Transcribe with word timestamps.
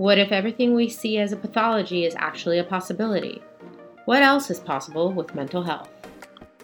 What 0.00 0.16
if 0.16 0.32
everything 0.32 0.74
we 0.74 0.88
see 0.88 1.18
as 1.18 1.32
a 1.32 1.36
pathology 1.36 2.06
is 2.06 2.14
actually 2.16 2.58
a 2.58 2.64
possibility? 2.64 3.42
What 4.06 4.22
else 4.22 4.48
is 4.48 4.58
possible 4.58 5.12
with 5.12 5.34
mental 5.34 5.62
health? 5.62 5.90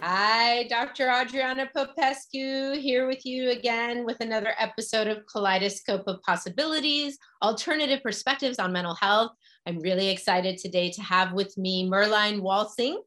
Hi, 0.01 0.63
Dr. 0.69 1.11
Adriana 1.11 1.69
Popescu 1.77 2.81
here 2.81 3.07
with 3.07 3.27
you 3.27 3.51
again 3.51 4.07
with 4.07 4.21
another 4.21 4.55
episode 4.59 5.07
of 5.07 5.27
Kaleidoscope 5.27 6.05
of 6.07 6.23
Possibilities, 6.23 7.19
Alternative 7.43 8.03
Perspectives 8.03 8.59
on 8.59 8.73
Mental 8.73 8.95
Health. 8.95 9.33
I'm 9.67 9.81
really 9.81 10.09
excited 10.09 10.57
today 10.57 10.91
to 10.93 11.03
have 11.03 11.35
with 11.35 11.59
me 11.59 11.91
Merline 11.91 12.41
Walsink. 12.41 13.05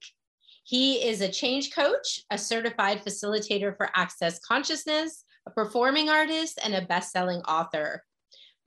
He 0.64 1.08
is 1.08 1.22
a 1.22 1.28
change 1.28 1.74
coach, 1.74 2.22
a 2.30 2.38
certified 2.38 3.04
facilitator 3.04 3.76
for 3.76 3.90
access 3.96 4.38
consciousness, 4.38 5.24
a 5.48 5.50
performing 5.50 6.08
artist, 6.08 6.60
and 6.64 6.76
a 6.76 6.86
best-selling 6.86 7.40
author. 7.48 8.04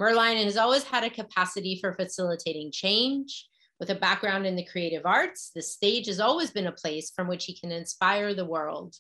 Merline 0.01 0.43
has 0.45 0.57
always 0.57 0.85
had 0.85 1.05
a 1.05 1.11
capacity 1.11 1.79
for 1.81 1.93
facilitating 1.93 2.73
change. 2.73 3.49
With 3.79 3.91
a 3.91 3.95
background 3.97 4.47
in 4.47 4.57
the 4.57 4.65
creative 4.65 5.05
arts, 5.05 5.51
the 5.55 5.63
stage 5.63 6.07
has 6.07 6.21
always 6.21 6.51
been 6.51 6.69
a 6.69 6.73
place 6.73 7.11
from 7.15 7.27
which 7.29 7.45
he 7.45 7.57
can 7.57 7.73
inspire 7.73 8.33
the 8.33 8.45
world. 8.45 8.97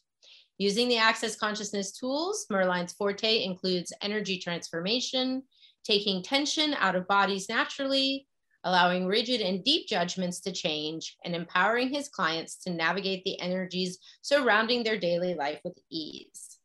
Using 0.59 0.89
the 0.89 0.99
Access 0.99 1.37
Consciousness 1.37 1.93
tools, 1.93 2.47
Merline's 2.51 2.93
forte 2.93 3.45
includes 3.45 3.93
energy 4.03 4.39
transformation, 4.39 5.43
taking 5.85 6.23
tension 6.23 6.75
out 6.79 6.95
of 6.95 7.09
bodies 7.09 7.49
naturally, 7.49 8.27
allowing 8.65 9.07
rigid 9.07 9.41
and 9.41 9.65
deep 9.65 9.89
judgments 9.89 10.41
to 10.41 10.53
change, 10.53 11.17
and 11.25 11.35
empowering 11.35 11.89
his 11.89 12.09
clients 12.09 12.57
to 12.59 12.71
navigate 12.71 13.25
the 13.25 13.41
energies 13.41 13.99
surrounding 14.23 14.85
their 14.85 14.99
daily 14.99 15.35
life 15.35 15.61
with 15.65 15.79
ease. 15.91 16.59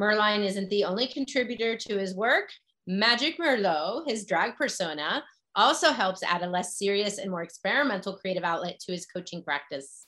Merline 0.00 0.44
isn't 0.44 0.70
the 0.70 0.84
only 0.84 1.06
contributor 1.06 1.76
to 1.76 1.98
his 1.98 2.14
work. 2.14 2.50
Magic 2.86 3.38
Merlot, 3.38 4.06
his 4.06 4.26
drag 4.26 4.56
persona, 4.56 5.24
also 5.56 5.92
helps 5.92 6.22
add 6.22 6.42
a 6.42 6.46
less 6.48 6.76
serious 6.76 7.18
and 7.18 7.30
more 7.30 7.42
experimental 7.42 8.16
creative 8.16 8.44
outlet 8.44 8.78
to 8.80 8.92
his 8.92 9.06
coaching 9.06 9.42
practice. 9.42 10.06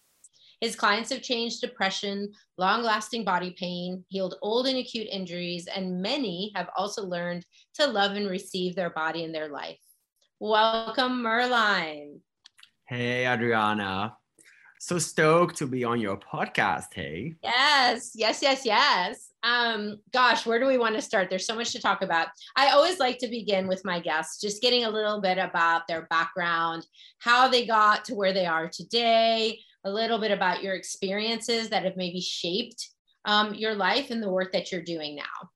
His 0.61 0.77
clients 0.77 1.11
have 1.11 1.23
changed 1.23 1.61
depression, 1.61 2.33
long 2.59 2.83
lasting 2.83 3.25
body 3.25 3.55
pain, 3.59 4.05
healed 4.09 4.37
old 4.43 4.67
and 4.67 4.79
acute 4.79 5.09
injuries, 5.11 5.67
and 5.67 6.03
many 6.03 6.53
have 6.55 6.69
also 6.77 7.03
learned 7.03 7.47
to 7.75 7.87
love 7.87 8.13
and 8.13 8.29
receive 8.29 8.75
their 8.75 8.91
body 8.91 9.25
and 9.25 9.35
their 9.35 9.49
life. 9.49 9.79
Welcome, 10.39 11.23
Merline. 11.23 12.21
Hey, 12.87 13.27
Adriana. 13.27 14.17
So 14.79 14.99
stoked 14.99 15.57
to 15.59 15.67
be 15.67 15.85
on 15.85 16.01
your 16.01 16.19
podcast. 16.19 16.93
Hey. 16.95 17.35
Yes, 17.43 18.13
yes, 18.15 18.43
yes, 18.43 18.67
yes. 18.67 19.26
Um, 19.47 20.01
gosh, 20.13 20.45
where 20.45 20.59
do 20.59 20.67
we 20.67 20.77
want 20.77 20.97
to 20.97 21.01
start? 21.01 21.31
There's 21.31 21.47
so 21.47 21.55
much 21.55 21.71
to 21.71 21.81
talk 21.81 22.03
about. 22.03 22.29
I 22.57 22.71
always 22.71 22.99
like 22.99 23.19
to 23.19 23.29
begin 23.29 23.69
with 23.69 23.85
my 23.85 24.01
guests, 24.01 24.41
just 24.41 24.61
getting 24.61 24.85
a 24.85 24.91
little 24.91 25.21
bit 25.21 25.39
about 25.39 25.87
their 25.87 26.09
background, 26.11 26.85
how 27.21 27.47
they 27.47 27.65
got 27.65 28.05
to 28.07 28.17
where 28.17 28.33
they 28.33 28.45
are 28.45 28.69
today, 28.69 29.61
a 29.85 29.91
little 29.91 30.19
bit 30.19 30.33
about 30.33 30.65
your 30.65 30.75
experiences 30.75 31.69
that 31.69 31.85
have 31.85 31.97
maybe 31.97 32.21
shaped 32.21 32.89
um, 33.25 33.55
your 33.55 33.77
life 33.77 34.11
and 34.11 34.21
the 34.21 34.29
work 34.29 34.51
that 34.51 34.73
you're 34.73 34.83
doing 34.83 35.15
now. 35.15 35.51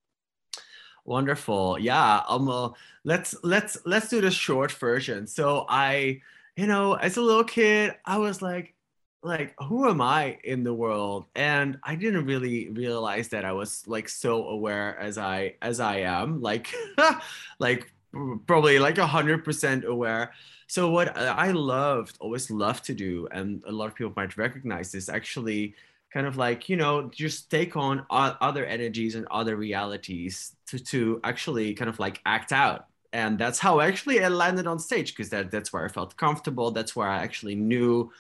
Wonderful. 1.05 1.77
Yeah. 1.81 2.23
Um. 2.29 2.49
Uh, 2.49 2.71
let's 3.03 3.35
let's 3.43 3.77
let's 3.87 4.09
do 4.09 4.21
the 4.21 4.31
short 4.31 4.71
version. 4.71 5.27
So 5.27 5.67
I, 5.69 6.21
you 6.55 6.69
know, 6.69 6.95
as 6.95 7.17
a 7.17 7.23
little 7.23 7.43
kid, 7.43 7.97
I 8.05 8.19
was 8.19 8.41
like, 8.41 8.77
like 9.23 9.55
who 9.63 9.89
am 9.89 10.01
i 10.01 10.39
in 10.45 10.63
the 10.63 10.73
world? 10.73 11.27
And 11.35 11.79
i 11.83 11.95
didn't 11.95 12.27
really 12.27 12.71
realize 12.71 13.29
that 13.29 13.45
i 13.45 13.53
was 13.53 13.87
like 13.87 14.09
so 14.09 14.49
aware 14.49 14.99
as 14.99 15.19
i 15.19 15.55
as 15.63 15.81
i 15.81 15.99
am 15.99 16.41
like 16.41 16.75
like 17.59 17.93
probably 18.47 18.79
like 18.79 18.99
a 18.99 19.07
hundred 19.07 19.45
percent 19.45 19.85
aware. 19.85 20.33
So 20.67 20.91
what 20.91 21.17
i 21.17 21.51
loved 21.51 22.17
always 22.21 22.51
loved 22.51 22.85
to 22.85 22.95
do 22.95 23.29
and 23.33 23.63
a 23.67 23.73
lot 23.73 23.89
of 23.89 23.95
people 23.95 24.13
might 24.17 24.37
recognize 24.37 24.93
this 24.93 25.09
actually 25.09 25.75
kind 26.13 26.27
of 26.27 26.37
like 26.37 26.69
you 26.69 26.77
know 26.77 27.09
just 27.09 27.51
take 27.51 27.77
on 27.77 28.05
other 28.11 28.65
energies 28.65 29.15
and 29.15 29.27
other 29.31 29.57
realities 29.57 30.57
to, 30.67 30.79
to 30.79 31.21
actually 31.25 31.75
kind 31.75 31.89
of 31.89 31.99
like 31.99 32.21
act 32.27 32.53
out. 32.53 32.87
And 33.13 33.39
that's 33.39 33.59
how 33.59 33.81
actually 33.81 34.25
i 34.25 34.29
landed 34.29 34.67
on 34.67 34.79
stage 34.79 35.13
because 35.13 35.31
that, 35.31 35.51
that's 35.51 35.73
where 35.73 35.85
i 35.85 35.89
felt 35.89 36.17
comfortable. 36.17 36.71
That's 36.71 36.95
where 36.95 37.09
i 37.09 37.23
actually 37.23 37.57
knew 37.57 38.11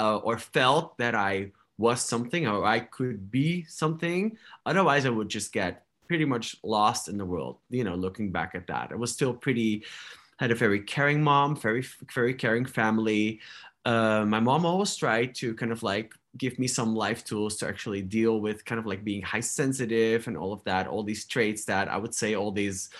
uh, 0.00 0.16
or 0.16 0.38
felt 0.38 0.96
that 0.98 1.14
I 1.14 1.52
was 1.76 2.00
something 2.00 2.46
or 2.46 2.64
I 2.64 2.80
could 2.80 3.30
be 3.30 3.64
something. 3.68 4.36
Otherwise, 4.64 5.04
I 5.04 5.10
would 5.10 5.28
just 5.28 5.52
get 5.52 5.84
pretty 6.08 6.24
much 6.24 6.56
lost 6.64 7.08
in 7.08 7.16
the 7.18 7.24
world, 7.24 7.58
you 7.68 7.84
know, 7.84 7.94
looking 7.94 8.32
back 8.32 8.54
at 8.54 8.66
that. 8.66 8.90
I 8.92 8.96
was 8.96 9.12
still 9.12 9.34
pretty, 9.34 9.84
had 10.38 10.50
a 10.50 10.54
very 10.54 10.80
caring 10.80 11.22
mom, 11.22 11.54
very, 11.54 11.84
very 12.14 12.34
caring 12.34 12.64
family. 12.64 13.40
Uh, 13.84 14.24
my 14.26 14.40
mom 14.40 14.66
always 14.66 14.96
tried 14.96 15.34
to 15.36 15.54
kind 15.54 15.72
of 15.72 15.82
like 15.82 16.14
give 16.36 16.58
me 16.58 16.66
some 16.66 16.94
life 16.94 17.24
tools 17.24 17.56
to 17.58 17.68
actually 17.68 18.02
deal 18.02 18.40
with 18.40 18.64
kind 18.64 18.78
of 18.78 18.86
like 18.86 19.04
being 19.04 19.22
high 19.22 19.40
sensitive 19.40 20.26
and 20.28 20.36
all 20.36 20.52
of 20.52 20.64
that, 20.64 20.86
all 20.86 21.02
these 21.02 21.24
traits 21.26 21.64
that 21.66 21.88
I 21.88 21.96
would 21.96 22.14
say 22.14 22.34
all 22.34 22.52
these 22.52 22.90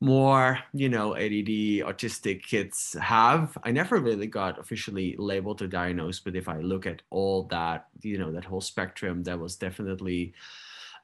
more 0.00 0.58
you 0.72 0.88
know 0.88 1.16
add 1.16 1.30
autistic 1.30 2.42
kids 2.42 2.96
have. 3.00 3.56
I 3.62 3.70
never 3.70 3.98
really 3.98 4.26
got 4.26 4.58
officially 4.58 5.16
labeled 5.18 5.62
or 5.62 5.66
diagnosed 5.66 6.24
but 6.24 6.36
if 6.36 6.48
i 6.48 6.58
look 6.58 6.86
at 6.86 7.02
all 7.10 7.44
that 7.44 7.86
you 8.02 8.18
know 8.18 8.32
that 8.32 8.44
whole 8.44 8.60
spectrum 8.60 9.22
that 9.24 9.38
was 9.38 9.56
definitely 9.56 10.34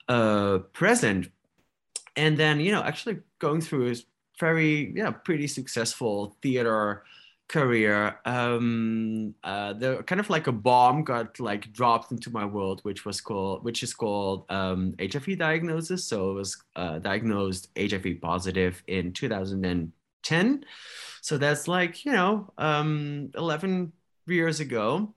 uh 0.08 0.58
present. 0.72 1.30
And 2.16 2.36
then 2.36 2.60
you 2.60 2.72
know 2.72 2.82
actually 2.82 3.18
going 3.38 3.60
through 3.60 3.92
a 3.92 3.96
very 4.38 4.92
yeah 4.96 5.10
pretty 5.10 5.46
successful 5.46 6.36
theater 6.42 7.04
career 7.50 8.16
um 8.26 9.34
uh 9.42 9.72
the 9.72 10.04
kind 10.04 10.20
of 10.20 10.30
like 10.30 10.46
a 10.46 10.52
bomb 10.52 11.02
got 11.02 11.40
like 11.40 11.72
dropped 11.72 12.12
into 12.12 12.30
my 12.30 12.44
world 12.44 12.78
which 12.84 13.04
was 13.04 13.20
called 13.20 13.64
which 13.64 13.82
is 13.82 13.92
called 13.92 14.44
um 14.50 14.94
hiv 15.00 15.26
diagnosis. 15.36 16.04
So 16.04 16.30
it 16.30 16.34
was 16.34 16.62
uh, 16.76 17.00
diagnosed 17.00 17.68
hiv 17.76 18.06
positive 18.22 18.80
in 18.86 19.12
2010 19.12 20.64
so 21.22 21.38
that's 21.38 21.66
like 21.66 22.04
you 22.04 22.12
know 22.12 22.52
um 22.56 23.30
11 23.34 23.92
years 24.26 24.60
ago. 24.60 25.12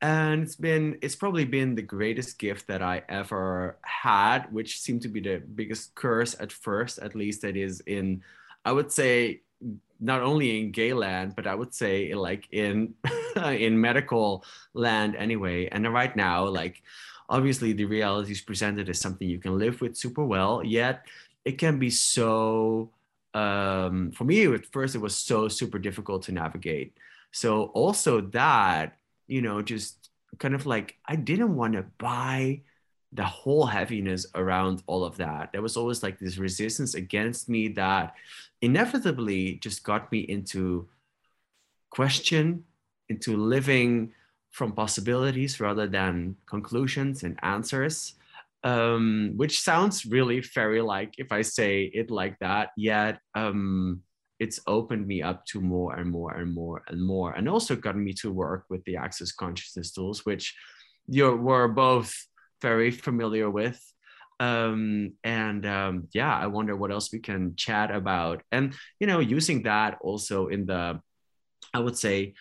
And 0.00 0.42
it's 0.42 0.56
been 0.56 0.98
it's 1.02 1.16
probably 1.16 1.44
been 1.44 1.74
the 1.74 1.88
greatest 1.96 2.38
gift 2.38 2.66
that 2.66 2.82
i 2.82 3.02
ever 3.08 3.78
had 3.82 4.52
which 4.52 4.80
seemed 4.80 5.02
to 5.02 5.08
be 5.08 5.20
the 5.20 5.36
biggest 5.54 5.94
curse 5.94 6.36
at 6.38 6.52
first 6.52 6.98
at 6.98 7.14
least 7.14 7.40
that 7.40 7.56
is 7.56 7.80
in 7.86 8.22
i 8.66 8.72
would 8.76 8.92
say 8.92 9.40
not 10.00 10.22
only 10.22 10.60
in 10.60 10.70
gay 10.72 10.92
land, 10.92 11.34
but 11.36 11.46
I 11.46 11.54
would 11.54 11.74
say 11.74 12.14
like 12.14 12.48
in 12.52 12.94
in 13.36 13.80
medical 13.80 14.44
land 14.74 15.16
anyway. 15.16 15.68
And 15.70 15.92
right 15.92 16.14
now, 16.16 16.46
like 16.46 16.82
obviously 17.28 17.72
the 17.72 17.84
reality 17.84 18.32
is 18.32 18.40
presented 18.40 18.88
as 18.88 19.00
something 19.00 19.28
you 19.28 19.38
can 19.38 19.58
live 19.58 19.80
with 19.80 19.96
super 19.96 20.24
well, 20.24 20.62
yet 20.64 21.06
it 21.44 21.58
can 21.58 21.78
be 21.78 21.90
so 21.90 22.90
um, 23.34 24.12
for 24.12 24.24
me 24.24 24.44
at 24.52 24.66
first 24.66 24.94
it 24.94 25.00
was 25.00 25.14
so 25.16 25.48
super 25.48 25.78
difficult 25.78 26.22
to 26.24 26.32
navigate. 26.32 26.96
So 27.32 27.64
also 27.74 28.20
that, 28.32 28.96
you 29.26 29.42
know, 29.42 29.62
just 29.62 30.10
kind 30.38 30.54
of 30.54 30.66
like 30.66 30.96
I 31.06 31.16
didn't 31.16 31.54
want 31.56 31.74
to 31.74 31.84
buy 31.98 32.62
the 33.14 33.24
whole 33.24 33.64
heaviness 33.64 34.26
around 34.34 34.82
all 34.86 35.04
of 35.04 35.16
that. 35.16 35.52
There 35.52 35.62
was 35.62 35.76
always 35.76 36.02
like 36.02 36.18
this 36.18 36.36
resistance 36.36 36.94
against 36.94 37.48
me 37.48 37.68
that 37.68 38.14
inevitably 38.60 39.54
just 39.62 39.84
got 39.84 40.10
me 40.10 40.20
into 40.20 40.88
question, 41.90 42.64
into 43.08 43.36
living 43.36 44.12
from 44.50 44.72
possibilities 44.72 45.60
rather 45.60 45.86
than 45.86 46.36
conclusions 46.46 47.22
and 47.22 47.38
answers. 47.42 48.14
Um, 48.64 49.34
which 49.36 49.60
sounds 49.60 50.06
really 50.06 50.40
fairy 50.40 50.80
like 50.80 51.16
if 51.18 51.32
I 51.32 51.42
say 51.42 51.82
it 51.92 52.10
like 52.10 52.38
that, 52.38 52.70
yet 52.78 53.20
um, 53.34 54.00
it's 54.40 54.58
opened 54.66 55.06
me 55.06 55.20
up 55.22 55.44
to 55.46 55.60
more 55.60 55.94
and 55.96 56.10
more 56.10 56.32
and 56.32 56.54
more 56.54 56.82
and 56.88 57.00
more, 57.02 57.32
and 57.32 57.46
also 57.46 57.76
gotten 57.76 58.02
me 58.02 58.14
to 58.14 58.32
work 58.32 58.64
with 58.70 58.82
the 58.84 58.96
Access 58.96 59.32
Consciousness 59.32 59.92
tools, 59.92 60.24
which 60.24 60.56
you 61.06 61.36
were 61.36 61.68
both 61.68 62.14
very 62.60 62.90
familiar 62.90 63.50
with 63.50 63.80
um, 64.40 65.12
and 65.22 65.64
um, 65.66 66.08
yeah 66.12 66.36
i 66.36 66.46
wonder 66.46 66.76
what 66.76 66.90
else 66.90 67.12
we 67.12 67.18
can 67.18 67.54
chat 67.56 67.90
about 67.90 68.42
and 68.52 68.74
you 69.00 69.06
know 69.06 69.20
using 69.20 69.62
that 69.62 69.98
also 70.00 70.48
in 70.48 70.66
the 70.66 71.00
i 71.72 71.78
would 71.78 71.96
say 71.96 72.34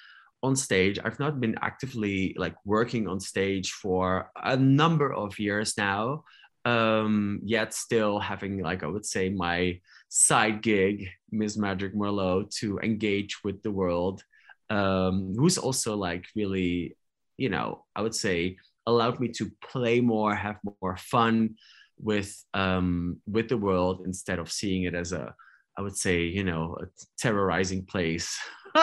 on 0.43 0.55
stage. 0.55 0.99
I've 1.03 1.19
not 1.19 1.39
been 1.39 1.55
actively 1.61 2.35
like 2.37 2.55
working 2.65 3.07
on 3.07 3.19
stage 3.19 3.71
for 3.71 4.29
a 4.35 4.57
number 4.57 5.11
of 5.11 5.39
years 5.39 5.77
now. 5.77 6.25
Um, 6.65 7.39
yet 7.43 7.73
still 7.73 8.19
having 8.19 8.61
like 8.61 8.83
I 8.83 8.87
would 8.87 9.05
say 9.05 9.29
my 9.29 9.79
side 10.09 10.61
gig, 10.61 11.09
Miss 11.31 11.57
Magic 11.57 11.95
Merlot, 11.95 12.53
to 12.57 12.79
engage 12.79 13.43
with 13.43 13.63
the 13.63 13.71
world. 13.71 14.23
Um, 14.69 15.33
who's 15.37 15.57
also 15.57 15.95
like 15.95 16.25
really, 16.35 16.95
you 17.37 17.49
know, 17.49 17.85
I 17.95 18.01
would 18.01 18.15
say 18.15 18.57
allowed 18.85 19.19
me 19.19 19.29
to 19.29 19.51
play 19.63 20.01
more, 20.01 20.35
have 20.35 20.57
more 20.81 20.97
fun 20.97 21.55
with 21.99 22.43
um, 22.53 23.21
with 23.27 23.49
the 23.49 23.57
world 23.57 24.03
instead 24.05 24.39
of 24.39 24.51
seeing 24.51 24.83
it 24.83 24.95
as 24.95 25.11
a, 25.11 25.33
I 25.77 25.81
would 25.81 25.97
say, 25.97 26.23
you 26.23 26.43
know, 26.43 26.77
a 26.81 26.85
terrorizing 27.17 27.85
place. 27.85 28.37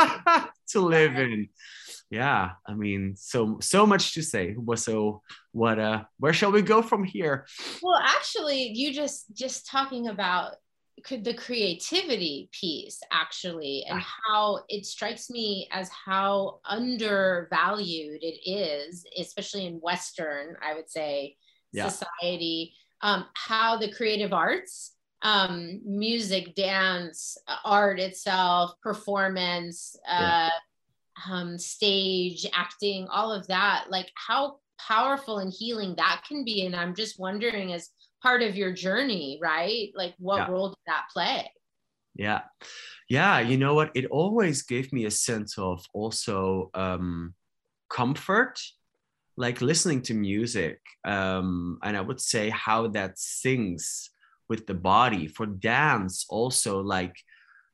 to 0.70 0.80
live 0.80 1.18
in. 1.18 1.48
Yeah, 2.10 2.50
I 2.66 2.74
mean, 2.74 3.14
so 3.16 3.58
so 3.60 3.86
much 3.86 4.14
to 4.14 4.22
say. 4.22 4.56
So 4.76 5.22
what 5.52 5.78
uh 5.78 6.04
where 6.18 6.32
shall 6.32 6.50
we 6.50 6.62
go 6.62 6.82
from 6.82 7.04
here? 7.04 7.46
Well, 7.82 8.00
actually, 8.02 8.72
you 8.74 8.92
just 8.92 9.26
just 9.32 9.66
talking 9.66 10.08
about 10.08 10.56
the 11.08 11.34
creativity 11.34 12.48
piece 12.52 13.00
actually 13.12 13.84
and 13.88 14.00
how 14.00 14.60
it 14.68 14.84
strikes 14.84 15.30
me 15.30 15.68
as 15.72 15.88
how 15.90 16.60
undervalued 16.64 18.22
it 18.22 18.38
is 18.48 19.04
especially 19.18 19.66
in 19.66 19.74
western 19.76 20.56
i 20.62 20.74
would 20.74 20.88
say 20.90 21.36
yeah. 21.72 21.88
society 21.88 22.74
um, 23.02 23.24
how 23.34 23.78
the 23.78 23.90
creative 23.90 24.32
arts 24.32 24.92
um, 25.22 25.80
music, 25.84 26.54
dance, 26.54 27.36
uh, 27.46 27.56
art 27.64 28.00
itself, 28.00 28.72
performance, 28.82 29.96
yeah. 30.06 30.48
uh, 31.28 31.32
um, 31.32 31.58
stage, 31.58 32.46
acting, 32.54 33.06
all 33.08 33.32
of 33.32 33.46
that, 33.48 33.86
like 33.90 34.10
how 34.14 34.56
powerful 34.78 35.38
and 35.38 35.52
healing 35.52 35.94
that 35.96 36.22
can 36.26 36.44
be. 36.44 36.64
And 36.64 36.74
I'm 36.74 36.94
just 36.94 37.18
wondering, 37.18 37.72
as 37.72 37.90
part 38.22 38.42
of 38.42 38.56
your 38.56 38.72
journey, 38.72 39.38
right? 39.42 39.90
Like, 39.94 40.14
what 40.18 40.38
yeah. 40.38 40.50
role 40.50 40.68
did 40.68 40.78
that 40.86 41.04
play? 41.12 41.50
Yeah. 42.14 42.42
Yeah. 43.08 43.40
You 43.40 43.56
know 43.56 43.74
what? 43.74 43.90
It 43.94 44.06
always 44.06 44.62
gave 44.62 44.92
me 44.92 45.04
a 45.06 45.10
sense 45.10 45.58
of 45.58 45.84
also 45.94 46.70
um, 46.74 47.34
comfort 47.88 48.58
like 49.36 49.62
listening 49.62 50.02
to 50.02 50.14
music 50.14 50.78
um, 51.04 51.78
and 51.82 51.96
i 51.96 52.00
would 52.00 52.20
say 52.20 52.50
how 52.50 52.86
that 52.86 53.18
sings 53.18 54.10
with 54.48 54.66
the 54.66 54.74
body 54.74 55.26
for 55.26 55.46
dance 55.46 56.26
also 56.28 56.80
like 56.80 57.16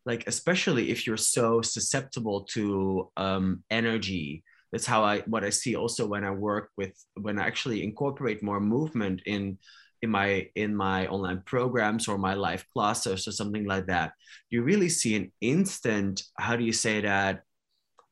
like 0.04 0.25
especially 0.26 0.90
if 0.90 1.06
you're 1.06 1.16
so 1.16 1.60
susceptible 1.60 2.42
to 2.44 3.10
um, 3.16 3.62
energy 3.70 4.44
that's 4.72 4.87
how 4.87 5.02
i 5.02 5.19
what 5.26 5.44
i 5.44 5.50
see 5.50 5.75
also 5.76 6.06
when 6.06 6.25
i 6.25 6.31
work 6.31 6.70
with 6.76 6.94
when 7.20 7.38
i 7.38 7.46
actually 7.46 7.82
incorporate 7.82 8.42
more 8.42 8.60
movement 8.60 9.20
in 9.26 9.58
in 10.02 10.10
my 10.10 10.48
in 10.54 10.75
my 10.75 11.06
online 11.08 11.43
programs 11.46 12.08
or 12.08 12.19
my 12.19 12.34
live 12.34 12.64
classes 12.72 13.26
or 13.26 13.32
something 13.32 13.64
like 13.64 13.87
that 13.87 14.12
you 14.50 14.62
really 14.62 14.88
see 14.88 15.16
an 15.16 15.32
instant 15.40 16.22
how 16.38 16.56
do 16.56 16.64
you 16.64 16.72
say 16.72 17.00
that 17.00 17.43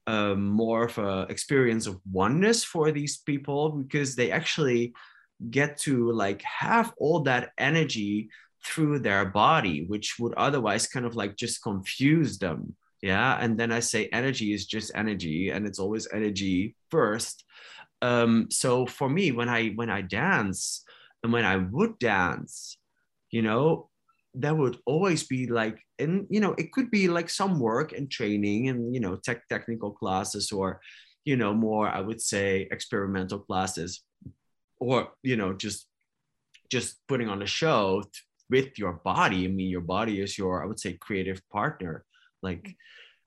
um, 0.06 0.48
more 0.48 0.84
of 0.84 0.98
a 0.98 1.26
experience 1.30 1.86
of 1.86 2.00
oneness 2.10 2.62
for 2.62 2.92
these 2.92 3.18
people 3.18 3.70
because 3.70 4.14
they 4.14 4.30
actually 4.30 4.92
get 5.50 5.78
to 5.78 6.12
like 6.12 6.42
have 6.42 6.92
all 6.98 7.20
that 7.20 7.52
energy 7.58 8.28
through 8.64 8.98
their 8.98 9.26
body, 9.26 9.84
which 9.86 10.18
would 10.18 10.34
otherwise 10.34 10.86
kind 10.86 11.06
of 11.06 11.14
like 11.14 11.36
just 11.36 11.62
confuse 11.62 12.38
them. 12.38 12.74
Yeah. 13.02 13.36
And 13.38 13.58
then 13.58 13.70
I 13.70 13.80
say 13.80 14.06
energy 14.06 14.54
is 14.54 14.66
just 14.66 14.92
energy 14.94 15.50
and 15.50 15.66
it's 15.66 15.78
always 15.78 16.08
energy 16.12 16.74
first. 16.90 17.44
Um, 18.00 18.48
so 18.50 18.86
for 18.86 19.08
me, 19.08 19.32
when 19.32 19.48
I 19.48 19.68
when 19.70 19.90
I 19.90 20.02
dance 20.02 20.83
and 21.24 21.32
when 21.32 21.46
I 21.46 21.56
would 21.56 21.98
dance, 21.98 22.76
you 23.30 23.40
know, 23.40 23.88
there 24.34 24.54
would 24.54 24.76
always 24.84 25.24
be 25.24 25.46
like, 25.46 25.78
and 25.98 26.26
you 26.28 26.38
know, 26.38 26.54
it 26.58 26.70
could 26.70 26.90
be 26.90 27.08
like 27.08 27.30
some 27.30 27.58
work 27.58 27.92
and 27.92 28.10
training 28.10 28.68
and 28.68 28.94
you 28.94 29.00
know, 29.00 29.16
tech 29.16 29.48
technical 29.48 29.90
classes 29.90 30.52
or, 30.52 30.80
you 31.24 31.36
know, 31.36 31.54
more 31.54 31.88
I 31.88 32.00
would 32.00 32.20
say 32.20 32.68
experimental 32.70 33.38
classes, 33.38 34.02
or 34.78 35.12
you 35.22 35.36
know, 35.36 35.54
just 35.54 35.88
just 36.70 36.98
putting 37.08 37.28
on 37.28 37.42
a 37.42 37.46
show 37.46 38.04
with 38.50 38.78
your 38.78 38.92
body. 38.92 39.46
I 39.46 39.48
mean, 39.48 39.70
your 39.70 39.80
body 39.80 40.20
is 40.20 40.36
your, 40.36 40.62
I 40.62 40.66
would 40.66 40.78
say, 40.78 40.92
creative 40.94 41.40
partner. 41.48 42.04
Like 42.42 42.76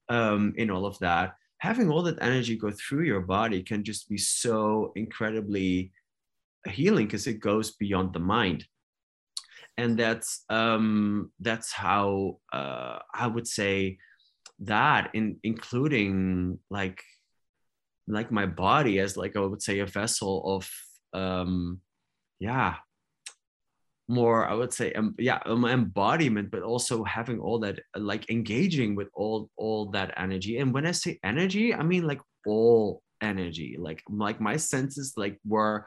um, 0.10 0.54
in 0.56 0.70
all 0.70 0.86
of 0.86 1.00
that, 1.00 1.36
having 1.58 1.90
all 1.90 2.04
that 2.04 2.22
energy 2.22 2.58
go 2.58 2.70
through 2.70 3.06
your 3.06 3.22
body 3.22 3.64
can 3.64 3.84
just 3.84 4.08
be 4.08 4.20
so 4.20 4.92
incredibly 4.96 5.92
healing 6.69 7.08
because 7.08 7.28
it 7.28 7.40
goes 7.40 7.72
beyond 7.72 8.14
the 8.14 8.19
mind. 8.19 8.66
And 9.78 9.98
that's 9.98 10.44
um, 10.50 11.31
that's 11.40 11.72
how 11.72 12.40
uh, 12.52 13.00
I 13.14 13.28
would 13.28 13.48
say 13.48 13.98
that, 14.62 15.12
in 15.14 15.38
including 15.44 16.60
like 16.69 17.02
like 18.08 18.31
my 18.31 18.46
body 18.46 19.00
as 19.00 19.18
like 19.18 19.36
I 19.36 19.42
would 19.42 19.62
say 19.62 19.80
a 19.80 19.86
vessel 19.86 20.56
of 20.56 20.69
um, 21.14 21.81
yeah 22.40 22.75
more 24.08 24.48
i 24.48 24.54
would 24.54 24.72
say 24.72 24.94
um, 24.94 25.13
yeah 25.20 25.40
um, 25.46 25.66
embodiment 25.66 26.50
but 26.50 26.63
also 26.63 27.04
having 27.04 27.40
all 27.40 27.60
that 27.60 27.80
like 27.96 28.30
engaging 28.30 28.96
with 28.96 29.10
all 29.13 29.50
all 29.58 29.88
that 29.88 30.13
energy 30.18 30.60
and 30.60 30.74
when 30.74 30.86
i 30.86 30.92
say 30.92 31.20
energy 31.24 31.74
i 31.74 31.84
mean 31.84 32.08
like 32.08 32.22
all 32.46 33.02
energy 33.22 33.75
like 33.78 34.02
like 34.10 34.40
my 34.40 34.56
senses 34.56 35.13
like 35.18 35.38
were 35.46 35.86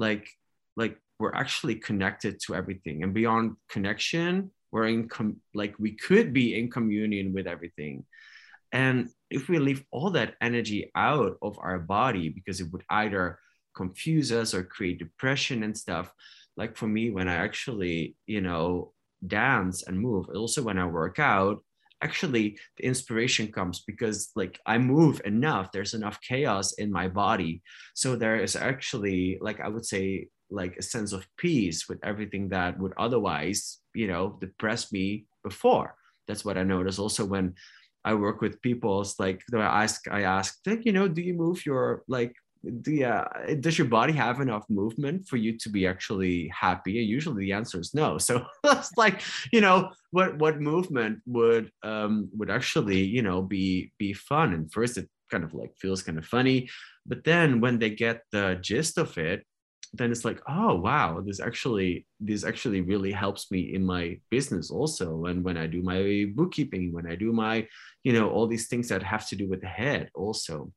like 0.00 0.28
like 0.76 0.96
we're 1.18 1.34
actually 1.34 1.76
connected 1.76 2.40
to 2.46 2.54
everything. 2.54 3.02
And 3.04 3.12
beyond 3.14 3.56
connection 3.68 4.50
we're 4.72 4.86
in 4.86 5.08
com- 5.08 5.40
like 5.52 5.74
we 5.78 5.92
could 5.92 6.32
be 6.32 6.58
in 6.58 6.70
communion 6.70 7.32
with 7.32 7.46
everything. 7.46 8.04
And 8.72 9.10
if 9.30 9.48
we 9.48 9.58
leave 9.58 9.84
all 9.90 10.10
that 10.10 10.34
energy 10.40 10.90
out 10.94 11.36
of 11.42 11.58
our 11.60 11.78
body 11.78 12.28
because 12.28 12.60
it 12.60 12.70
would 12.72 12.84
either 12.88 13.38
confuse 13.74 14.32
us 14.32 14.54
or 14.54 14.62
create 14.64 14.98
depression 14.98 15.62
and 15.62 15.76
stuff 15.76 16.12
like 16.56 16.76
for 16.76 16.88
me 16.88 17.10
when 17.10 17.28
i 17.28 17.34
actually 17.34 18.16
you 18.26 18.40
know 18.40 18.92
dance 19.26 19.84
and 19.86 19.98
move 19.98 20.28
also 20.34 20.62
when 20.62 20.78
i 20.78 20.84
work 20.84 21.18
out 21.18 21.62
actually 22.02 22.58
the 22.76 22.84
inspiration 22.84 23.52
comes 23.52 23.82
because 23.86 24.30
like 24.34 24.58
i 24.66 24.78
move 24.78 25.20
enough 25.24 25.70
there's 25.72 25.94
enough 25.94 26.18
chaos 26.20 26.72
in 26.74 26.90
my 26.90 27.08
body. 27.08 27.62
So 27.94 28.16
there 28.16 28.36
is 28.36 28.56
actually 28.56 29.38
like 29.40 29.60
i 29.60 29.68
would 29.68 29.86
say 29.86 30.28
like 30.50 30.76
a 30.76 30.82
sense 30.82 31.12
of 31.12 31.26
peace 31.36 31.88
with 31.88 32.00
everything 32.02 32.48
that 32.48 32.78
would 32.78 32.92
otherwise 32.96 33.78
you 33.94 34.08
know 34.08 34.38
depress 34.40 34.92
me 34.92 35.26
before. 35.44 35.94
That's 36.26 36.44
what 36.44 36.58
i 36.58 36.62
notice. 36.62 36.98
Also 36.98 37.24
when 37.24 37.54
i 38.04 38.14
work 38.14 38.40
with 38.40 38.62
people 38.62 39.02
it's 39.02 39.20
like 39.20 39.42
i 39.54 39.82
ask 39.82 40.08
i 40.10 40.22
ask 40.22 40.58
like 40.66 40.86
you 40.86 40.92
know 40.92 41.06
do 41.06 41.20
you 41.20 41.34
move 41.34 41.66
your 41.66 42.02
like 42.08 42.34
the 42.62 43.04
uh, 43.04 43.24
does 43.60 43.78
your 43.78 43.88
body 43.88 44.12
have 44.12 44.40
enough 44.40 44.64
movement 44.68 45.26
for 45.26 45.36
you 45.36 45.56
to 45.58 45.68
be 45.68 45.86
actually 45.86 46.48
happy? 46.48 46.92
Usually 46.92 47.46
the 47.46 47.52
answer 47.52 47.80
is 47.80 47.94
no. 47.94 48.18
So 48.18 48.44
it's 48.64 48.92
like 48.96 49.22
you 49.52 49.60
know 49.60 49.90
what 50.10 50.38
what 50.38 50.60
movement 50.60 51.20
would 51.26 51.70
um 51.82 52.28
would 52.36 52.50
actually 52.50 53.00
you 53.00 53.22
know 53.22 53.42
be 53.42 53.92
be 53.98 54.12
fun. 54.12 54.52
And 54.52 54.70
first 54.72 54.98
it 54.98 55.08
kind 55.30 55.44
of 55.44 55.54
like 55.54 55.72
feels 55.78 56.02
kind 56.02 56.18
of 56.18 56.26
funny 56.26 56.68
but 57.06 57.24
then 57.24 57.60
when 57.60 57.78
they 57.78 57.90
get 57.90 58.22
the 58.32 58.58
gist 58.60 58.98
of 58.98 59.16
it 59.16 59.44
then 59.92 60.12
it's 60.12 60.24
like 60.24 60.40
oh 60.48 60.74
wow 60.76 61.20
this 61.24 61.40
actually 61.40 62.06
this 62.20 62.44
actually 62.44 62.80
really 62.80 63.10
helps 63.10 63.50
me 63.50 63.74
in 63.74 63.84
my 63.84 64.16
business 64.30 64.70
also. 64.70 65.24
And 65.26 65.42
when 65.42 65.56
i 65.56 65.66
do 65.66 65.82
my 65.82 66.26
bookkeeping 66.34 66.92
when 66.92 67.06
i 67.06 67.16
do 67.16 67.32
my 67.32 67.66
you 68.04 68.12
know 68.12 68.30
all 68.30 68.46
these 68.46 68.68
things 68.68 68.88
that 68.88 69.02
have 69.02 69.26
to 69.28 69.36
do 69.36 69.48
with 69.48 69.60
the 69.60 69.68
head 69.68 70.10
also 70.14 70.72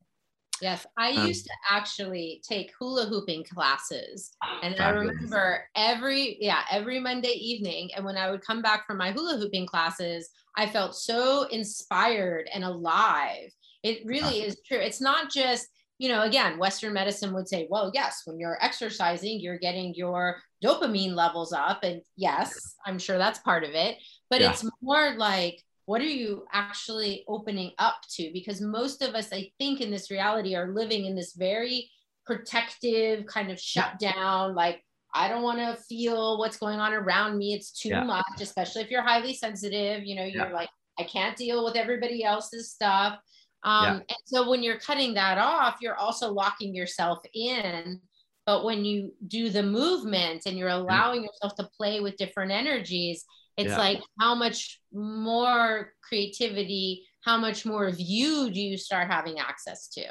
Yes, 0.64 0.86
I 0.96 1.12
um, 1.12 1.26
used 1.26 1.44
to 1.44 1.52
actually 1.70 2.42
take 2.48 2.72
hula 2.78 3.04
hooping 3.04 3.44
classes. 3.44 4.30
And 4.62 4.74
fabulous. 4.74 5.08
I 5.08 5.12
remember 5.12 5.64
every 5.76 6.38
yeah, 6.40 6.62
every 6.70 6.98
Monday 6.98 7.34
evening 7.34 7.90
and 7.94 8.02
when 8.02 8.16
I 8.16 8.30
would 8.30 8.40
come 8.40 8.62
back 8.62 8.86
from 8.86 8.96
my 8.96 9.12
hula 9.12 9.36
hooping 9.36 9.66
classes, 9.66 10.30
I 10.56 10.66
felt 10.66 10.94
so 10.94 11.42
inspired 11.48 12.48
and 12.52 12.64
alive. 12.64 13.50
It 13.82 14.06
really 14.06 14.40
is 14.40 14.56
true. 14.66 14.78
It's 14.78 15.02
not 15.02 15.30
just 15.30 15.68
you 15.98 16.08
know, 16.08 16.22
again, 16.22 16.58
Western 16.58 16.92
medicine 16.94 17.32
would 17.34 17.48
say, 17.48 17.68
well, 17.70 17.90
yes, 17.94 18.22
when 18.24 18.38
you're 18.38 18.58
exercising, 18.60 19.38
you're 19.40 19.58
getting 19.58 19.94
your 19.94 20.38
dopamine 20.64 21.14
levels 21.14 21.52
up. 21.52 21.84
And 21.84 22.00
yes, 22.16 22.74
I'm 22.84 22.98
sure 22.98 23.16
that's 23.16 23.38
part 23.40 23.64
of 23.64 23.70
it. 23.70 23.98
But 24.28 24.40
yeah. 24.40 24.50
it's 24.50 24.64
more 24.82 25.14
like 25.16 25.62
what 25.86 26.00
are 26.00 26.04
you 26.04 26.44
actually 26.52 27.24
opening 27.28 27.72
up 27.78 27.96
to 28.10 28.30
because 28.32 28.60
most 28.60 29.02
of 29.02 29.14
us 29.14 29.32
i 29.32 29.50
think 29.58 29.80
in 29.80 29.90
this 29.90 30.10
reality 30.10 30.54
are 30.54 30.72
living 30.74 31.04
in 31.04 31.14
this 31.14 31.34
very 31.34 31.90
protective 32.26 33.26
kind 33.26 33.50
of 33.50 33.60
shut 33.60 33.98
down 33.98 34.54
like 34.54 34.82
i 35.14 35.28
don't 35.28 35.42
want 35.42 35.58
to 35.58 35.82
feel 35.82 36.38
what's 36.38 36.56
going 36.56 36.78
on 36.78 36.92
around 36.92 37.36
me 37.36 37.54
it's 37.54 37.72
too 37.72 37.90
yeah. 37.90 38.04
much 38.04 38.40
especially 38.40 38.82
if 38.82 38.90
you're 38.90 39.02
highly 39.02 39.34
sensitive 39.34 40.04
you 40.04 40.14
know 40.14 40.24
you're 40.24 40.46
yeah. 40.46 40.52
like 40.52 40.70
i 40.98 41.02
can't 41.02 41.36
deal 41.36 41.64
with 41.64 41.76
everybody 41.76 42.24
else's 42.24 42.70
stuff 42.72 43.18
Um, 43.64 43.84
yeah. 43.84 43.92
And 43.92 44.18
so 44.26 44.48
when 44.48 44.62
you're 44.62 44.78
cutting 44.78 45.14
that 45.14 45.38
off, 45.38 45.78
you're 45.80 45.96
also 45.96 46.30
locking 46.30 46.74
yourself 46.74 47.18
in. 47.34 48.00
But 48.46 48.64
when 48.64 48.84
you 48.84 49.12
do 49.26 49.48
the 49.48 49.62
movement 49.62 50.42
and 50.46 50.58
you're 50.58 50.68
mm-hmm. 50.68 50.82
allowing 50.82 51.22
yourself 51.24 51.54
to 51.56 51.68
play 51.76 52.00
with 52.00 52.16
different 52.18 52.52
energies, 52.52 53.24
it's 53.56 53.70
yeah. 53.70 53.78
like 53.78 54.02
how 54.20 54.34
much 54.34 54.80
more 54.92 55.92
creativity, 56.02 57.04
how 57.22 57.36
much 57.36 57.64
more 57.64 57.86
of 57.86 57.98
you 57.98 58.50
do 58.50 58.60
you 58.60 58.76
start 58.76 59.10
having 59.10 59.38
access 59.38 59.88
to? 59.88 60.04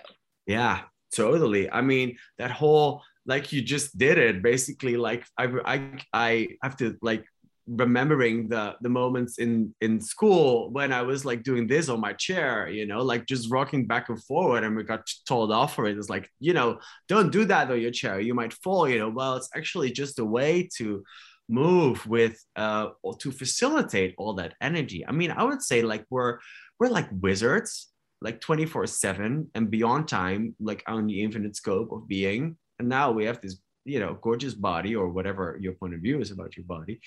Yeah, 0.48 0.82
totally. 1.16 1.70
I 1.70 1.82
mean, 1.82 2.18
that 2.38 2.52
whole 2.52 3.02
like 3.26 3.54
you 3.54 3.62
just 3.62 3.98
did 3.98 4.18
it 4.18 4.42
basically 4.42 4.98
like 4.98 5.26
I 5.38 5.48
I 5.66 6.00
I 6.12 6.48
have 6.62 6.76
to 6.78 6.98
like 7.02 7.26
remembering 7.68 8.50
the 8.50 8.76
the 8.82 8.90
moments 8.90 9.38
in 9.38 9.74
in 9.80 10.02
school 10.02 10.70
when 10.72 10.92
I 10.92 11.02
was 11.02 11.24
like 11.24 11.44
doing 11.44 11.68
this 11.68 11.90
on 11.90 12.02
my 12.02 12.14
chair, 12.14 12.68
you 12.68 12.86
know, 12.86 13.02
like 13.02 13.26
just 13.26 13.52
rocking 13.52 13.88
back 13.88 14.10
and 14.10 14.22
forward, 14.24 14.64
and 14.64 14.76
we 14.76 14.84
got 14.84 15.10
told 15.28 15.52
off 15.52 15.76
for 15.76 15.86
it. 15.88 15.98
It's 15.98 16.10
like, 16.10 16.30
you 16.40 16.54
know, 16.54 16.80
don't 17.08 17.32
do 17.32 17.46
that 17.46 17.72
on 17.72 17.80
your 17.80 17.92
chair, 17.92 18.20
you 18.20 18.34
might 18.34 18.54
fall. 18.54 18.88
You 18.90 19.00
know, 19.00 19.10
well, 19.10 19.36
it's 19.36 19.50
actually 19.56 19.92
just 19.92 20.20
a 20.20 20.26
way 20.26 20.70
to 20.78 21.04
move 21.50 22.06
with 22.08 22.44
uh 22.56 22.88
to 23.20 23.32
facilitate 23.32 24.16
all 24.18 24.34
that 24.36 24.54
energy. 24.62 25.06
I 25.08 25.12
mean, 25.12 25.32
I 25.32 25.44
would 25.44 25.62
say 25.62 25.82
like 25.82 26.06
we're 26.10 26.40
we're 26.80 26.90
like 26.90 27.10
wizards, 27.12 27.92
like 28.22 28.42
24 28.42 28.88
7 28.88 29.52
and 29.54 29.72
beyond 29.72 30.08
time, 30.08 30.56
like 30.60 30.84
on 30.88 31.08
the 31.08 31.22
infinite 31.22 31.56
scope 31.56 31.92
of 31.92 32.08
being. 32.08 32.58
And 32.80 32.90
now 32.90 33.12
we 33.12 33.26
have 33.26 33.42
this 33.42 33.58
you 33.86 34.00
know 34.00 34.18
gorgeous 34.22 34.54
body 34.54 34.96
or 34.96 35.10
whatever 35.10 35.58
your 35.60 35.74
point 35.74 35.94
of 35.94 36.02
view 36.02 36.22
is 36.22 36.32
about 36.32 36.56
your 36.56 36.66
body 36.66 37.00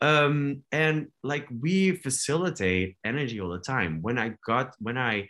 um 0.00 0.62
and 0.72 1.08
like 1.22 1.46
we 1.60 1.92
facilitate 1.92 2.96
energy 3.04 3.40
all 3.40 3.50
the 3.50 3.58
time 3.58 4.00
when 4.02 4.18
i 4.18 4.34
got 4.44 4.74
when 4.78 4.98
i 4.98 5.28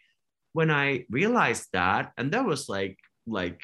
when 0.52 0.70
i 0.70 1.04
realized 1.10 1.66
that 1.72 2.12
and 2.16 2.32
that 2.32 2.44
was 2.44 2.68
like 2.68 2.98
like 3.26 3.60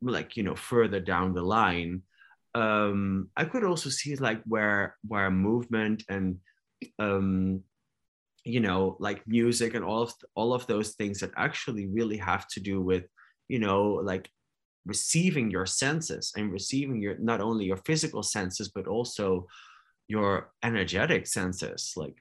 like 0.00 0.36
you 0.36 0.42
know 0.42 0.54
further 0.54 1.00
down 1.00 1.34
the 1.34 1.42
line 1.42 2.02
um 2.54 3.28
i 3.36 3.44
could 3.44 3.64
also 3.64 3.88
see 3.88 4.14
like 4.16 4.42
where 4.44 4.96
where 5.06 5.30
movement 5.30 6.04
and 6.08 6.38
um 6.98 7.62
you 8.44 8.60
know 8.60 8.96
like 8.98 9.26
music 9.26 9.74
and 9.74 9.84
all 9.84 10.02
of 10.02 10.12
all 10.34 10.52
of 10.52 10.66
those 10.66 10.90
things 10.92 11.20
that 11.20 11.30
actually 11.36 11.86
really 11.86 12.16
have 12.16 12.46
to 12.48 12.60
do 12.60 12.80
with 12.80 13.04
you 13.48 13.58
know 13.58 14.00
like 14.04 14.28
receiving 14.84 15.50
your 15.50 15.66
senses 15.66 16.32
and 16.36 16.52
receiving 16.52 17.00
your 17.00 17.16
not 17.18 17.40
only 17.40 17.64
your 17.64 17.76
physical 17.78 18.22
senses 18.22 18.70
but 18.74 18.86
also 18.88 19.46
your 20.08 20.50
energetic 20.62 21.26
senses. 21.26 21.94
Like 21.96 22.16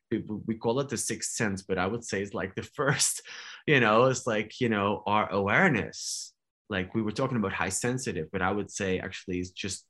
we 0.47 0.55
call 0.55 0.79
it 0.79 0.89
the 0.89 0.97
sixth 0.97 1.31
sense 1.31 1.61
but 1.61 1.77
i 1.77 1.87
would 1.87 2.03
say 2.03 2.21
it's 2.21 2.33
like 2.33 2.55
the 2.55 2.63
first 2.75 3.21
you 3.65 3.79
know 3.79 4.05
it's 4.05 4.25
like 4.27 4.61
you 4.61 4.69
know 4.69 5.03
our 5.05 5.29
awareness. 5.31 6.33
Like 6.69 6.95
we 6.95 7.01
were 7.01 7.11
talking 7.11 7.37
about 7.37 7.51
high 7.51 7.75
sensitive 7.87 8.27
but 8.31 8.41
i 8.41 8.51
would 8.51 8.71
say 8.71 8.99
actually 8.99 9.39
it's 9.39 9.49
just 9.49 9.85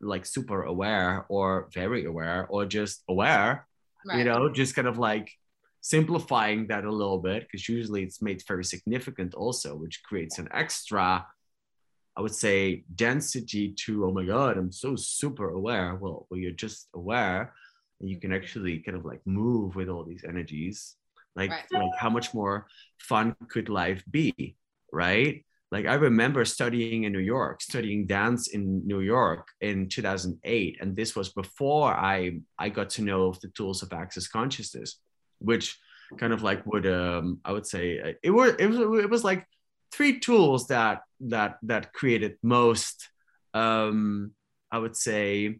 like 0.00 0.24
super 0.24 0.62
aware 0.62 1.26
or 1.28 1.68
very 1.72 2.04
aware 2.04 2.46
or 2.48 2.64
just 2.66 3.02
aware 3.08 3.66
right. 4.06 4.18
you 4.18 4.24
know 4.24 4.48
just 4.48 4.74
kind 4.74 4.88
of 4.88 4.98
like 4.98 5.30
simplifying 5.80 6.66
that 6.66 6.84
a 6.84 6.90
little 6.90 7.18
bit 7.18 7.42
because 7.42 7.68
usually 7.68 8.02
it's 8.02 8.22
made 8.22 8.42
very 8.46 8.64
significant 8.64 9.34
also 9.34 9.74
which 9.74 10.02
creates 10.04 10.38
an 10.38 10.48
extra 10.52 11.26
I 12.18 12.20
would 12.20 12.34
say 12.34 12.82
density 12.96 13.74
to, 13.84 14.06
oh 14.06 14.10
my 14.10 14.24
God, 14.24 14.58
I'm 14.58 14.72
so 14.72 14.96
super 14.96 15.50
aware. 15.50 15.94
Well, 15.94 16.26
well, 16.28 16.40
you're 16.40 16.50
just 16.50 16.88
aware 16.92 17.54
and 18.00 18.10
you 18.10 18.18
can 18.18 18.32
actually 18.32 18.80
kind 18.80 18.98
of 18.98 19.04
like 19.04 19.20
move 19.24 19.76
with 19.76 19.88
all 19.88 20.02
these 20.02 20.24
energies. 20.28 20.96
Like, 21.36 21.50
right. 21.50 21.64
like 21.70 21.96
how 21.96 22.10
much 22.10 22.34
more 22.34 22.66
fun 22.98 23.36
could 23.48 23.68
life 23.68 24.02
be? 24.10 24.56
Right. 24.92 25.44
Like 25.70 25.86
I 25.86 25.94
remember 25.94 26.44
studying 26.44 27.04
in 27.04 27.12
New 27.12 27.18
York, 27.18 27.60
studying 27.60 28.06
dance 28.06 28.48
in 28.48 28.86
New 28.86 29.00
York 29.00 29.48
in 29.60 29.88
2008. 29.88 30.78
And 30.80 30.96
this 30.96 31.14
was 31.14 31.28
before 31.30 31.92
I, 31.92 32.40
I 32.58 32.70
got 32.70 32.90
to 32.90 33.02
know 33.02 33.34
the 33.42 33.48
tools 33.48 33.82
of 33.82 33.92
access 33.92 34.28
consciousness, 34.28 34.98
which 35.40 35.78
kind 36.16 36.32
of 36.32 36.42
like 36.42 36.64
would, 36.64 36.86
um, 36.86 37.40
I 37.44 37.52
would 37.52 37.66
say 37.66 38.16
it 38.22 38.30
were 38.30 38.56
it 38.58 38.66
was, 38.66 38.78
it 38.78 39.10
was 39.10 39.24
like 39.24 39.46
three 39.92 40.20
tools 40.20 40.68
that 40.68 41.02
that 41.20 41.58
that 41.62 41.92
created 41.92 42.36
most 42.42 43.08
um 43.54 44.32
i 44.70 44.78
would 44.78 44.96
say 44.96 45.58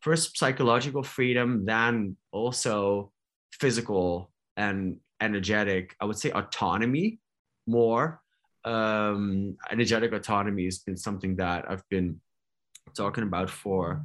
first 0.00 0.36
psychological 0.36 1.02
freedom 1.02 1.64
then 1.64 2.16
also 2.32 3.10
physical 3.52 4.30
and 4.56 4.96
energetic 5.20 5.94
i 6.00 6.04
would 6.04 6.18
say 6.18 6.30
autonomy 6.30 7.18
more 7.66 8.20
um 8.64 9.56
energetic 9.70 10.12
autonomy 10.12 10.64
has 10.64 10.78
been 10.78 10.96
something 10.96 11.36
that 11.36 11.70
i've 11.70 11.86
been 11.90 12.20
talking 12.96 13.24
about 13.24 13.50
for 13.50 14.02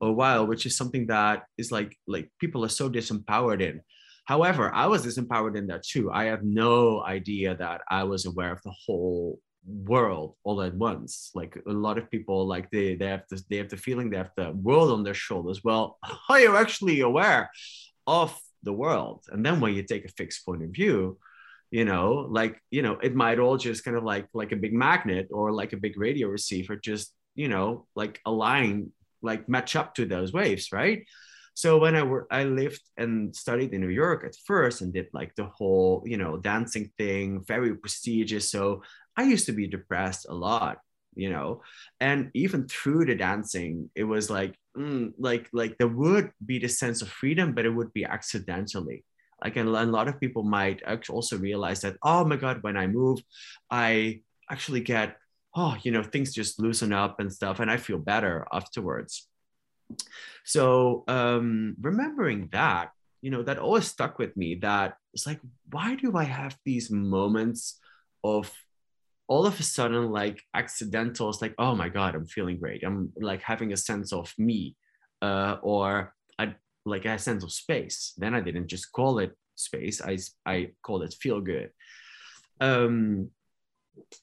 a 0.00 0.10
while 0.10 0.46
which 0.46 0.66
is 0.66 0.76
something 0.76 1.06
that 1.06 1.44
is 1.56 1.70
like 1.70 1.96
like 2.06 2.28
people 2.40 2.64
are 2.64 2.68
so 2.68 2.90
disempowered 2.90 3.60
in 3.60 3.80
However, 4.24 4.72
I 4.72 4.86
was 4.86 5.04
disempowered 5.04 5.56
in 5.56 5.66
that 5.68 5.82
too. 5.82 6.10
I 6.10 6.24
have 6.24 6.44
no 6.44 7.02
idea 7.02 7.56
that 7.56 7.80
I 7.90 8.04
was 8.04 8.24
aware 8.24 8.52
of 8.52 8.62
the 8.62 8.74
whole 8.86 9.40
world 9.66 10.36
all 10.44 10.62
at 10.62 10.74
once. 10.74 11.30
Like 11.34 11.58
a 11.66 11.72
lot 11.72 11.98
of 11.98 12.10
people, 12.10 12.46
like 12.46 12.70
they 12.70 12.94
they 12.94 13.08
have 13.08 13.24
this, 13.28 13.42
they 13.50 13.56
have 13.56 13.68
the 13.68 13.76
feeling 13.76 14.10
they 14.10 14.18
have 14.18 14.30
the 14.36 14.52
world 14.52 14.92
on 14.92 15.02
their 15.02 15.14
shoulders. 15.14 15.64
Well, 15.64 15.98
are 16.28 16.40
you 16.40 16.56
actually 16.56 17.00
aware 17.00 17.50
of 18.06 18.38
the 18.62 18.72
world? 18.72 19.24
And 19.30 19.44
then 19.44 19.58
when 19.60 19.74
you 19.74 19.82
take 19.82 20.04
a 20.04 20.16
fixed 20.16 20.44
point 20.46 20.62
of 20.62 20.70
view, 20.70 21.18
you 21.72 21.86
know, 21.86 22.28
like 22.30 22.60
you 22.70 22.82
know, 22.82 22.98
it 23.02 23.14
might 23.16 23.38
all 23.38 23.56
just 23.56 23.82
kind 23.82 23.96
of 23.96 24.04
like 24.04 24.26
like 24.34 24.52
a 24.52 24.56
big 24.56 24.74
magnet 24.74 25.28
or 25.32 25.50
like 25.52 25.72
a 25.72 25.78
big 25.78 25.98
radio 25.98 26.28
receiver, 26.28 26.76
just 26.76 27.14
you 27.34 27.48
know, 27.48 27.86
like 27.96 28.20
align, 28.26 28.92
like 29.22 29.48
match 29.48 29.74
up 29.74 29.94
to 29.94 30.04
those 30.04 30.34
waves, 30.34 30.70
right? 30.70 31.04
So 31.54 31.78
when 31.78 31.96
I 31.96 32.02
were 32.02 32.26
I 32.30 32.44
lived 32.44 32.82
and 32.98 33.34
studied 33.34 33.72
in 33.72 33.80
New 33.80 33.88
York 33.88 34.22
at 34.24 34.36
first 34.46 34.82
and 34.82 34.92
did 34.92 35.06
like 35.14 35.34
the 35.34 35.46
whole, 35.46 36.02
you 36.06 36.18
know, 36.18 36.36
dancing 36.36 36.92
thing, 36.98 37.42
very 37.48 37.74
prestigious. 37.74 38.50
So 38.50 38.82
I 39.16 39.22
used 39.24 39.46
to 39.46 39.52
be 39.52 39.66
depressed 39.66 40.26
a 40.28 40.34
lot, 40.34 40.78
you 41.14 41.30
know, 41.30 41.62
and 42.00 42.30
even 42.34 42.68
through 42.68 43.06
the 43.06 43.14
dancing, 43.14 43.90
it 43.94 44.04
was 44.04 44.28
like, 44.28 44.54
mm, 44.76 45.12
like, 45.18 45.48
like 45.54 45.78
there 45.78 45.88
would 45.88 46.32
be 46.44 46.58
the 46.58 46.68
sense 46.68 47.00
of 47.02 47.08
freedom, 47.08 47.54
but 47.54 47.64
it 47.64 47.70
would 47.70 47.92
be 47.94 48.04
accidentally. 48.04 49.04
Like, 49.42 49.56
and 49.56 49.68
a 49.68 49.84
lot 49.86 50.08
of 50.08 50.20
people 50.20 50.42
might 50.42 50.82
also 51.08 51.36
realize 51.36 51.80
that, 51.82 51.96
oh 52.02 52.24
my 52.24 52.36
God, 52.36 52.62
when 52.62 52.76
I 52.76 52.86
move, 52.86 53.20
I 53.70 54.20
actually 54.50 54.80
get, 54.80 55.16
oh, 55.54 55.76
you 55.82 55.90
know, 55.90 56.02
things 56.02 56.32
just 56.32 56.60
loosen 56.60 56.92
up 56.92 57.20
and 57.20 57.32
stuff, 57.32 57.60
and 57.60 57.70
I 57.70 57.76
feel 57.76 57.98
better 57.98 58.46
afterwards 58.52 59.28
so 60.44 61.04
um, 61.08 61.76
remembering 61.80 62.48
that, 62.52 62.90
you 63.20 63.30
know, 63.30 63.42
that 63.42 63.58
always 63.58 63.86
stuck 63.86 64.18
with 64.18 64.36
me 64.36 64.56
that 64.56 64.96
it's 65.14 65.26
like, 65.26 65.40
why 65.70 65.94
do 65.94 66.16
I 66.16 66.24
have 66.24 66.56
these 66.64 66.90
moments 66.90 67.78
of 68.24 68.52
all 69.28 69.46
of 69.46 69.58
a 69.60 69.62
sudden 69.62 70.10
like 70.10 70.42
accidental? 70.54 71.30
It's 71.30 71.42
like, 71.42 71.54
oh 71.58 71.74
my 71.74 71.88
God, 71.88 72.14
I'm 72.14 72.26
feeling 72.26 72.58
great. 72.58 72.82
I'm 72.82 73.12
like 73.16 73.42
having 73.42 73.72
a 73.72 73.76
sense 73.76 74.12
of 74.12 74.32
me 74.38 74.76
uh, 75.20 75.56
or 75.62 76.14
like 76.84 77.04
a 77.04 77.18
sense 77.18 77.44
of 77.44 77.52
space. 77.52 78.12
Then 78.16 78.34
I 78.34 78.40
didn't 78.40 78.68
just 78.68 78.92
call 78.92 79.18
it 79.18 79.36
space. 79.54 80.00
I, 80.00 80.18
I 80.46 80.70
called 80.82 81.04
it 81.04 81.14
feel 81.20 81.40
good. 81.40 81.70
Um, 82.60 83.30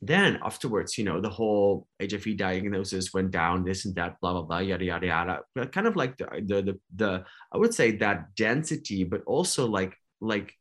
then 0.02 0.40
afterwards, 0.44 0.98
you 0.98 1.04
know, 1.04 1.22
the 1.22 1.30
whole 1.30 1.88
HIV 2.02 2.38
diagnosis 2.38 3.14
went 3.14 3.32
down, 3.32 3.64
this 3.64 3.86
and 3.86 3.96
that, 3.96 4.20
blah 4.20 4.34
blah 4.34 4.42
blah, 4.42 4.60
yada 4.60 4.84
yada 4.84 5.08
yada. 5.08 5.40
But 5.54 5.72
kind 5.72 5.88
of 5.88 5.96
like 5.96 6.18
the 6.18 6.26
the 6.44 6.62
the, 6.62 6.80
the 6.96 7.26
I 7.54 7.58
would 7.58 7.74
say 7.74 7.98
that 7.98 8.36
density, 8.36 9.04
but 9.04 9.24
also 9.26 9.68
like 9.68 9.96
like 10.22 10.54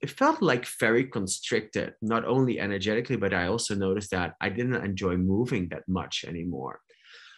it 0.00 0.10
felt 0.10 0.42
like 0.42 0.66
very 0.80 1.04
constricted, 1.04 1.94
not 2.02 2.24
only 2.26 2.60
energetically, 2.60 3.16
but 3.16 3.32
I 3.32 3.46
also 3.46 3.74
noticed 3.74 4.10
that 4.10 4.34
I 4.40 4.48
didn't 4.48 4.84
enjoy 4.84 5.16
moving 5.16 5.68
that 5.68 5.88
much 5.88 6.24
anymore. 6.26 6.80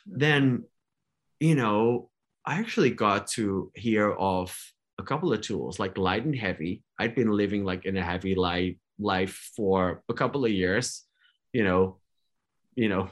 Then, 0.07 0.64
you 1.38 1.55
know, 1.55 2.11
I 2.47 2.59
actually 2.59 2.91
got 2.91 3.26
to 3.29 3.71
hear 3.75 4.12
of 4.12 4.57
a 4.99 5.03
couple 5.03 5.33
of 5.33 5.41
tools 5.41 5.79
like 5.79 5.99
light 5.99 6.25
and 6.25 6.35
heavy. 6.35 6.83
I'd 6.99 7.15
been 7.15 7.31
living 7.31 7.65
like 7.65 7.85
in 7.85 7.97
a 7.97 8.03
heavy 8.03 8.35
light 8.35 8.79
life 8.99 9.50
for 9.55 10.03
a 10.09 10.15
couple 10.15 10.45
of 10.45 10.50
years 10.50 11.07
you 11.53 11.65
know 11.65 11.97
you 12.75 12.88
know 12.88 13.09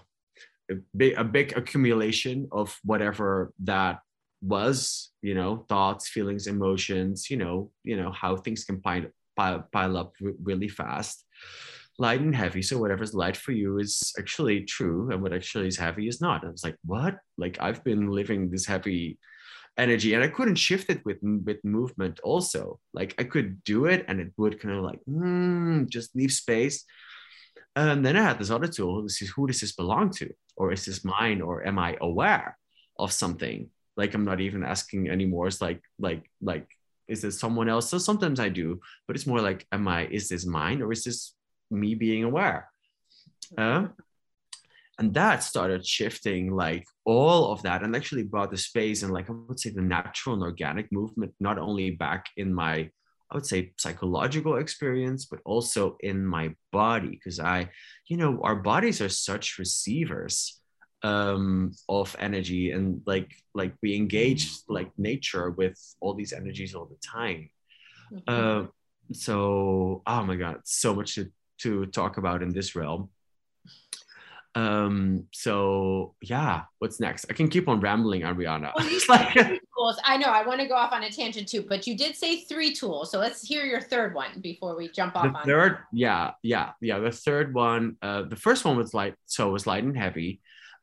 a 0.71 0.75
big, 0.97 1.15
a 1.17 1.25
big 1.25 1.57
accumulation 1.57 2.49
of 2.53 2.79
whatever 2.85 3.53
that 3.61 4.01
was 4.43 5.11
you 5.23 5.35
know 5.35 5.65
thoughts 5.69 6.09
feelings 6.09 6.47
emotions 6.47 7.31
you 7.31 7.37
know 7.37 7.71
you 7.83 7.97
know 7.97 8.13
how 8.13 8.37
things 8.37 8.65
can 8.65 8.81
pile 8.81 9.07
pile, 9.37 9.67
pile 9.73 9.97
up 9.97 10.13
really 10.43 10.69
fast 10.69 11.25
light 11.99 12.21
and 12.21 12.35
heavy 12.35 12.63
so 12.63 12.79
whatever's 12.79 13.15
light 13.15 13.37
for 13.37 13.53
you 13.53 13.79
is 13.79 14.13
actually 14.19 14.63
true 14.65 15.11
and 15.13 15.23
what 15.23 15.33
actually 15.33 15.69
is 15.69 15.79
heavy 15.79 16.09
is 16.09 16.21
not. 16.21 16.43
And 16.43 16.53
it's 16.53 16.65
like 16.65 16.77
what? 16.85 17.19
Like 17.39 17.59
i've 17.61 17.85
been 17.85 18.11
living 18.11 18.51
this 18.51 18.67
heavy 18.67 19.19
energy 19.77 20.15
and 20.15 20.23
i 20.23 20.29
couldn't 20.29 20.57
shift 20.57 20.91
it 20.91 21.05
with 21.05 21.19
with 21.23 21.65
movement 21.65 22.21
also. 22.21 22.81
Like 22.93 23.15
i 23.19 23.25
could 23.25 23.63
do 23.65 23.87
it 23.87 24.05
and 24.09 24.21
it 24.21 24.33
would 24.37 24.61
kind 24.61 24.75
of 24.75 24.83
like 24.83 25.01
mm, 25.09 25.89
just 25.89 26.15
leave 26.17 26.33
space. 26.33 26.85
And 27.77 28.05
then 28.05 28.17
i 28.17 28.23
had 28.23 28.39
this 28.39 28.51
other 28.51 28.69
tool 28.69 29.03
this 29.03 29.23
is 29.23 29.31
who 29.31 29.47
does 29.47 29.61
this 29.61 29.73
belong 29.73 30.11
to? 30.19 30.31
Or 30.57 30.73
is 30.73 30.85
this 30.85 31.05
mine? 31.05 31.41
Or 31.43 31.67
am 31.67 31.79
i 31.79 31.97
aware 32.01 32.59
of 32.99 33.13
something? 33.13 33.71
Like 33.97 34.15
i'm 34.15 34.25
not 34.25 34.41
even 34.41 34.65
asking 34.65 35.11
anymore 35.11 35.47
it's 35.47 35.61
like 35.61 35.83
like 36.01 36.29
like 36.41 36.67
is 37.07 37.21
this 37.21 37.39
someone 37.39 37.69
else? 37.69 37.91
So 37.91 37.99
sometimes 37.99 38.41
i 38.41 38.49
do 38.49 38.81
but 39.07 39.15
it's 39.15 39.27
more 39.27 39.41
like 39.41 39.65
am 39.71 39.87
i 39.87 40.07
is 40.07 40.29
this 40.29 40.45
mine 40.45 40.83
or 40.83 40.91
is 40.91 41.05
this 41.05 41.34
me 41.75 41.95
being 41.95 42.25
aware 42.25 42.71
uh, 43.59 43.87
and 44.99 45.13
that 45.15 45.43
started 45.43 45.85
shifting 45.87 46.55
like 46.55 46.87
all 47.05 47.53
of 47.53 47.63
that 47.63 47.83
and 47.83 47.97
actually 47.97 48.23
brought 48.23 48.51
the 48.51 48.57
space 48.57 49.03
and 49.03 49.13
like 49.13 49.29
i 49.29 49.33
would 49.33 49.59
say 49.59 49.71
the 49.71 49.81
natural 49.81 50.35
and 50.35 50.43
organic 50.43 50.91
movement 50.93 51.33
not 51.41 51.59
only 51.59 51.91
back 51.91 52.27
in 52.37 52.53
my 52.53 52.89
i 53.31 53.35
would 53.35 53.47
say 53.47 53.73
psychological 53.79 54.57
experience 54.57 55.27
but 55.27 55.41
also 55.45 55.97
in 56.01 56.25
my 56.25 56.55
body 56.73 57.11
because 57.11 57.41
i 57.41 57.69
you 58.09 58.17
know 58.17 58.41
our 58.43 58.57
bodies 58.57 59.01
are 59.01 59.09
such 59.09 59.59
receivers 59.59 60.61
um, 61.03 61.73
of 61.87 62.17
energy 62.19 62.71
and 62.71 63.03
like 63.05 63.31
like 63.55 63.75
we 63.83 63.95
engage 63.95 64.49
like 64.71 64.91
nature 64.97 65.51
with 65.51 65.79
all 66.01 66.15
these 66.15 66.33
energies 66.33 66.75
all 66.75 66.87
the 66.87 66.97
time 67.07 67.51
mm-hmm. 68.11 68.23
uh, 68.27 68.67
so 69.13 70.03
oh 70.07 70.25
my 70.25 70.37
god 70.37 70.61
so 70.65 70.95
much 70.95 71.17
to, 71.17 71.31
to 71.65 71.87
talk 71.87 72.17
about 72.17 72.43
in 72.43 72.51
this 72.51 72.75
realm 72.75 73.11
um, 74.57 75.27
so 75.33 76.15
yeah, 76.23 76.63
what's 76.79 77.01
next? 77.01 77.27
I 77.29 77.33
can 77.33 77.49
keep 77.49 77.69
on 77.69 77.81
rambling, 77.81 78.23
Ariana. 78.23 78.71
Well, 78.77 78.89
you 78.89 79.01
tools. 79.77 79.99
I 80.05 80.17
know 80.17 80.27
I 80.27 80.47
want 80.47 80.61
to 80.61 80.69
go 80.69 80.75
off 80.75 80.93
on 80.93 81.03
a 81.03 81.11
tangent 81.11 81.49
too, 81.49 81.65
but 81.69 81.87
you 81.87 81.97
did 81.97 82.15
say 82.15 82.43
three 82.43 82.73
tools. 82.73 83.11
So 83.11 83.19
let's 83.19 83.43
hear 83.43 83.65
your 83.65 83.81
third 83.81 84.15
one 84.15 84.41
before 84.41 84.77
we 84.77 84.89
jump 84.89 85.17
off 85.17 85.25
the 85.25 85.39
on 85.39 85.45
third. 85.45 85.79
Yeah, 85.93 86.33
yeah, 86.43 86.71
yeah. 86.81 87.01
The 87.01 87.11
third 87.11 87.53
one, 87.53 87.97
uh, 88.01 88.23
the 88.23 88.37
first 88.37 88.65
one 88.65 88.77
was 88.77 88.95
light, 88.95 89.15
so 89.27 89.49
it 89.49 89.53
was 89.53 89.67
light 89.67 89.83
and 89.83 89.97
heavy. 89.97 90.41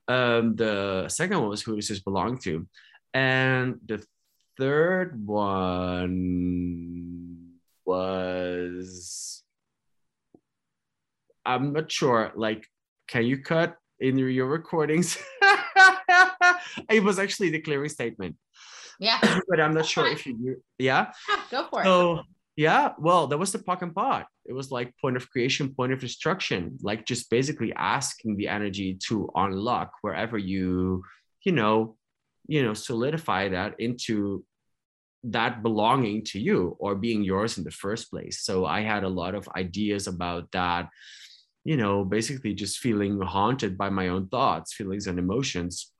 Um, 0.07 0.55
the 0.55 1.07
second 1.07 1.39
one 1.39 1.50
was 1.50 1.61
who 1.61 1.77
does 1.77 1.88
this 1.88 2.01
belong 2.01 2.39
to? 2.39 2.67
And 3.13 3.79
the 3.85 4.03
third 4.57 5.25
one 5.25 6.17
was 7.85 9.43
I'm 11.45 11.74
not 11.74 11.91
sure, 11.91 12.31
like 12.36 12.65
can 13.07 13.25
you 13.25 13.39
cut 13.39 13.75
in 14.00 14.17
your 14.17 14.48
recordings? 14.48 15.17
it 16.89 17.03
was 17.03 17.19
actually 17.19 17.50
the 17.50 17.60
clearing 17.60 17.89
statement. 17.89 18.36
Yeah. 19.00 19.19
but 19.50 19.60
I'm 19.60 19.74
not 19.74 19.86
sure 19.86 20.07
if 20.07 20.25
you. 20.25 20.62
Yeah. 20.79 21.12
yeah. 21.27 21.36
Go 21.51 21.67
for 21.69 21.81
it. 21.81 21.86
so, 21.86 22.19
it. 22.19 22.25
Yeah. 22.55 22.93
Well, 22.98 23.27
that 23.27 23.38
was 23.38 23.51
the 23.51 23.60
POC 23.60 23.81
and 23.81 23.95
POD. 23.95 24.25
It 24.45 24.53
was 24.53 24.71
like 24.71 24.93
point 25.00 25.17
of 25.17 25.29
creation, 25.29 25.74
point 25.74 25.91
of 25.91 26.00
destruction, 26.00 26.77
like 26.81 27.05
just 27.05 27.29
basically 27.29 27.74
asking 27.74 28.38
the 28.38 28.48
energy 28.48 28.98
to 29.07 29.29
unlock 29.36 29.91
wherever 30.01 30.38
you, 30.38 31.03
you 31.43 31.51
know, 31.51 31.98
you 32.48 32.63
know, 32.63 32.74
solidify 32.74 33.50
that 33.50 33.75
into 33.79 34.45
that 35.24 35.62
belonging 35.62 36.24
to 36.25 36.39
you 36.39 36.75
or 36.79 36.95
being 36.95 37.24
yours 37.24 37.57
in 37.57 37.63
the 37.63 37.71
first 37.71 38.10
place. 38.10 38.41
So 38.41 38.65
I 38.65 38.81
had 38.81 39.03
a 39.03 39.10
lot 39.10 39.36
of 39.36 39.48
ideas 39.55 40.07
about 40.07 40.51
that 40.51 40.89
you 41.63 41.77
know, 41.77 42.03
basically 42.03 42.53
just 42.53 42.80
feeling 42.80 43.20
haunted 43.22 43.77
by 43.77 43.89
my 43.89 44.08
own 44.08 44.27
thoughts, 44.27 44.74
feelings, 44.74 45.08
and 45.08 45.20
emotions, 45.20 45.91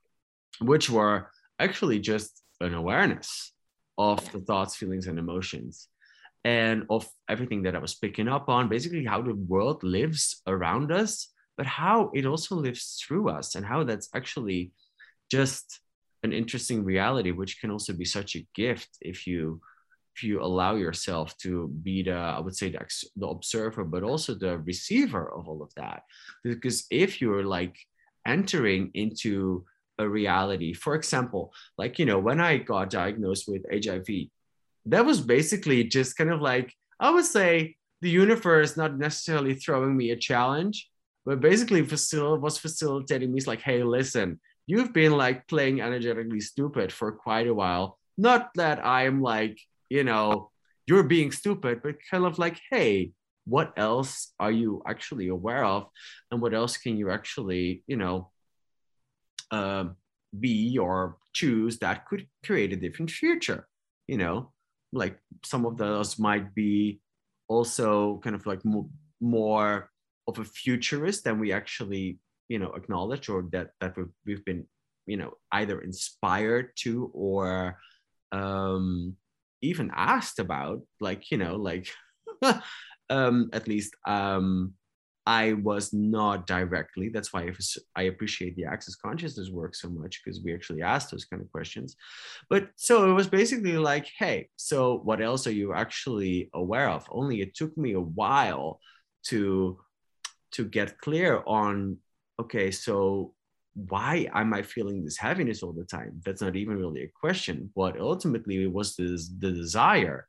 which 0.60 0.90
were 0.90 1.30
actually 1.58 2.00
just 2.00 2.42
an 2.60 2.74
awareness 2.74 3.52
of 3.98 4.30
the 4.32 4.40
thoughts, 4.40 4.76
feelings, 4.76 5.06
and 5.06 5.18
emotions, 5.18 5.88
and 6.44 6.84
of 6.90 7.08
everything 7.28 7.62
that 7.62 7.76
I 7.76 7.78
was 7.78 7.94
picking 7.94 8.28
up 8.28 8.48
on, 8.48 8.68
basically 8.68 9.04
how 9.04 9.22
the 9.22 9.34
world 9.34 9.84
lives 9.84 10.42
around 10.46 10.90
us, 10.90 11.28
but 11.56 11.66
how 11.66 12.10
it 12.14 12.26
also 12.26 12.56
lives 12.56 13.00
through 13.06 13.28
us, 13.28 13.54
and 13.54 13.64
how 13.64 13.84
that's 13.84 14.08
actually 14.14 14.72
just 15.30 15.80
an 16.24 16.32
interesting 16.32 16.84
reality, 16.84 17.30
which 17.30 17.60
can 17.60 17.70
also 17.70 17.92
be 17.92 18.04
such 18.04 18.34
a 18.36 18.46
gift 18.54 18.88
if 19.00 19.26
you 19.26 19.60
if 20.14 20.22
you 20.22 20.42
allow 20.42 20.74
yourself 20.74 21.36
to 21.38 21.68
be 21.82 22.02
the 22.02 22.12
i 22.12 22.38
would 22.38 22.56
say 22.56 22.70
the, 22.70 22.80
the 23.16 23.26
observer 23.26 23.84
but 23.84 24.02
also 24.02 24.34
the 24.34 24.58
receiver 24.58 25.32
of 25.32 25.48
all 25.48 25.62
of 25.62 25.72
that. 25.74 26.02
Because 26.44 26.86
if 26.90 27.20
you're 27.20 27.44
like 27.44 27.76
entering 28.26 28.90
into 28.94 29.64
a 29.98 30.08
reality 30.08 30.72
for 30.72 30.94
example 30.94 31.52
like 31.76 31.98
you 31.98 32.06
know 32.06 32.18
when 32.18 32.40
i 32.40 32.56
got 32.56 32.88
diagnosed 32.88 33.46
with 33.46 33.62
hiv 33.84 34.08
that 34.86 35.04
was 35.04 35.20
basically 35.20 35.84
just 35.84 36.16
kind 36.16 36.30
of 36.30 36.40
like 36.40 36.72
i 36.98 37.10
would 37.10 37.26
say 37.26 37.76
the 38.00 38.08
universe 38.08 38.76
not 38.76 38.96
necessarily 38.96 39.54
throwing 39.54 39.94
me 39.96 40.10
a 40.10 40.16
challenge 40.16 40.88
but 41.26 41.40
basically 41.40 41.82
facil- 41.82 42.40
was 42.40 42.56
facilitating 42.58 43.30
me 43.30 43.38
it's 43.38 43.46
like 43.46 43.60
hey 43.60 43.82
listen 43.82 44.40
you've 44.66 44.92
been 44.92 45.12
like 45.12 45.46
playing 45.46 45.80
energetically 45.80 46.40
stupid 46.40 46.92
for 46.92 47.12
quite 47.12 47.46
a 47.46 47.54
while. 47.54 47.98
Not 48.16 48.50
that 48.54 48.84
i'm 48.84 49.20
like 49.22 49.58
you 49.92 50.04
know, 50.04 50.50
you're 50.86 51.02
being 51.02 51.30
stupid, 51.30 51.82
but 51.82 51.96
kind 52.10 52.24
of 52.24 52.38
like, 52.38 52.58
hey, 52.70 53.12
what 53.44 53.74
else 53.76 54.32
are 54.40 54.50
you 54.50 54.82
actually 54.86 55.28
aware 55.28 55.64
of? 55.66 55.88
And 56.30 56.40
what 56.40 56.54
else 56.54 56.78
can 56.78 56.96
you 56.96 57.10
actually, 57.10 57.84
you 57.86 57.98
know, 57.98 58.30
uh, 59.50 59.84
be 60.32 60.78
or 60.78 61.18
choose 61.34 61.78
that 61.80 62.06
could 62.06 62.26
create 62.42 62.72
a 62.72 62.76
different 62.76 63.10
future? 63.10 63.68
You 64.08 64.16
know, 64.16 64.52
like 64.94 65.18
some 65.44 65.66
of 65.66 65.76
those 65.76 66.18
might 66.18 66.54
be 66.54 67.02
also 67.46 68.18
kind 68.24 68.34
of 68.34 68.46
like 68.46 68.64
more, 68.64 68.88
more 69.20 69.90
of 70.26 70.38
a 70.38 70.44
futurist 70.44 71.24
than 71.24 71.38
we 71.38 71.52
actually, 71.52 72.18
you 72.48 72.58
know, 72.58 72.72
acknowledge 72.72 73.28
or 73.28 73.44
that, 73.52 73.72
that 73.80 73.94
we've, 73.98 74.14
we've 74.24 74.44
been, 74.46 74.64
you 75.04 75.18
know, 75.18 75.34
either 75.52 75.82
inspired 75.82 76.70
to 76.76 77.10
or, 77.12 77.76
um, 78.32 79.16
even 79.62 79.90
asked 79.94 80.38
about 80.38 80.82
like 81.00 81.30
you 81.30 81.38
know 81.38 81.56
like 81.56 81.88
um 83.10 83.48
at 83.52 83.68
least 83.68 83.94
um 84.06 84.72
i 85.24 85.52
was 85.52 85.92
not 85.92 86.46
directly 86.46 87.08
that's 87.08 87.32
why 87.32 87.48
i 87.94 88.02
appreciate 88.02 88.56
the 88.56 88.64
access 88.64 88.96
consciousness 88.96 89.50
work 89.50 89.74
so 89.74 89.88
much 89.88 90.20
because 90.24 90.42
we 90.42 90.52
actually 90.52 90.82
asked 90.82 91.10
those 91.10 91.24
kind 91.24 91.40
of 91.40 91.50
questions. 91.52 91.96
But 92.50 92.70
so 92.76 93.08
it 93.08 93.14
was 93.14 93.28
basically 93.28 93.78
like 93.78 94.08
hey 94.18 94.48
so 94.56 95.00
what 95.04 95.20
else 95.20 95.46
are 95.46 95.52
you 95.52 95.72
actually 95.72 96.50
aware 96.54 96.88
of? 96.88 97.06
Only 97.10 97.40
it 97.40 97.54
took 97.54 97.76
me 97.78 97.92
a 97.92 98.00
while 98.00 98.80
to 99.28 99.78
to 100.52 100.64
get 100.64 100.98
clear 100.98 101.42
on 101.46 101.98
okay 102.40 102.70
so 102.70 103.34
why 103.74 104.28
am 104.34 104.52
I 104.52 104.62
feeling 104.62 105.02
this 105.02 105.16
heaviness 105.16 105.62
all 105.62 105.72
the 105.72 105.84
time? 105.84 106.20
That's 106.24 106.42
not 106.42 106.56
even 106.56 106.76
really 106.76 107.04
a 107.04 107.08
question. 107.08 107.70
But 107.74 107.98
ultimately, 107.98 108.62
it 108.62 108.72
was 108.72 108.96
this, 108.96 109.30
the 109.38 109.50
desire 109.50 110.26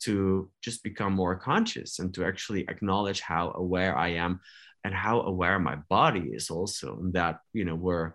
to 0.00 0.50
just 0.62 0.82
become 0.82 1.12
more 1.12 1.36
conscious 1.36 1.98
and 1.98 2.12
to 2.14 2.24
actually 2.24 2.68
acknowledge 2.68 3.20
how 3.20 3.52
aware 3.56 3.96
I 3.96 4.08
am 4.08 4.40
and 4.84 4.94
how 4.94 5.22
aware 5.22 5.58
my 5.58 5.76
body 5.88 6.30
is 6.32 6.50
also. 6.50 6.98
And 7.00 7.12
that, 7.14 7.40
you 7.52 7.64
know, 7.64 7.74
we're, 7.74 8.12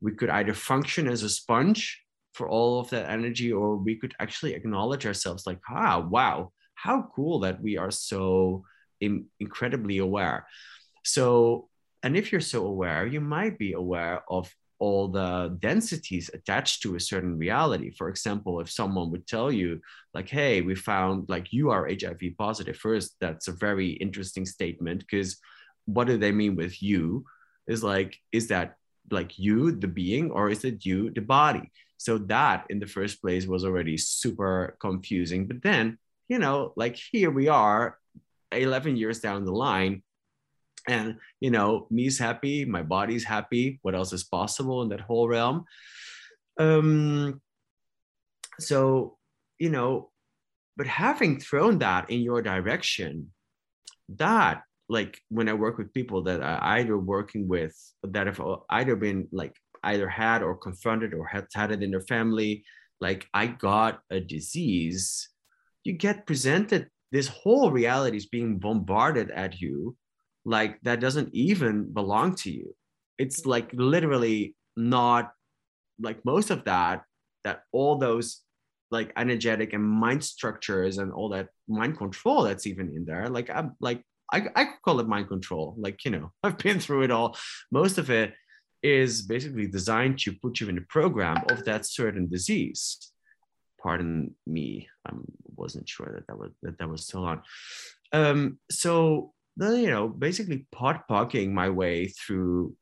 we 0.00 0.12
could 0.12 0.30
either 0.30 0.54
function 0.54 1.06
as 1.06 1.22
a 1.22 1.28
sponge 1.28 2.00
for 2.32 2.48
all 2.48 2.80
of 2.80 2.90
that 2.90 3.10
energy, 3.10 3.52
or 3.52 3.76
we 3.76 3.96
could 3.96 4.14
actually 4.20 4.54
acknowledge 4.54 5.06
ourselves 5.06 5.46
like, 5.46 5.58
ah, 5.68 5.98
wow, 5.98 6.52
how 6.74 7.10
cool 7.14 7.40
that 7.40 7.60
we 7.60 7.76
are 7.76 7.90
so 7.90 8.64
in, 9.00 9.26
incredibly 9.40 9.98
aware. 9.98 10.46
So 11.04 11.68
and 12.02 12.16
if 12.16 12.30
you're 12.30 12.40
so 12.40 12.66
aware, 12.66 13.06
you 13.06 13.20
might 13.20 13.58
be 13.58 13.72
aware 13.72 14.22
of 14.28 14.52
all 14.78 15.08
the 15.08 15.56
densities 15.58 16.30
attached 16.32 16.82
to 16.82 16.94
a 16.94 17.00
certain 17.00 17.36
reality. 17.36 17.90
For 17.90 18.08
example, 18.08 18.60
if 18.60 18.70
someone 18.70 19.10
would 19.10 19.26
tell 19.26 19.50
you, 19.50 19.80
like, 20.14 20.28
hey, 20.28 20.60
we 20.60 20.74
found 20.74 21.28
like 21.28 21.52
you 21.52 21.70
are 21.70 21.88
HIV 21.88 22.36
positive, 22.38 22.76
first, 22.76 23.16
that's 23.20 23.48
a 23.48 23.52
very 23.52 23.90
interesting 23.90 24.46
statement 24.46 25.00
because 25.00 25.38
what 25.86 26.06
do 26.06 26.16
they 26.16 26.32
mean 26.32 26.54
with 26.54 26.80
you? 26.82 27.24
Is 27.66 27.82
like, 27.82 28.16
is 28.30 28.48
that 28.48 28.76
like 29.10 29.38
you, 29.38 29.72
the 29.72 29.88
being, 29.88 30.30
or 30.30 30.50
is 30.50 30.64
it 30.64 30.84
you, 30.84 31.10
the 31.10 31.20
body? 31.20 31.72
So 31.96 32.18
that 32.18 32.66
in 32.70 32.78
the 32.78 32.86
first 32.86 33.20
place 33.20 33.46
was 33.46 33.64
already 33.64 33.96
super 33.96 34.76
confusing. 34.80 35.48
But 35.48 35.62
then, 35.62 35.98
you 36.28 36.38
know, 36.38 36.72
like 36.76 36.96
here 36.96 37.30
we 37.30 37.48
are 37.48 37.98
11 38.52 38.96
years 38.96 39.18
down 39.18 39.44
the 39.44 39.52
line 39.52 40.02
and 40.88 41.16
you 41.40 41.50
know 41.50 41.86
me's 41.90 42.18
happy 42.18 42.64
my 42.64 42.82
body's 42.82 43.24
happy 43.24 43.78
what 43.82 43.94
else 43.94 44.12
is 44.12 44.24
possible 44.24 44.82
in 44.82 44.88
that 44.88 45.00
whole 45.00 45.28
realm? 45.28 45.64
Um 46.58 47.40
so 48.58 49.16
you 49.58 49.70
know 49.70 50.10
but 50.76 50.86
having 50.86 51.38
thrown 51.38 51.78
that 51.78 52.10
in 52.10 52.20
your 52.20 52.42
direction 52.42 53.32
that 54.08 54.62
like 54.88 55.20
when 55.28 55.48
i 55.48 55.52
work 55.52 55.78
with 55.78 55.92
people 55.92 56.22
that 56.22 56.40
are 56.40 56.58
either 56.76 56.98
working 56.98 57.46
with 57.46 57.76
that 58.02 58.26
have 58.26 58.40
either 58.70 58.96
been 58.96 59.28
like 59.30 59.54
either 59.84 60.08
had 60.08 60.42
or 60.42 60.56
confronted 60.56 61.14
or 61.14 61.26
had 61.26 61.46
had 61.54 61.70
it 61.70 61.82
in 61.82 61.90
their 61.90 62.06
family 62.08 62.64
like 63.00 63.28
I 63.32 63.46
got 63.46 64.00
a 64.10 64.20
disease, 64.20 65.28
you 65.84 65.92
get 65.92 66.26
presented 66.26 66.88
this 67.12 67.28
whole 67.28 67.70
reality 67.70 68.16
is 68.16 68.26
being 68.26 68.58
bombarded 68.58 69.30
at 69.30 69.60
you 69.60 69.96
like 70.48 70.80
that 70.82 70.98
doesn't 71.00 71.34
even 71.34 71.92
belong 71.92 72.34
to 72.34 72.50
you. 72.50 72.74
It's 73.18 73.44
like 73.44 73.70
literally 73.74 74.56
not 74.76 75.32
like 76.00 76.24
most 76.24 76.50
of 76.50 76.64
that, 76.64 77.04
that 77.44 77.64
all 77.72 77.98
those 77.98 78.40
like 78.90 79.12
energetic 79.16 79.74
and 79.74 79.84
mind 79.84 80.24
structures 80.24 80.96
and 80.96 81.12
all 81.12 81.28
that 81.28 81.48
mind 81.68 81.98
control 81.98 82.44
that's 82.44 82.66
even 82.66 82.88
in 82.96 83.04
there. 83.04 83.28
Like 83.28 83.50
I'm 83.50 83.76
like 83.80 84.02
I, 84.32 84.46
I 84.56 84.64
could 84.64 84.82
call 84.82 85.00
it 85.00 85.08
mind 85.08 85.28
control. 85.28 85.74
Like, 85.78 86.04
you 86.04 86.10
know, 86.10 86.32
I've 86.42 86.58
been 86.58 86.80
through 86.80 87.02
it 87.02 87.10
all. 87.10 87.36
Most 87.70 87.98
of 87.98 88.10
it 88.10 88.34
is 88.82 89.22
basically 89.22 89.66
designed 89.66 90.18
to 90.20 90.32
put 90.32 90.60
you 90.60 90.68
in 90.68 90.78
a 90.78 90.82
program 90.82 91.44
of 91.50 91.64
that 91.64 91.84
certain 91.84 92.28
disease. 92.28 93.12
Pardon 93.82 94.34
me, 94.46 94.88
I 95.06 95.12
wasn't 95.56 95.88
sure 95.88 96.10
that 96.14 96.26
that 96.26 96.38
was 96.38 96.52
that, 96.62 96.78
that 96.78 96.88
was 96.88 97.04
still 97.04 97.24
on. 97.24 97.42
Um, 98.12 98.58
so 98.70 99.32
you 99.60 99.90
know, 99.90 100.08
basically 100.08 100.66
pot 100.70 101.08
pocking 101.08 101.54
my 101.54 101.68
way 101.68 102.08
through 102.08 102.76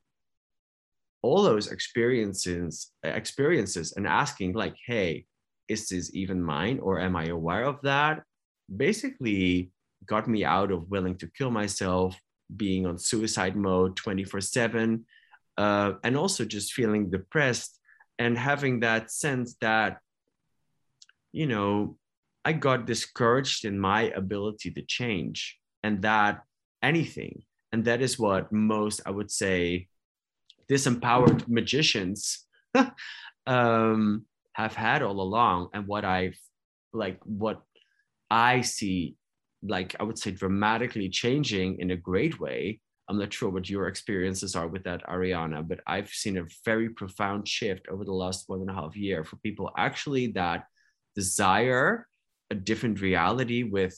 all 1.23 1.43
those 1.43 1.73
experiences, 1.73 2.93
experiences, 3.03 3.95
and 3.97 4.07
asking 4.07 4.53
like, 4.53 4.77
"Hey, 4.87 5.27
is 5.69 5.89
this 5.89 6.15
even 6.15 6.43
mine, 6.43 6.79
or 6.81 7.01
am 7.01 7.17
I 7.17 7.27
aware 7.27 7.65
of 7.65 7.81
that?" 7.83 8.23
Basically, 8.69 9.71
got 10.05 10.29
me 10.29 10.45
out 10.45 10.71
of 10.71 10.91
willing 10.91 11.17
to 11.19 11.31
kill 11.31 11.51
myself, 11.51 12.17
being 12.55 12.87
on 12.87 12.99
suicide 12.99 13.57
mode 13.57 13.97
24 13.97 14.41
7, 14.41 15.05
uh, 15.57 15.95
and 16.05 16.17
also 16.17 16.45
just 16.45 16.75
feeling 16.75 17.11
depressed 17.11 17.81
and 18.19 18.39
having 18.39 18.81
that 18.81 19.11
sense 19.11 19.57
that, 19.61 19.99
you 21.33 21.47
know, 21.47 21.99
I 22.45 22.53
got 22.53 22.87
discouraged 22.87 23.65
in 23.65 23.79
my 23.79 24.03
ability 24.03 24.71
to 24.73 24.83
change 24.83 25.59
and 25.83 26.03
that 26.03 26.43
anything. 26.87 27.43
And 27.73 27.85
that 27.85 28.01
is 28.01 28.19
what 28.19 28.53
most, 28.53 29.01
I 29.05 29.11
would 29.11 29.31
say, 29.31 29.89
disempowered 30.71 31.49
magicians 31.49 32.47
um, 33.47 34.25
have 34.53 34.75
had 34.75 35.03
all 35.03 35.21
along. 35.21 35.69
And 35.75 35.87
what 35.87 36.05
I've 36.05 36.39
like, 36.93 37.19
what 37.25 37.63
I 38.31 38.63
see 38.63 39.17
like 39.63 39.97
I 39.99 40.05
would 40.05 40.19
say 40.19 40.31
dramatically 40.31 41.09
changing 41.09 41.81
in 41.81 41.91
a 41.91 41.97
great 41.97 42.41
way. 42.41 42.81
I'm 43.09 43.19
not 43.19 43.33
sure 43.33 43.51
what 43.51 43.71
your 43.71 43.87
experiences 43.87 44.57
are 44.57 44.67
with 44.67 44.85
that, 44.85 45.07
Ariana, 45.07 45.67
but 45.67 45.81
I've 45.87 46.09
seen 46.09 46.39
a 46.39 46.47
very 46.65 46.89
profound 46.89 47.47
shift 47.47 47.87
over 47.89 48.05
the 48.05 48.13
last 48.13 48.49
one 48.49 48.61
and 48.61 48.71
a 48.71 48.75
half 48.75 48.97
year 48.97 49.25
for 49.25 49.37
people 49.37 49.71
actually 49.77 50.29
that 50.33 50.65
desire 51.15 52.09
a 52.51 52.55
different 52.55 53.01
reality 53.01 53.63
with 53.63 53.97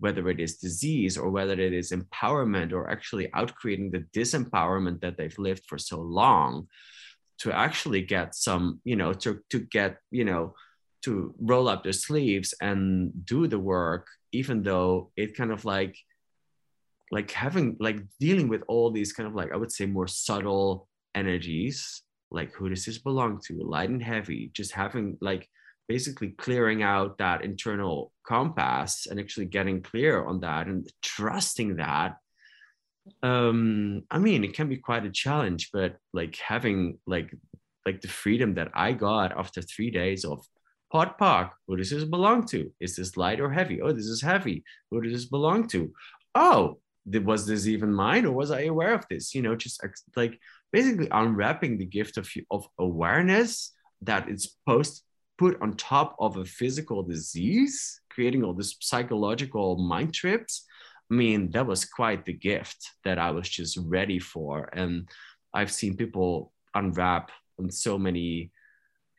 whether 0.00 0.28
it 0.28 0.40
is 0.40 0.56
disease 0.56 1.16
or 1.16 1.30
whether 1.30 1.52
it 1.52 1.72
is 1.72 1.92
empowerment 1.92 2.72
or 2.72 2.90
actually 2.90 3.32
out 3.32 3.54
creating 3.54 3.90
the 3.90 4.04
disempowerment 4.14 5.00
that 5.00 5.16
they've 5.16 5.38
lived 5.38 5.64
for 5.66 5.78
so 5.78 6.00
long 6.00 6.68
to 7.38 7.52
actually 7.52 8.02
get 8.02 8.34
some, 8.34 8.80
you 8.84 8.96
know, 8.96 9.12
to, 9.12 9.40
to 9.50 9.60
get, 9.60 9.98
you 10.10 10.24
know, 10.24 10.54
to 11.04 11.34
roll 11.38 11.68
up 11.68 11.84
their 11.84 11.92
sleeves 11.92 12.54
and 12.60 13.12
do 13.26 13.46
the 13.46 13.58
work 13.58 14.06
even 14.32 14.62
though 14.62 15.10
it 15.16 15.36
kind 15.36 15.52
of 15.52 15.64
like 15.64 15.96
like 17.10 17.30
having 17.30 17.76
like 17.78 17.98
dealing 18.18 18.48
with 18.48 18.62
all 18.68 18.90
these 18.90 19.12
kind 19.12 19.28
of 19.28 19.34
like 19.34 19.52
i 19.52 19.56
would 19.56 19.70
say 19.70 19.86
more 19.86 20.08
subtle 20.08 20.88
energies 21.14 22.02
like 22.30 22.52
who 22.54 22.68
does 22.68 22.84
this 22.84 22.98
belong 22.98 23.38
to 23.44 23.62
light 23.62 23.90
and 23.90 24.02
heavy 24.02 24.50
just 24.54 24.72
having 24.72 25.16
like 25.20 25.48
basically 25.88 26.30
clearing 26.30 26.82
out 26.82 27.18
that 27.18 27.44
internal 27.44 28.12
compass 28.26 29.06
and 29.06 29.20
actually 29.20 29.46
getting 29.46 29.82
clear 29.82 30.24
on 30.24 30.40
that 30.40 30.66
and 30.66 30.88
trusting 31.02 31.76
that 31.76 32.16
um 33.22 34.02
i 34.10 34.18
mean 34.18 34.44
it 34.44 34.54
can 34.54 34.68
be 34.68 34.78
quite 34.78 35.04
a 35.04 35.10
challenge 35.10 35.68
but 35.72 35.96
like 36.14 36.36
having 36.36 36.98
like 37.06 37.30
like 37.84 38.00
the 38.00 38.08
freedom 38.08 38.54
that 38.54 38.70
i 38.74 38.92
got 38.92 39.36
after 39.36 39.60
three 39.60 39.90
days 39.90 40.24
of 40.24 40.40
pot 40.94 41.18
park 41.18 41.50
Who 41.66 41.76
does 41.76 41.90
this 41.90 42.04
belong 42.04 42.46
to? 42.46 42.70
Is 42.78 42.94
this 42.94 43.16
light 43.16 43.40
or 43.40 43.50
heavy? 43.50 43.82
Oh, 43.82 43.92
this 43.92 44.06
is 44.06 44.22
heavy. 44.22 44.62
Who 44.90 45.02
does 45.02 45.12
this 45.12 45.24
belong 45.24 45.66
to? 45.68 45.92
Oh, 46.36 46.78
was 47.04 47.46
this 47.46 47.66
even 47.66 47.92
mine 47.92 48.24
or 48.26 48.32
was 48.32 48.52
I 48.52 48.62
aware 48.62 48.94
of 48.94 49.04
this? 49.10 49.34
You 49.34 49.42
know, 49.42 49.56
just 49.56 49.84
like 50.14 50.38
basically 50.72 51.08
unwrapping 51.10 51.78
the 51.78 51.84
gift 51.84 52.16
of, 52.16 52.30
of 52.48 52.68
awareness 52.78 53.72
that 54.02 54.28
it's 54.28 54.46
post 54.68 55.02
put 55.38 55.60
on 55.60 55.76
top 55.76 56.16
of 56.18 56.36
a 56.36 56.44
physical 56.44 57.02
disease, 57.02 58.00
creating 58.10 58.44
all 58.44 58.54
these 58.54 58.76
psychological 58.80 59.78
mind 59.78 60.14
trips. 60.14 60.64
I 61.10 61.14
mean, 61.14 61.50
that 61.50 61.66
was 61.66 61.84
quite 61.84 62.24
the 62.24 62.32
gift 62.32 62.90
that 63.04 63.18
I 63.18 63.30
was 63.30 63.48
just 63.48 63.78
ready 63.84 64.18
for. 64.18 64.70
And 64.72 65.08
I've 65.52 65.72
seen 65.72 65.96
people 65.96 66.52
unwrap 66.74 67.30
in 67.58 67.70
so 67.70 67.98
many 67.98 68.52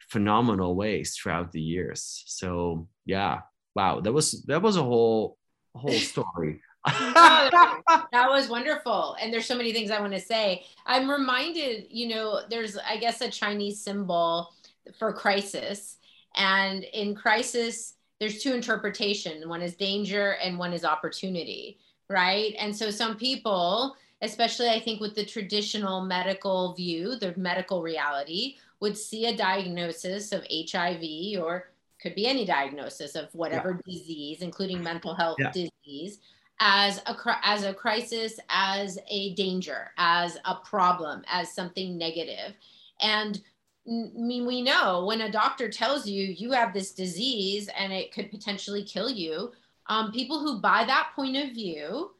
phenomenal 0.09 0.75
ways 0.75 1.15
throughout 1.15 1.51
the 1.51 1.61
years. 1.61 2.23
So 2.27 2.87
yeah, 3.05 3.41
wow, 3.75 3.99
that 4.01 4.11
was 4.11 4.43
that 4.43 4.61
was 4.61 4.77
a 4.77 4.83
whole 4.83 5.37
whole 5.75 5.91
story. 6.11 6.61
that 6.85 8.27
was 8.29 8.47
wonderful. 8.47 9.15
And 9.19 9.33
there's 9.33 9.47
so 9.47 9.57
many 9.57 9.73
things 9.73 9.89
I 9.89 9.99
want 9.99 10.13
to 10.13 10.19
say. 10.19 10.65
I'm 10.85 11.09
reminded, 11.09 11.87
you 11.89 12.09
know, 12.09 12.41
there's 12.47 12.77
I 12.77 12.97
guess 12.97 13.21
a 13.21 13.29
Chinese 13.29 13.81
symbol 13.81 14.53
for 14.99 15.11
crisis. 15.11 15.97
And 16.35 16.83
in 16.83 17.15
crisis, 17.15 17.95
there's 18.19 18.41
two 18.41 18.53
interpretations. 18.53 19.45
One 19.45 19.61
is 19.61 19.75
danger 19.75 20.31
and 20.41 20.57
one 20.57 20.73
is 20.73 20.85
opportunity, 20.85 21.77
right? 22.09 22.55
And 22.59 22.75
so 22.75 22.89
some 22.89 23.17
people, 23.17 23.95
especially 24.21 24.69
I 24.69 24.79
think 24.79 25.01
with 25.01 25.15
the 25.15 25.25
traditional 25.25 26.01
medical 26.01 26.73
view, 26.73 27.15
the 27.15 27.33
medical 27.37 27.81
reality, 27.81 28.55
would 28.79 28.97
see 28.97 29.27
a 29.27 29.35
diagnosis 29.35 30.31
of 30.31 30.45
HIV 30.49 31.41
or 31.41 31.71
could 32.01 32.15
be 32.15 32.27
any 32.27 32.45
diagnosis 32.45 33.15
of 33.15 33.33
whatever 33.33 33.71
yeah. 33.71 33.93
disease, 33.93 34.41
including 34.41 34.83
mental 34.83 35.15
health 35.15 35.37
yeah. 35.39 35.51
disease, 35.51 36.19
as 36.59 37.01
a 37.05 37.15
as 37.43 37.63
a 37.63 37.73
crisis, 37.73 38.39
as 38.49 38.97
a 39.09 39.33
danger, 39.33 39.91
as 39.97 40.37
a 40.45 40.55
problem, 40.55 41.23
as 41.27 41.53
something 41.53 41.97
negative. 41.97 42.53
And 43.01 43.41
I 43.87 44.09
mean, 44.15 44.45
we 44.47 44.61
know 44.61 45.05
when 45.05 45.21
a 45.21 45.31
doctor 45.31 45.69
tells 45.69 46.07
you 46.07 46.23
you 46.23 46.51
have 46.51 46.73
this 46.73 46.91
disease 46.91 47.69
and 47.77 47.93
it 47.93 48.11
could 48.11 48.31
potentially 48.31 48.83
kill 48.83 49.09
you, 49.09 49.51
um, 49.87 50.11
people 50.11 50.39
who 50.39 50.59
buy 50.59 50.83
that 50.85 51.11
point 51.15 51.37
of 51.37 51.53
view 51.53 52.11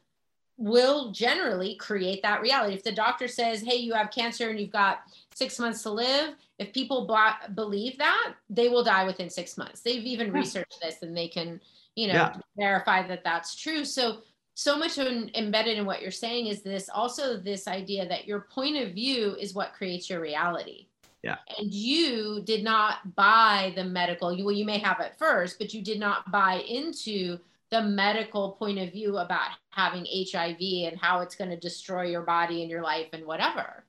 will 0.58 1.12
generally 1.12 1.75
create 1.75 2.21
that 2.21 2.41
reality. 2.41 2.75
If 2.75 2.84
the 2.84 2.91
doctor 2.91 3.28
says, 3.28 3.62
hey, 3.62 3.75
you 3.75 3.93
have 3.93 4.12
cancer 4.12 4.49
and 4.49 4.60
you've 4.60 4.71
got 4.71 5.01
six 5.34 5.60
months 5.60 5.84
to 5.84 5.89
live, 5.89 6.36
if 6.60 6.71
people 6.71 7.08
b- 7.08 7.54
believe 7.56 7.97
that, 7.97 8.36
they 8.49 8.69
will 8.69 8.84
die 8.84 9.06
within 9.06 9.30
six 9.30 9.58
months. 9.58 9.82
They've 9.82 10.04
even 10.04 10.28
yeah. 10.28 10.34
researched 10.34 10.80
this 10.82 11.01
and 11.01 11.17
they 11.17 11.28
can, 11.28 11.60
you 11.95 12.08
know, 12.08 12.13
yeah. 12.13 12.36
verify 12.58 13.06
that 13.08 13.23
that's 13.23 13.56
true. 13.56 13.84
So, 13.84 14.19
so 14.54 14.78
much 14.78 14.97
embedded 14.97 15.78
in 15.78 15.86
what 15.86 16.01
you're 16.01 16.12
saying 16.12 16.47
is 16.47 16.62
this 16.62 16.88
also 16.88 17.36
this 17.36 17.67
idea 17.67 18.08
that 18.08 18.25
your 18.25 18.47
point 18.54 18.78
of 18.78 18.93
view 18.93 19.36
is 19.38 19.54
what 19.54 19.73
creates 19.73 20.10
your 20.10 20.21
reality. 20.21 20.88
Yeah. 21.25 21.38
And 21.57 21.73
you 21.73 22.43
did 22.43 22.63
not 22.63 23.15
buy 23.15 23.73
the 23.75 23.83
medical, 23.83 24.31
you, 24.31 24.45
well, 24.45 24.53
you 24.53 24.63
may 24.63 24.77
have 24.77 25.01
at 25.01 25.17
first, 25.17 25.57
but 25.57 25.73
you 25.73 25.81
did 25.81 25.99
not 25.99 26.31
buy 26.31 26.63
into 26.67 27.39
the 27.71 27.81
medical 27.81 28.51
point 28.51 28.77
of 28.77 28.91
view 28.91 29.17
about 29.17 29.49
having 29.71 30.05
HIV 30.05 30.59
and 30.59 30.99
how 30.99 31.21
it's 31.21 31.33
going 31.33 31.49
to 31.49 31.57
destroy 31.57 32.03
your 32.03 32.21
body 32.21 32.61
and 32.61 32.69
your 32.69 32.83
life 32.83 33.07
and 33.11 33.25
whatever. 33.25 33.85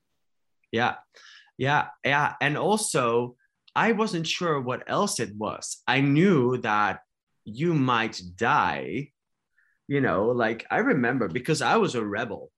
Yeah. 0.72 0.94
Yeah. 1.59 1.88
Yeah. 2.03 2.33
And 2.40 2.57
also, 2.57 3.37
I 3.75 3.92
wasn't 3.92 4.27
sure 4.27 4.59
what 4.59 4.85
else 4.87 5.20
it 5.20 5.37
was. 5.37 5.83
I 5.87 6.01
knew 6.01 6.57
that 6.62 7.01
you 7.44 7.75
might 7.75 8.18
die. 8.35 9.12
You 9.88 10.01
know, 10.01 10.29
like 10.31 10.64
I 10.70 10.79
remember 10.79 11.29
because 11.29 11.61
I 11.61 11.77
was 11.77 11.94
a 11.96 12.05
rebel. 12.05 12.51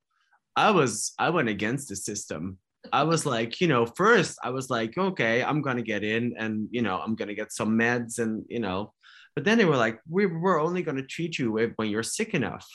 I 0.55 0.71
was, 0.71 1.15
I 1.19 1.31
went 1.31 1.49
against 1.49 1.89
the 1.89 1.97
system. 1.97 2.59
I 2.93 3.03
was 3.05 3.27
like, 3.27 3.61
you 3.61 3.69
know, 3.69 3.87
first 3.87 4.39
I 4.43 4.51
was 4.51 4.71
like, 4.71 4.97
okay, 4.97 5.43
I'm 5.43 5.63
gonna 5.63 5.83
get 5.83 6.05
in 6.05 6.35
and 6.39 6.69
you 6.71 6.83
know, 6.83 6.99
I'm 6.99 7.15
gonna 7.15 7.35
get 7.35 7.53
some 7.53 7.79
meds 7.79 8.19
and 8.19 8.45
you 8.49 8.61
know, 8.61 8.93
but 9.39 9.45
then 9.45 9.57
they 9.57 9.65
were 9.65 9.77
like, 9.77 10.01
we, 10.09 10.27
we're 10.27 10.61
only 10.61 10.83
to 10.97 11.03
treat 11.03 11.39
you 11.39 11.53
when 11.77 11.89
you're 11.89 12.03
sick 12.03 12.35
enough. 12.35 12.67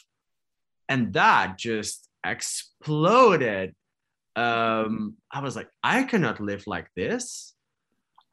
And 0.87 1.11
that 1.11 1.57
just 1.57 2.07
exploded. 2.25 3.75
Um, 4.35 5.15
I 5.31 5.41
was 5.41 5.55
like, 5.55 5.69
I 5.83 6.03
cannot 6.03 6.39
live 6.39 6.65
like 6.65 6.87
this. 6.95 7.53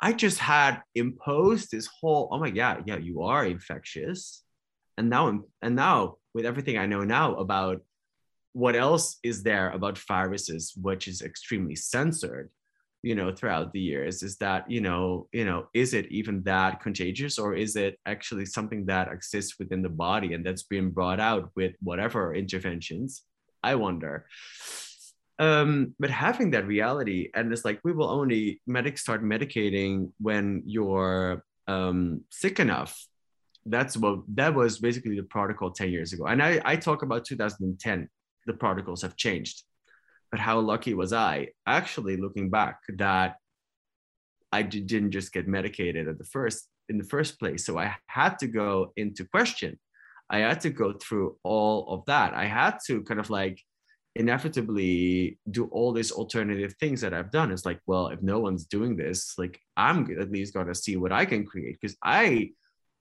I 0.00 0.12
just 0.12 0.38
had 0.38 0.80
imposed 0.94 1.72
this 1.72 1.86
whole, 1.86 2.28
oh 2.30 2.38
my 2.38 2.50
God, 2.50 2.84
yeah, 2.86 2.98
you 2.98 3.22
are 3.22 3.44
infectious. 3.44 4.44
And 4.96 5.10
now, 5.10 5.42
and 5.60 5.74
now 5.76 6.16
with 6.32 6.46
everything 6.46 6.78
I 6.78 6.86
know 6.86 7.02
now 7.02 7.34
about 7.34 7.82
what 8.52 8.76
else 8.76 9.18
is 9.22 9.42
there 9.42 9.70
about 9.70 9.98
viruses, 9.98 10.72
which 10.80 11.06
is 11.08 11.22
extremely 11.22 11.76
censored, 11.76 12.50
you 13.02 13.14
know 13.14 13.32
throughout 13.32 13.72
the 13.72 13.80
years? 13.80 14.22
Is 14.22 14.36
that 14.38 14.70
you 14.70 14.80
know 14.80 15.28
you 15.32 15.44
know 15.44 15.68
is 15.72 15.94
it 15.94 16.06
even 16.10 16.42
that 16.42 16.80
contagious 16.80 17.38
or 17.38 17.54
is 17.54 17.76
it 17.76 17.98
actually 18.06 18.46
something 18.46 18.86
that 18.86 19.08
exists 19.08 19.58
within 19.58 19.82
the 19.82 19.88
body 19.88 20.34
and 20.34 20.44
that's 20.44 20.64
being 20.64 20.90
brought 20.90 21.20
out 21.20 21.50
with 21.54 21.74
whatever 21.80 22.34
interventions? 22.34 23.22
I 23.62 23.74
wonder. 23.74 24.26
Um, 25.38 25.94
but 25.98 26.10
having 26.10 26.50
that 26.50 26.66
reality 26.66 27.30
and 27.34 27.50
it's 27.50 27.64
like 27.64 27.80
we 27.82 27.92
will 27.92 28.10
only 28.10 28.60
medic 28.66 28.98
start 28.98 29.24
medicating 29.24 30.12
when 30.20 30.62
you're 30.66 31.42
um, 31.66 32.22
sick 32.30 32.60
enough. 32.60 33.06
That's 33.64 33.96
what 33.96 34.20
that 34.34 34.54
was 34.54 34.78
basically 34.78 35.16
the 35.16 35.22
protocol 35.22 35.70
10 35.70 35.90
years 35.90 36.12
ago. 36.12 36.26
And 36.26 36.42
i, 36.42 36.60
I 36.64 36.76
talk 36.76 37.02
about 37.02 37.24
2010 37.24 38.08
the 38.50 38.56
protocols 38.56 39.02
have 39.02 39.16
changed. 39.16 39.62
But 40.30 40.40
how 40.40 40.60
lucky 40.60 40.94
was 40.94 41.12
i 41.12 41.48
actually 41.66 42.16
looking 42.16 42.50
back 42.50 42.76
that 43.04 43.36
i 44.52 44.62
didn't 44.62 45.12
just 45.18 45.32
get 45.32 45.48
medicated 45.58 46.08
at 46.08 46.18
the 46.18 46.30
first 46.36 46.68
in 46.88 46.98
the 46.98 47.10
first 47.14 47.38
place. 47.38 47.64
So 47.66 47.78
i 47.78 47.94
had 48.06 48.38
to 48.40 48.48
go 48.48 48.92
into 48.96 49.24
question. 49.24 49.78
I 50.28 50.38
had 50.38 50.60
to 50.60 50.70
go 50.70 50.88
through 50.92 51.36
all 51.42 51.78
of 51.94 52.04
that. 52.06 52.34
I 52.34 52.46
had 52.46 52.74
to 52.86 53.02
kind 53.02 53.18
of 53.18 53.30
like 53.30 53.58
inevitably 54.14 55.38
do 55.50 55.64
all 55.66 55.92
these 55.92 56.12
alternative 56.12 56.74
things 56.78 57.00
that 57.00 57.14
I've 57.14 57.32
done. 57.32 57.50
It's 57.50 57.66
like, 57.66 57.80
well, 57.86 58.08
if 58.14 58.20
no 58.22 58.38
one's 58.46 58.66
doing 58.66 58.96
this, 58.96 59.18
like 59.38 59.60
I'm 59.76 59.98
at 60.20 60.30
least 60.30 60.54
gonna 60.54 60.74
see 60.74 60.96
what 60.96 61.12
I 61.12 61.24
can 61.24 61.44
create. 61.44 61.78
Because 61.80 61.96
I 62.02 62.50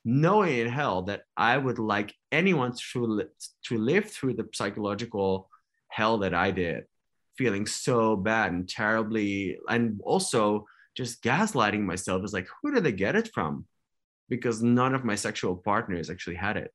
know 0.06 0.44
in 0.44 0.68
hell 0.68 1.04
that 1.04 1.24
I 1.36 1.58
would 1.58 1.80
like 1.80 2.14
anyone 2.32 2.74
to 2.94 3.28
to 3.66 3.78
live 3.78 4.10
through 4.10 4.36
the 4.36 4.48
psychological 4.54 5.50
hell 5.90 6.20
that 6.20 6.34
I 6.34 6.52
did, 6.52 6.86
feeling 7.38 7.66
so 7.66 8.16
bad 8.16 8.52
and 8.52 8.68
terribly, 8.68 9.58
and 9.68 10.00
also 10.04 10.66
just 10.96 11.24
gaslighting 11.24 11.82
myself 11.82 12.24
is 12.24 12.34
like, 12.34 12.48
who 12.62 12.74
did 12.74 12.84
they 12.84 12.92
get 12.92 13.16
it 13.16 13.30
from? 13.34 13.66
Because 14.28 14.62
none 14.62 14.94
of 14.94 15.06
my 15.06 15.16
sexual 15.16 15.56
partners 15.56 16.10
actually 16.10 16.36
had 16.36 16.58
it. 16.58 16.74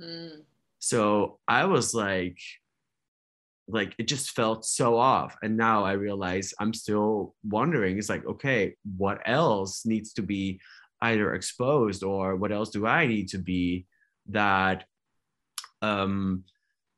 Mm. 0.00 0.42
So 0.78 1.38
I 1.46 1.66
was 1.66 1.94
like, 1.94 2.38
like 3.72 3.94
it 3.98 4.08
just 4.08 4.30
felt 4.30 4.64
so 4.64 4.96
off 4.96 5.36
and 5.42 5.56
now 5.56 5.84
i 5.84 5.92
realize 5.92 6.52
i'm 6.58 6.74
still 6.74 7.34
wondering 7.44 7.98
it's 7.98 8.08
like 8.08 8.26
okay 8.26 8.74
what 8.96 9.20
else 9.26 9.86
needs 9.86 10.12
to 10.12 10.22
be 10.22 10.60
either 11.02 11.34
exposed 11.34 12.02
or 12.02 12.36
what 12.36 12.52
else 12.52 12.70
do 12.70 12.86
i 12.86 13.06
need 13.06 13.28
to 13.28 13.38
be 13.38 13.86
that 14.26 14.84
um 15.82 16.44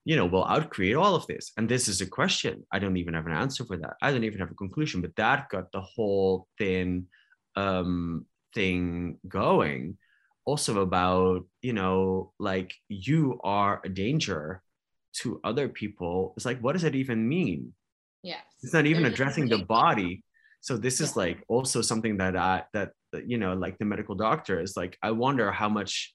you 0.04 0.16
know 0.16 0.26
will 0.26 0.44
outcreate 0.44 1.00
all 1.00 1.14
of 1.14 1.26
this? 1.26 1.52
And 1.56 1.68
this 1.68 1.88
is 1.88 2.00
a 2.00 2.06
question. 2.06 2.64
I 2.72 2.78
don't 2.78 2.96
even 2.96 3.14
have 3.14 3.26
an 3.26 3.32
answer 3.32 3.64
for 3.64 3.76
that. 3.76 3.94
I 4.02 4.10
don't 4.10 4.24
even 4.24 4.40
have 4.40 4.50
a 4.50 4.54
conclusion 4.54 5.00
but 5.00 5.16
that 5.16 5.48
got 5.48 5.70
the 5.72 5.80
whole 5.80 6.48
thin 6.58 7.06
um 7.56 8.26
thing 8.54 9.18
going. 9.28 9.98
Also 10.44 10.80
about 10.80 11.46
you 11.60 11.72
know 11.72 12.32
like 12.38 12.74
you 12.88 13.38
are 13.44 13.80
a 13.84 13.88
danger 13.88 14.62
to 15.18 15.40
other 15.44 15.68
people. 15.68 16.34
It's 16.36 16.46
like 16.46 16.60
what 16.60 16.72
does 16.72 16.82
that 16.82 16.96
even 16.96 17.28
mean? 17.28 17.72
Yes. 18.22 18.42
It's 18.62 18.72
not 18.72 18.86
even 18.86 19.04
addressing 19.04 19.48
the 19.48 19.58
body 19.58 20.24
so 20.62 20.76
this 20.78 21.00
is 21.00 21.10
yeah. 21.10 21.24
like 21.24 21.44
also 21.48 21.82
something 21.82 22.16
that 22.16 22.36
i 22.36 22.62
that 22.72 22.92
you 23.26 23.36
know 23.36 23.52
like 23.52 23.76
the 23.78 23.84
medical 23.84 24.14
doctor 24.14 24.58
is 24.58 24.76
like 24.76 24.96
i 25.02 25.10
wonder 25.10 25.52
how 25.52 25.68
much 25.68 26.14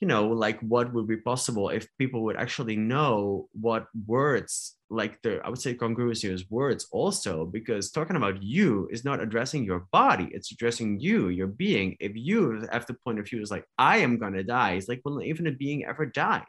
you 0.00 0.06
know 0.06 0.28
like 0.28 0.60
what 0.60 0.92
would 0.92 1.08
be 1.08 1.16
possible 1.16 1.70
if 1.70 1.88
people 1.98 2.22
would 2.24 2.36
actually 2.36 2.76
know 2.76 3.48
what 3.52 3.86
words 4.06 4.76
like 4.90 5.20
the 5.22 5.40
i 5.44 5.48
would 5.48 5.60
say 5.60 5.74
congruency 5.74 6.30
is 6.30 6.50
words 6.50 6.86
also 6.92 7.46
because 7.46 7.90
talking 7.90 8.16
about 8.16 8.42
you 8.42 8.88
is 8.90 9.04
not 9.04 9.20
addressing 9.20 9.64
your 9.64 9.86
body 9.92 10.28
it's 10.32 10.52
addressing 10.52 11.00
you 11.00 11.28
your 11.28 11.46
being 11.46 11.96
if 12.00 12.12
you 12.14 12.66
have 12.70 12.86
the 12.86 12.94
point 13.04 13.18
of 13.18 13.28
view 13.28 13.40
is 13.40 13.50
like 13.50 13.64
i 13.78 13.98
am 13.98 14.18
gonna 14.18 14.44
die 14.44 14.72
it's 14.72 14.88
like 14.88 15.00
will 15.04 15.22
even 15.22 15.46
a 15.46 15.52
being 15.52 15.84
ever 15.84 16.06
die 16.06 16.44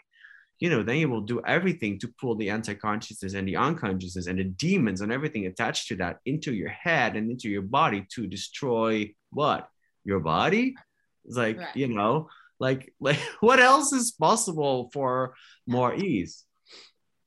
you 0.59 0.69
know, 0.69 0.83
then 0.83 0.97
you 0.97 1.09
will 1.09 1.21
do 1.21 1.41
everything 1.45 1.99
to 1.99 2.07
pull 2.19 2.35
the 2.35 2.49
anti-consciousness 2.49 3.33
and 3.33 3.47
the 3.47 3.57
unconsciousness 3.57 4.27
and 4.27 4.39
the 4.39 4.45
demons 4.45 5.01
and 5.01 5.11
everything 5.11 5.45
attached 5.45 5.87
to 5.89 5.95
that 5.97 6.19
into 6.25 6.53
your 6.53 6.69
head 6.69 7.15
and 7.15 7.29
into 7.29 7.49
your 7.49 7.61
body 7.61 8.05
to 8.13 8.27
destroy 8.27 9.13
what? 9.31 9.67
Your 10.05 10.19
body? 10.19 10.75
It's 11.25 11.35
like, 11.35 11.57
right. 11.57 11.75
you 11.75 11.87
know, 11.87 12.29
like 12.59 12.93
like 12.99 13.19
what 13.39 13.59
else 13.59 13.91
is 13.91 14.11
possible 14.11 14.89
for 14.93 15.35
more 15.67 15.93
ease? 15.93 16.43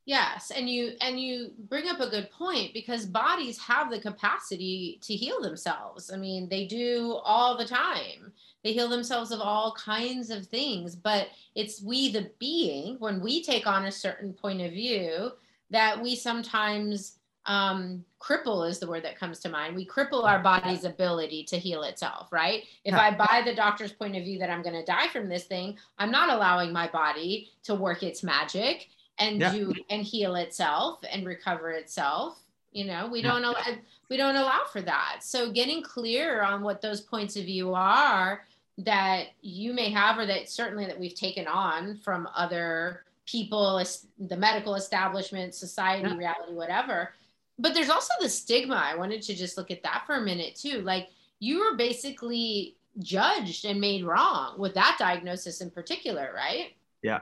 Yes, 0.06 0.50
and 0.56 0.70
you 0.70 0.92
and 1.02 1.20
you 1.20 1.50
bring 1.68 1.86
up 1.86 2.00
a 2.00 2.08
good 2.08 2.30
point 2.30 2.72
because 2.72 3.04
bodies 3.04 3.58
have 3.58 3.90
the 3.90 4.00
capacity 4.00 4.98
to 5.02 5.14
heal 5.14 5.42
themselves. 5.42 6.10
I 6.10 6.16
mean, 6.16 6.48
they 6.48 6.66
do 6.66 7.20
all 7.24 7.58
the 7.58 7.66
time. 7.66 8.32
They 8.68 8.74
heal 8.74 8.90
themselves 8.90 9.30
of 9.30 9.40
all 9.40 9.72
kinds 9.72 10.28
of 10.28 10.44
things, 10.44 10.94
but 10.94 11.28
it's 11.54 11.80
we 11.80 12.12
the 12.12 12.30
being 12.38 12.96
when 12.98 13.18
we 13.18 13.42
take 13.42 13.66
on 13.66 13.86
a 13.86 13.90
certain 13.90 14.34
point 14.34 14.60
of 14.60 14.72
view 14.72 15.30
that 15.70 15.98
we 16.02 16.14
sometimes 16.14 17.16
um, 17.46 18.04
cripple 18.20 18.68
is 18.68 18.78
the 18.78 18.86
word 18.86 19.04
that 19.04 19.18
comes 19.18 19.38
to 19.38 19.48
mind. 19.48 19.74
We 19.74 19.86
cripple 19.86 20.24
our 20.24 20.40
body's 20.40 20.84
ability 20.84 21.44
to 21.44 21.56
heal 21.56 21.82
itself, 21.84 22.30
right? 22.30 22.64
If 22.84 22.92
I 22.92 23.10
buy 23.10 23.40
the 23.42 23.54
doctor's 23.54 23.92
point 23.92 24.16
of 24.16 24.24
view 24.24 24.38
that 24.38 24.50
I'm 24.50 24.60
going 24.60 24.76
to 24.76 24.84
die 24.84 25.08
from 25.08 25.30
this 25.30 25.44
thing, 25.44 25.78
I'm 25.98 26.10
not 26.10 26.28
allowing 26.28 26.70
my 26.70 26.88
body 26.88 27.48
to 27.62 27.74
work 27.74 28.02
its 28.02 28.22
magic 28.22 28.88
and 29.18 29.40
yeah. 29.40 29.50
do 29.50 29.72
and 29.88 30.02
heal 30.02 30.34
itself 30.34 30.98
and 31.10 31.26
recover 31.26 31.70
itself 31.70 32.38
you 32.72 32.84
know 32.84 33.08
we 33.10 33.22
don't 33.22 33.44
allow 33.44 33.64
we 34.10 34.16
don't 34.16 34.36
allow 34.36 34.60
for 34.70 34.80
that 34.80 35.18
so 35.22 35.50
getting 35.50 35.82
clear 35.82 36.42
on 36.42 36.62
what 36.62 36.82
those 36.82 37.00
points 37.00 37.36
of 37.36 37.44
view 37.44 37.74
are 37.74 38.44
that 38.78 39.26
you 39.42 39.72
may 39.72 39.90
have 39.90 40.18
or 40.18 40.26
that 40.26 40.48
certainly 40.48 40.86
that 40.86 40.98
we've 40.98 41.14
taken 41.14 41.46
on 41.46 41.96
from 41.96 42.28
other 42.34 43.04
people 43.26 43.84
the 44.18 44.36
medical 44.36 44.76
establishment 44.76 45.54
society 45.54 46.08
reality 46.16 46.52
whatever. 46.52 47.12
But 47.58 47.74
there's 47.74 47.90
also 47.90 48.12
the 48.20 48.28
stigma. 48.28 48.76
I 48.76 48.94
wanted 48.94 49.22
to 49.22 49.34
just 49.34 49.56
look 49.56 49.70
at 49.70 49.82
that 49.82 50.04
for 50.06 50.14
a 50.14 50.20
minute 50.20 50.54
too. 50.54 50.80
Like 50.82 51.08
you 51.40 51.58
were 51.58 51.76
basically 51.76 52.76
judged 53.00 53.64
and 53.64 53.80
made 53.80 54.04
wrong 54.04 54.58
with 54.58 54.74
that 54.74 54.96
diagnosis 54.98 55.60
in 55.60 55.70
particular 55.70 56.32
right? 56.34 56.72
Yeah. 57.02 57.20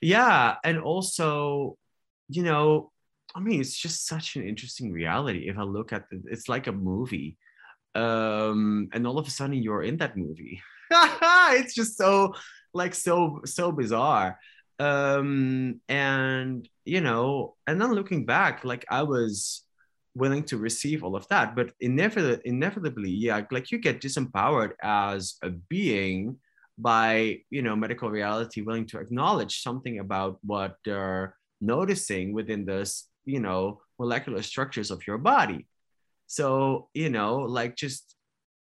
Yeah 0.00 0.56
and 0.64 0.78
also 0.78 1.76
you 2.28 2.42
know 2.42 2.90
i 3.34 3.40
mean 3.40 3.60
it's 3.60 3.76
just 3.76 4.06
such 4.06 4.36
an 4.36 4.46
interesting 4.46 4.92
reality 4.92 5.48
if 5.48 5.58
i 5.58 5.62
look 5.62 5.92
at 5.92 6.08
the 6.10 6.22
it's 6.26 6.48
like 6.48 6.66
a 6.66 6.72
movie 6.72 7.36
um 7.94 8.88
and 8.92 9.06
all 9.06 9.18
of 9.18 9.26
a 9.26 9.30
sudden 9.30 9.62
you're 9.62 9.82
in 9.82 9.96
that 9.98 10.16
movie. 10.16 10.62
It's 11.56 11.74
just 11.74 11.96
so 11.96 12.34
like 12.72 12.94
so 12.94 13.40
so 13.44 13.72
bizarre. 13.72 14.38
Um 14.78 15.80
and 15.88 16.68
you 16.84 17.00
know 17.00 17.56
and 17.66 17.80
then 17.80 17.92
looking 17.92 18.24
back 18.24 18.64
like 18.64 18.84
i 18.90 19.02
was 19.02 19.62
willing 20.14 20.44
to 20.44 20.58
receive 20.58 21.02
all 21.02 21.16
of 21.16 21.26
that 21.28 21.56
but 21.56 21.72
inevitably 21.80 22.40
inevitably 22.44 23.10
yeah 23.10 23.42
like 23.50 23.70
you 23.70 23.78
get 23.78 24.00
disempowered 24.00 24.72
as 24.82 25.36
a 25.42 25.50
being 25.50 26.36
by 26.78 27.38
you 27.50 27.62
know 27.62 27.74
medical 27.74 28.10
reality 28.10 28.60
willing 28.60 28.86
to 28.86 28.98
acknowledge 28.98 29.62
something 29.62 29.98
about 29.98 30.38
what 30.42 30.76
they're 30.84 31.36
noticing 31.60 32.32
within 32.32 32.64
this 32.64 33.08
you 33.24 33.40
know 33.40 33.80
molecular 33.98 34.42
structures 34.42 34.90
of 34.90 35.04
your 35.06 35.18
body 35.18 35.66
so 36.26 36.88
you 36.94 37.10
know 37.10 37.36
like 37.36 37.76
just 37.76 38.16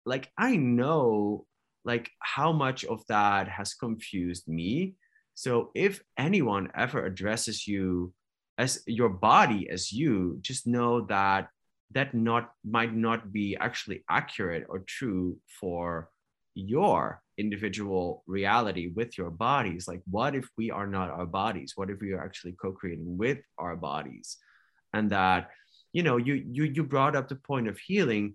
like 0.05 0.31
i 0.37 0.57
know 0.57 1.46
like 1.85 2.11
how 2.20 2.53
much 2.53 2.85
of 2.85 3.05
that 3.09 3.48
has 3.48 3.75
confused 3.75 4.48
me. 4.48 4.94
So 5.35 5.70
if 5.75 6.03
anyone 6.16 6.70
ever 6.75 7.05
addresses 7.05 7.66
you 7.66 8.12
as 8.59 8.83
your 8.87 9.09
body 9.09 9.68
as 9.70 9.92
you 9.92 10.38
just 10.40 10.66
know 10.66 11.03
that 11.07 11.48
that 11.92 12.14
not 12.14 12.53
might 12.64 12.94
not 12.94 13.33
be 13.33 13.57
actually 13.59 14.05
accurate 14.09 14.66
or 14.68 14.81
true 14.81 15.38
for 15.61 16.11
your 16.55 17.22
individual 17.38 18.22
reality 18.27 18.92
with 18.94 19.16
your 19.16 19.31
bodies. 19.31 19.88
Like 19.88 20.03
what 20.11 20.35
if 20.35 20.48
we 20.57 20.70
are 20.70 20.87
not 20.87 21.11
our 21.11 21.27
bodies? 21.27 21.72
What 21.77 21.90
if 21.90 22.01
we 22.01 22.12
are 22.12 22.22
actually 22.22 22.53
co-creating 22.53 23.16
with 23.16 23.38
our 23.59 23.75
bodies? 23.77 24.37
And 24.92 25.11
that 25.11 25.51
you 25.92 26.02
know 26.02 26.16
you 26.16 26.35
you 26.35 26.64
you 26.64 26.83
brought 26.85 27.16
up 27.16 27.28
the 27.28 27.37
point 27.37 27.68
of 27.68 27.78
healing. 27.78 28.35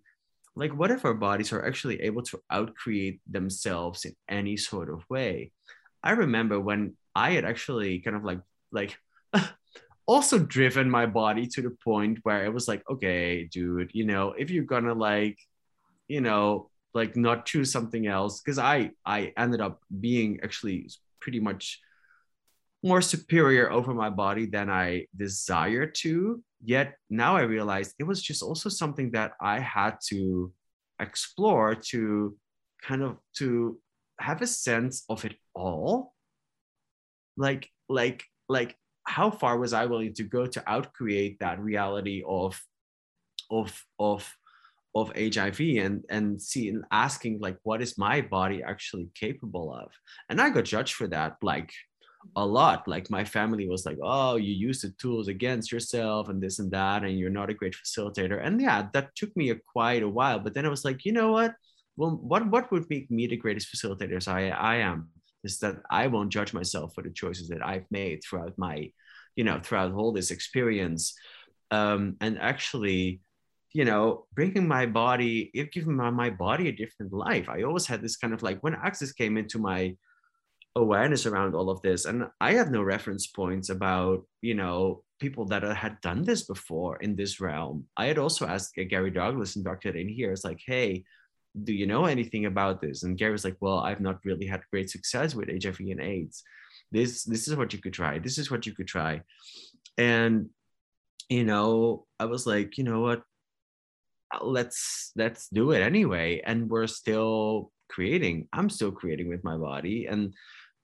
Like 0.55 0.73
what 0.73 0.89
if 0.89 1.05
our 1.05 1.13
bodies 1.13 1.53
are 1.53 1.65
actually 1.65 2.01
able 2.01 2.23
to 2.23 2.39
outcreate 2.51 3.19
themselves 3.29 4.05
in 4.05 4.15
any 4.27 4.57
sort 4.57 4.89
of 4.89 5.03
way? 5.09 5.51
I 6.03 6.11
remember 6.11 6.59
when 6.59 6.95
i 7.17 7.31
had 7.31 7.45
actually 7.45 7.99
kind 7.99 8.15
of 8.15 8.23
like 8.23 8.41
like 8.71 8.97
also 10.05 10.37
driven 10.37 10.89
my 10.89 11.05
body 11.05 11.47
to 11.47 11.61
the 11.61 11.75
point 11.83 12.19
where 12.23 12.45
it 12.45 12.53
was 12.53 12.67
like 12.67 12.83
okay 12.89 13.49
dude 13.51 13.89
you 13.93 14.05
know 14.05 14.33
if 14.37 14.51
you're 14.51 14.71
gonna 14.75 14.93
like 14.93 15.37
you 16.07 16.21
know 16.21 16.69
like 16.93 17.15
not 17.15 17.45
choose 17.45 17.71
something 17.71 18.05
else 18.05 18.39
because 18.39 18.59
i 18.59 18.91
i 19.05 19.33
ended 19.35 19.61
up 19.61 19.81
being 19.99 20.39
actually 20.43 20.89
pretty 21.19 21.39
much 21.39 21.81
more 22.83 23.01
superior 23.01 23.71
over 23.71 23.93
my 23.93 24.09
body 24.09 24.45
than 24.45 24.69
I 24.69 25.07
desire 25.15 25.87
to. 25.87 26.43
Yet 26.63 26.95
now 27.09 27.35
I 27.35 27.41
realize 27.41 27.93
it 27.99 28.03
was 28.03 28.21
just 28.21 28.43
also 28.43 28.69
something 28.69 29.11
that 29.11 29.33
I 29.41 29.59
had 29.59 29.97
to 30.09 30.51
explore 30.99 31.75
to 31.75 32.35
kind 32.81 33.03
of 33.03 33.17
to 33.37 33.79
have 34.19 34.41
a 34.41 34.47
sense 34.47 35.03
of 35.09 35.25
it 35.25 35.35
all. 35.53 36.13
Like, 37.35 37.69
like, 37.89 38.23
like 38.49 38.75
how 39.03 39.31
far 39.31 39.57
was 39.57 39.73
I 39.73 39.85
willing 39.85 40.13
to 40.15 40.23
go 40.23 40.45
to 40.45 40.59
outcreate 40.61 41.39
that 41.39 41.59
reality 41.59 42.23
of 42.27 42.59
of 43.49 43.85
of 43.99 44.29
of 44.95 45.11
HIV 45.15 45.59
and 45.59 46.03
and 46.09 46.41
see 46.41 46.69
and 46.69 46.83
asking 46.91 47.39
like 47.39 47.57
what 47.63 47.81
is 47.81 47.97
my 47.97 48.21
body 48.21 48.63
actually 48.63 49.09
capable 49.15 49.73
of? 49.73 49.91
And 50.29 50.41
I 50.41 50.49
got 50.49 50.65
judged 50.65 50.95
for 50.95 51.07
that 51.07 51.37
like 51.41 51.71
a 52.35 52.45
lot. 52.45 52.87
Like 52.87 53.09
my 53.09 53.23
family 53.23 53.67
was 53.67 53.85
like, 53.85 53.97
oh, 54.03 54.35
you 54.35 54.53
use 54.53 54.81
the 54.81 54.93
tools 54.99 55.27
against 55.27 55.71
yourself 55.71 56.29
and 56.29 56.41
this 56.41 56.59
and 56.59 56.71
that, 56.71 57.03
and 57.03 57.17
you're 57.17 57.29
not 57.29 57.49
a 57.49 57.53
great 57.53 57.75
facilitator. 57.75 58.45
And 58.45 58.61
yeah, 58.61 58.87
that 58.93 59.15
took 59.15 59.35
me 59.35 59.51
a, 59.51 59.55
quite 59.55 60.03
a 60.03 60.09
while. 60.09 60.39
But 60.39 60.53
then 60.53 60.65
I 60.65 60.69
was 60.69 60.85
like, 60.85 61.05
you 61.05 61.11
know 61.11 61.31
what? 61.31 61.55
Well, 61.95 62.11
what 62.11 62.47
what 62.49 62.71
would 62.71 62.89
make 62.89 63.09
me 63.09 63.27
the 63.27 63.37
greatest 63.37 63.73
facilitator 63.73 64.27
I 64.27 64.49
I 64.49 64.75
am? 64.77 65.09
is 65.43 65.59
that 65.59 65.77
I 65.89 66.07
won't 66.07 66.31
judge 66.31 66.53
myself 66.53 66.93
for 66.93 67.03
the 67.03 67.09
choices 67.09 67.47
that 67.49 67.65
I've 67.65 67.85
made 67.89 68.21
throughout 68.23 68.53
my, 68.57 68.91
you 69.35 69.43
know, 69.43 69.59
throughout 69.59 69.93
all 69.93 70.11
this 70.11 70.31
experience. 70.31 71.13
Um, 71.71 72.17
and 72.21 72.37
actually, 72.39 73.21
you 73.73 73.85
know, 73.85 74.25
bringing 74.33 74.67
my 74.67 74.85
body, 74.85 75.51
it 75.53 75.71
giving 75.71 75.95
my, 75.95 76.09
my 76.09 76.29
body 76.29 76.69
a 76.69 76.71
different 76.71 77.13
life. 77.13 77.47
I 77.49 77.63
always 77.63 77.85
had 77.85 78.01
this 78.01 78.17
kind 78.17 78.33
of 78.33 78.43
like 78.43 78.59
when 78.61 78.75
Access 78.75 79.11
came 79.11 79.37
into 79.37 79.59
my 79.59 79.95
awareness 80.77 81.25
around 81.25 81.55
all 81.55 81.69
of 81.69 81.81
this, 81.81 82.05
and 82.05 82.27
I 82.39 82.53
had 82.53 82.71
no 82.71 82.81
reference 82.81 83.27
points 83.27 83.69
about, 83.69 84.25
you 84.41 84.53
know, 84.53 85.03
people 85.19 85.45
that 85.45 85.63
had 85.63 85.99
done 86.01 86.23
this 86.23 86.43
before 86.43 86.97
in 86.97 87.15
this 87.15 87.39
realm. 87.41 87.85
I 87.97 88.05
had 88.05 88.17
also 88.17 88.45
asked 88.45 88.75
Gary 88.75 89.11
Douglas 89.11 89.55
and 89.55 89.65
Dr. 89.65 89.91
Dain 89.91 90.09
Heer, 90.09 90.31
it's 90.31 90.43
like, 90.43 90.61
hey, 90.65 91.03
do 91.63 91.73
you 91.73 91.87
know 91.87 92.05
anything 92.05 92.45
about 92.45 92.81
this? 92.81 93.03
And 93.03 93.17
Gary 93.17 93.31
was 93.31 93.43
like, 93.43 93.57
well, 93.59 93.79
I've 93.79 94.01
not 94.01 94.23
really 94.23 94.45
had 94.45 94.61
great 94.71 94.89
success 94.89 95.33
with 95.33 95.49
HIV 95.49 95.79
and 95.79 96.01
AIDS. 96.01 96.43
This 96.91 97.23
this 97.23 97.47
is 97.47 97.55
what 97.55 97.73
you 97.73 97.79
could 97.79 97.93
try. 97.93 98.19
This 98.19 98.37
is 98.37 98.49
what 98.51 98.65
you 98.65 98.73
could 98.73 98.87
try. 98.87 99.21
And 99.97 100.49
you 101.29 101.43
know, 101.43 102.05
I 102.19 102.25
was 102.25 102.45
like, 102.45 102.77
you 102.77 102.83
know 102.83 103.01
what? 103.01 103.23
Uh, 104.33 104.45
let's 104.45 105.11
let's 105.15 105.49
do 105.49 105.71
it 105.71 105.81
anyway. 105.81 106.41
And 106.45 106.69
we're 106.69 106.87
still 106.87 107.71
creating. 107.89 108.47
I'm 108.53 108.69
still 108.69 108.91
creating 108.91 109.27
with 109.27 109.43
my 109.43 109.57
body. 109.57 110.05
And 110.05 110.33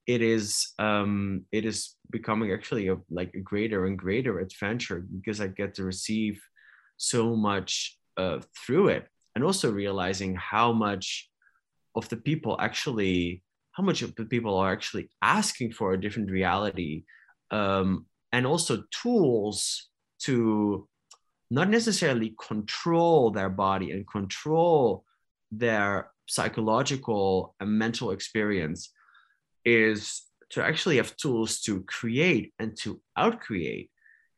it 0.06 0.22
is 0.22 0.74
um 0.80 1.46
it 1.52 1.66
is 1.66 1.96
becoming 2.10 2.52
actually 2.52 2.88
a 2.90 2.98
like 3.10 3.34
a 3.36 3.40
greater 3.40 3.86
and 3.86 3.98
greater 3.98 4.40
adventure 4.40 5.06
because 5.16 5.40
I 5.40 5.48
get 5.48 5.76
to 5.76 5.84
receive 5.84 6.42
so 6.98 7.36
much 7.36 7.98
uh, 8.18 8.40
through 8.66 8.90
it 8.90 9.08
and 9.36 9.44
also 9.44 9.72
realizing 9.72 10.36
how 10.36 10.72
much 10.74 11.30
of 11.96 12.08
the 12.10 12.18
people 12.18 12.58
actually 12.60 13.44
how 13.72 13.84
much 13.84 14.02
of 14.02 14.14
the 14.16 14.26
people 14.26 14.56
are 14.58 14.72
actually 14.72 15.10
asking 15.22 15.72
for 15.72 15.94
a 15.94 16.00
different 16.00 16.30
reality 16.30 17.04
um, 17.52 18.06
and 18.32 18.46
also 18.46 18.84
tools 18.92 19.90
to 20.20 20.88
not 21.50 21.70
necessarily 21.70 22.36
control 22.40 23.32
their 23.32 23.50
body 23.50 23.92
and 23.92 24.08
control 24.08 25.04
their 25.52 26.12
psychological 26.28 27.56
and 27.60 27.70
mental 27.72 28.12
experience 28.12 28.92
is 29.66 30.24
to 30.52 30.64
actually 30.64 30.98
have 30.98 31.16
tools 31.18 31.62
to 31.62 31.82
create 31.84 32.54
and 32.60 32.78
to 32.78 33.02
outcreate. 33.18 33.90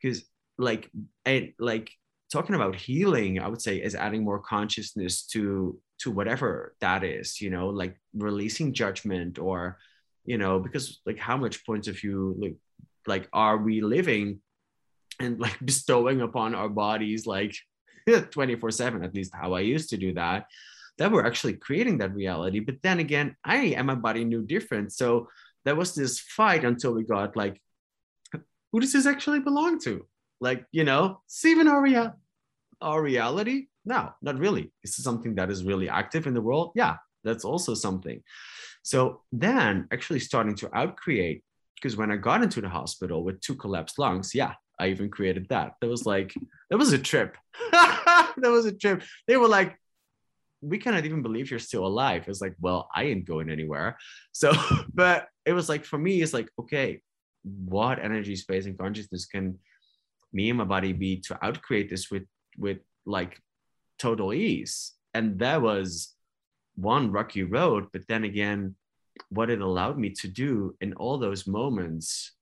Because 0.02 0.24
like 0.58 0.90
and 1.26 1.54
like 1.60 1.92
talking 2.32 2.56
about 2.56 2.76
healing 2.76 3.40
i 3.40 3.48
would 3.48 3.62
say 3.62 3.78
is 3.78 3.96
adding 3.96 4.24
more 4.24 4.40
consciousness 4.40 5.24
to 5.24 5.80
to 6.00 6.12
whatever 6.12 6.76
that 6.82 7.04
is 7.04 7.42
you 7.42 7.50
know 7.50 7.70
like 7.70 7.98
releasing 8.14 8.74
judgment 8.74 9.40
or 9.40 9.78
you 10.26 10.38
know 10.38 10.60
because 10.60 11.02
like 11.06 11.20
how 11.20 11.38
much 11.38 11.66
points 11.66 11.88
of 11.88 11.98
view 12.00 12.36
like 12.38 12.56
like 13.08 13.30
are 13.34 13.58
we 13.58 13.82
living 13.82 14.40
and 15.20 15.40
like 15.40 15.58
bestowing 15.66 16.22
upon 16.22 16.56
our 16.56 16.70
bodies 16.70 17.26
like 17.26 17.56
24 18.32 18.72
7 18.72 19.04
at 19.04 19.14
least 19.14 19.34
how 19.34 19.54
i 19.54 19.60
used 19.60 19.90
to 19.90 19.98
do 19.98 20.14
that 20.14 20.46
that 20.98 21.12
we're 21.12 21.26
actually 21.26 21.54
creating 21.54 21.98
that 21.98 22.14
reality 22.14 22.60
but 22.60 22.82
then 22.82 23.00
again 23.00 23.36
i 23.44 23.58
and 23.78 23.88
my 23.88 23.96
body 23.96 24.24
knew 24.24 24.42
different 24.42 24.92
so 24.92 25.28
there 25.66 25.76
was 25.76 25.96
this 25.96 26.20
fight 26.20 26.64
until 26.64 26.94
we 26.94 27.04
got 27.04 27.36
like 27.36 27.62
who 28.72 28.80
does 28.80 28.94
this 28.94 29.06
actually 29.06 29.40
belong 29.40 29.80
to 29.80 30.06
like, 30.42 30.66
you 30.72 30.84
know, 30.84 31.22
our, 31.68 31.82
rea- 31.82 32.12
our 32.82 33.02
reality? 33.02 33.68
No, 33.86 34.12
not 34.22 34.38
really. 34.38 34.72
Is 34.84 34.96
this 34.96 35.04
something 35.04 35.36
that 35.36 35.50
is 35.50 35.64
really 35.64 35.90
active 35.90 36.28
in 36.28 36.34
the 36.34 36.42
world? 36.42 36.72
Yeah, 36.76 36.98
that's 37.24 37.46
also 37.46 37.74
something. 37.74 38.22
So 38.84 39.22
then 39.32 39.88
actually 39.92 40.20
starting 40.20 40.56
to 40.56 40.68
outcreate, 40.68 41.44
because 41.76 41.98
when 41.98 42.12
I 42.12 42.18
got 42.18 42.44
into 42.44 42.62
the 42.62 42.70
hospital 42.70 43.24
with 43.24 43.42
two 43.42 43.56
collapsed 43.56 43.98
lungs, 43.98 44.36
yeah, 44.36 44.54
I 44.80 44.88
even 44.88 45.10
created 45.10 45.48
that. 45.50 45.76
That 45.82 45.90
was 45.90 46.06
like, 46.06 46.34
that 46.70 46.78
was 46.78 46.94
a 46.94 47.00
trip. 47.00 47.38
that 47.72 48.36
was 48.38 48.66
a 48.66 48.72
trip. 48.72 49.04
They 49.28 49.38
were 49.38 49.48
like, 49.48 49.80
we 50.66 50.78
cannot 50.78 51.06
even 51.06 51.22
believe 51.22 51.50
you're 51.50 51.60
still 51.60 51.86
alive. 51.86 52.26
It's 52.28 52.42
like, 52.42 52.56
well, 52.60 52.90
I 52.96 53.04
ain't 53.04 53.26
going 53.26 53.50
anywhere. 53.50 53.98
So, 54.32 54.54
but 54.94 55.28
it 55.46 55.54
was 55.54 55.70
like, 55.70 55.86
for 55.86 55.98
me, 55.98 56.22
it's 56.22 56.34
like, 56.34 56.50
okay, 56.60 57.02
what 57.44 58.00
energy, 58.00 58.36
space, 58.36 58.66
and 58.66 58.78
consciousness 58.78 59.26
can 59.26 59.60
me 60.36 60.50
and 60.50 60.58
my 60.58 60.66
body 60.66 60.94
be 60.94 61.18
to 61.22 61.34
outcreate 61.36 61.90
this 61.90 62.12
with 62.12 62.24
with 62.58 62.78
like 63.06 63.40
total 63.98 64.34
ease 64.34 64.92
and 65.14 65.40
that 65.40 65.62
was 65.62 66.14
one 66.76 67.12
rocky 67.12 67.44
road 67.44 67.88
but 67.94 68.06
then 68.08 68.26
again 68.26 68.76
what 69.30 69.50
it 69.50 69.62
allowed 69.62 69.98
me 69.98 70.10
to 70.10 70.28
do 70.28 70.76
in 70.82 70.94
all 70.96 71.18
those 71.18 71.48
moments 71.48 72.34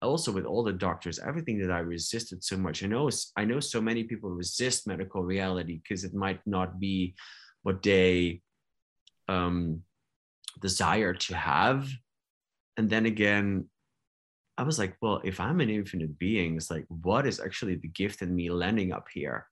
also 0.00 0.32
with 0.32 0.46
all 0.46 0.62
the 0.64 0.72
doctors 0.72 1.18
everything 1.18 1.58
that 1.58 1.70
i 1.70 1.78
resisted 1.78 2.42
so 2.42 2.56
much 2.56 2.82
i 2.82 2.86
know 2.86 3.10
i 3.36 3.44
know 3.44 3.60
so 3.60 3.80
many 3.80 4.02
people 4.04 4.30
resist 4.30 4.86
medical 4.86 5.22
reality 5.22 5.80
because 5.82 6.04
it 6.04 6.14
might 6.14 6.40
not 6.46 6.80
be 6.80 7.14
what 7.62 7.82
they 7.82 8.40
um 9.28 9.82
desire 10.60 11.14
to 11.14 11.34
have 11.34 11.88
and 12.76 12.88
then 12.88 13.06
again 13.06 13.68
I 14.58 14.64
was 14.64 14.78
like, 14.78 14.96
well, 15.00 15.20
if 15.24 15.40
I'm 15.40 15.60
an 15.60 15.70
infinite 15.70 16.18
being, 16.18 16.56
it's 16.56 16.70
like, 16.70 16.84
what 16.88 17.26
is 17.26 17.40
actually 17.40 17.76
the 17.76 17.88
gift 17.88 18.20
in 18.22 18.34
me 18.34 18.50
landing 18.50 18.92
up 18.92 19.06
here? 19.12 19.46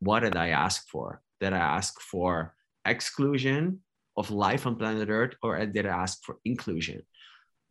What 0.00 0.20
did 0.20 0.36
I 0.36 0.48
ask 0.48 0.88
for? 0.88 1.22
Did 1.40 1.52
I 1.52 1.58
ask 1.58 2.00
for 2.00 2.54
exclusion 2.84 3.80
of 4.16 4.30
life 4.30 4.66
on 4.66 4.76
planet 4.76 5.08
Earth, 5.08 5.34
or 5.42 5.64
did 5.66 5.86
I 5.86 5.90
ask 5.90 6.22
for 6.24 6.38
inclusion 6.44 7.02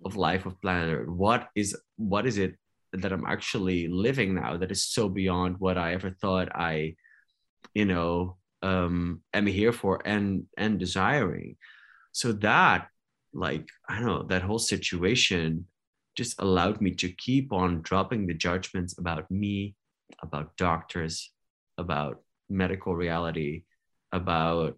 of 0.06 0.16
life 0.16 0.46
of 0.46 0.60
planet 0.62 0.94
Earth? 0.94 1.10
What 1.10 1.50
is 1.56 1.78
what 1.98 2.26
is 2.26 2.38
it 2.38 2.56
that 2.94 3.12
I'm 3.12 3.26
actually 3.26 3.88
living 3.88 4.36
now 4.36 4.58
that 4.58 4.72
is 4.72 4.86
so 4.86 5.10
beyond 5.10 5.58
what 5.60 5.78
I 5.78 5.94
ever 5.94 6.12
thought 6.12 6.50
I, 6.56 6.96
you 7.74 7.86
know, 7.86 8.38
um, 8.64 9.22
am 9.34 9.46
here 9.46 9.74
for 9.74 10.02
and 10.06 10.46
and 10.58 10.80
desiring? 10.80 11.58
So 12.14 12.32
that, 12.32 12.88
like, 13.34 13.68
I 13.88 13.98
don't 13.98 14.08
know, 14.08 14.24
that 14.24 14.42
whole 14.42 14.60
situation 14.60 15.66
just 16.16 16.40
allowed 16.40 16.80
me 16.80 16.92
to 16.92 17.12
keep 17.12 17.52
on 17.52 17.82
dropping 17.82 18.28
the 18.28 18.34
judgments 18.34 18.98
about 18.98 19.30
me, 19.30 19.76
about 20.22 20.56
doctors, 20.58 21.32
about 21.78 22.22
medical 22.50 22.96
reality, 22.96 23.64
about, 24.12 24.78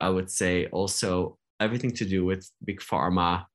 I 0.00 0.10
would 0.10 0.30
say, 0.30 0.66
also 0.66 1.38
everything 1.60 1.92
to 1.92 2.04
do 2.04 2.24
with 2.24 2.50
big 2.62 2.80
pharma. 2.80 3.46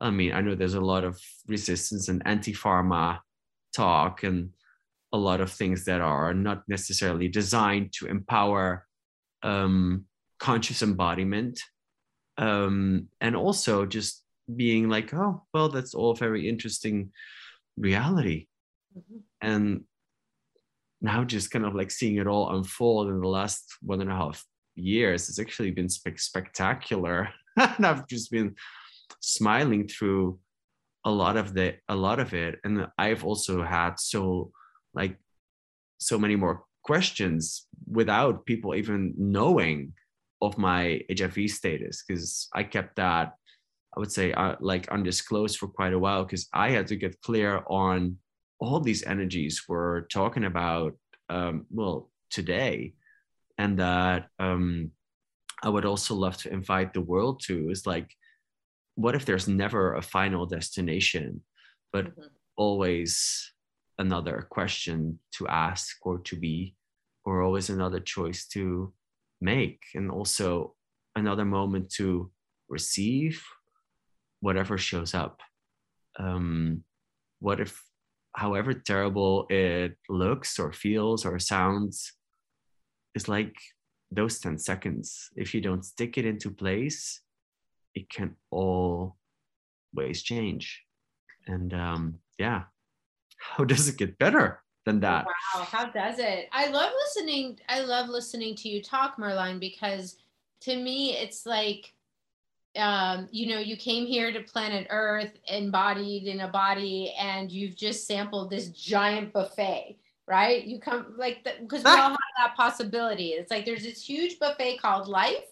I 0.00 0.10
mean, 0.10 0.32
I 0.32 0.40
know 0.40 0.54
there's 0.54 0.74
a 0.74 0.80
lot 0.80 1.04
of 1.04 1.20
resistance 1.48 2.08
and 2.08 2.22
anti 2.24 2.52
pharma 2.52 3.18
talk 3.74 4.22
and 4.22 4.50
a 5.12 5.18
lot 5.18 5.40
of 5.40 5.50
things 5.50 5.84
that 5.86 6.00
are 6.00 6.34
not 6.34 6.62
necessarily 6.68 7.28
designed 7.28 7.92
to 7.94 8.06
empower 8.06 8.86
um, 9.42 10.04
conscious 10.38 10.82
embodiment. 10.82 11.60
Um, 12.36 13.08
and 13.20 13.34
also 13.34 13.86
just 13.86 14.22
being 14.54 14.88
like, 14.88 15.12
oh, 15.12 15.42
well, 15.52 15.68
that's 15.68 15.94
all 15.94 16.14
very 16.14 16.48
interesting 16.48 17.10
reality. 17.76 18.46
Mm-hmm. 18.96 19.18
And 19.40 19.84
now 21.00 21.24
just 21.24 21.50
kind 21.50 21.64
of 21.64 21.74
like 21.74 21.90
seeing 21.90 22.16
it 22.16 22.26
all 22.26 22.56
unfold 22.56 23.08
in 23.08 23.20
the 23.20 23.28
last 23.28 23.64
one 23.82 24.00
and 24.00 24.10
a 24.10 24.16
half 24.16 24.44
years, 24.74 25.28
it's 25.28 25.38
actually 25.38 25.70
been 25.70 25.88
spe- 25.88 26.18
spectacular. 26.18 27.28
and 27.56 27.86
I've 27.86 28.06
just 28.06 28.30
been 28.30 28.54
smiling 29.20 29.88
through 29.88 30.38
a 31.04 31.10
lot 31.10 31.36
of 31.36 31.54
the 31.54 31.76
a 31.88 31.94
lot 31.94 32.18
of 32.18 32.34
it. 32.34 32.58
And 32.64 32.86
I've 32.98 33.24
also 33.24 33.62
had 33.62 33.98
so 33.98 34.52
like 34.98 35.16
so 35.98 36.18
many 36.18 36.36
more 36.36 36.64
questions 36.82 37.66
without 37.90 38.46
people 38.46 38.74
even 38.74 39.14
knowing 39.16 39.92
of 40.42 40.58
my 40.58 41.00
HIV 41.10 41.50
status 41.50 42.04
because 42.06 42.48
I 42.54 42.62
kept 42.62 42.96
that 42.96 43.34
I 43.96 44.00
would 44.00 44.12
say 44.12 44.32
uh, 44.32 44.56
like 44.60 44.88
undisclosed 44.88 45.58
for 45.58 45.68
quite 45.68 45.92
a 45.92 45.98
while 45.98 46.24
because 46.24 46.48
I 46.52 46.70
had 46.70 46.86
to 46.88 46.96
get 46.96 47.20
clear 47.20 47.62
on 47.68 48.18
all 48.60 48.80
these 48.80 49.02
energies 49.04 49.64
we're 49.68 50.02
talking 50.02 50.44
about. 50.44 50.94
Um, 51.28 51.66
well, 51.70 52.10
today, 52.30 52.94
and 53.58 53.78
that 53.78 54.28
um, 54.38 54.92
I 55.62 55.68
would 55.68 55.84
also 55.84 56.14
love 56.14 56.36
to 56.38 56.52
invite 56.52 56.94
the 56.94 57.00
world 57.00 57.40
to 57.46 57.70
is 57.70 57.86
like, 57.86 58.14
what 58.94 59.14
if 59.14 59.24
there's 59.24 59.48
never 59.48 59.94
a 59.94 60.02
final 60.02 60.46
destination, 60.46 61.42
but 61.92 62.06
mm-hmm. 62.06 62.22
always 62.56 63.52
another 63.98 64.46
question 64.50 65.18
to 65.32 65.46
ask 65.48 65.96
or 66.02 66.18
to 66.18 66.36
be, 66.36 66.74
or 67.24 67.42
always 67.42 67.70
another 67.70 68.00
choice 68.00 68.46
to 68.48 68.92
make, 69.40 69.82
and 69.94 70.10
also 70.10 70.74
another 71.16 71.44
moment 71.44 71.90
to 71.90 72.30
receive 72.68 73.42
whatever 74.40 74.78
shows 74.78 75.14
up. 75.14 75.40
Um, 76.18 76.84
what 77.40 77.60
if, 77.60 77.82
however 78.34 78.72
terrible 78.74 79.46
it 79.50 79.96
looks 80.08 80.58
or 80.58 80.72
feels 80.72 81.24
or 81.24 81.38
sounds, 81.38 82.12
is 83.14 83.28
like 83.28 83.54
those 84.10 84.38
10 84.38 84.58
seconds. 84.58 85.28
If 85.36 85.54
you 85.54 85.60
don't 85.60 85.84
stick 85.84 86.18
it 86.18 86.24
into 86.24 86.50
place, 86.50 87.20
it 87.94 88.08
can 88.10 88.36
always 88.50 90.22
change. 90.22 90.82
And 91.46 91.72
um, 91.74 92.18
yeah, 92.38 92.64
how 93.38 93.64
does 93.64 93.88
it 93.88 93.96
get 93.96 94.18
better 94.18 94.60
than 94.84 95.00
that? 95.00 95.26
Wow, 95.26 95.62
how 95.64 95.86
does 95.86 96.18
it? 96.18 96.48
I 96.52 96.68
love 96.68 96.92
listening. 97.04 97.58
I 97.68 97.80
love 97.80 98.08
listening 98.08 98.54
to 98.56 98.68
you 98.68 98.82
talk, 98.82 99.16
Merlijn, 99.16 99.60
because 99.60 100.16
to 100.62 100.76
me, 100.76 101.16
it's 101.16 101.46
like, 101.46 101.94
um, 102.76 103.28
you 103.30 103.54
know, 103.54 103.58
you 103.58 103.76
came 103.76 104.06
here 104.06 104.32
to 104.32 104.40
planet 104.40 104.86
Earth 104.90 105.32
embodied 105.48 106.26
in 106.26 106.40
a 106.40 106.48
body, 106.48 107.14
and 107.18 107.50
you've 107.50 107.76
just 107.76 108.06
sampled 108.06 108.50
this 108.50 108.68
giant 108.68 109.32
buffet, 109.32 109.98
right? 110.26 110.64
You 110.64 110.78
come 110.78 111.14
like 111.16 111.44
because 111.44 111.84
we 111.84 111.90
all 111.90 112.10
have 112.10 112.18
that 112.38 112.56
possibility. 112.56 113.30
It's 113.30 113.50
like 113.50 113.64
there's 113.64 113.84
this 113.84 114.02
huge 114.02 114.38
buffet 114.38 114.78
called 114.78 115.08
life, 115.08 115.44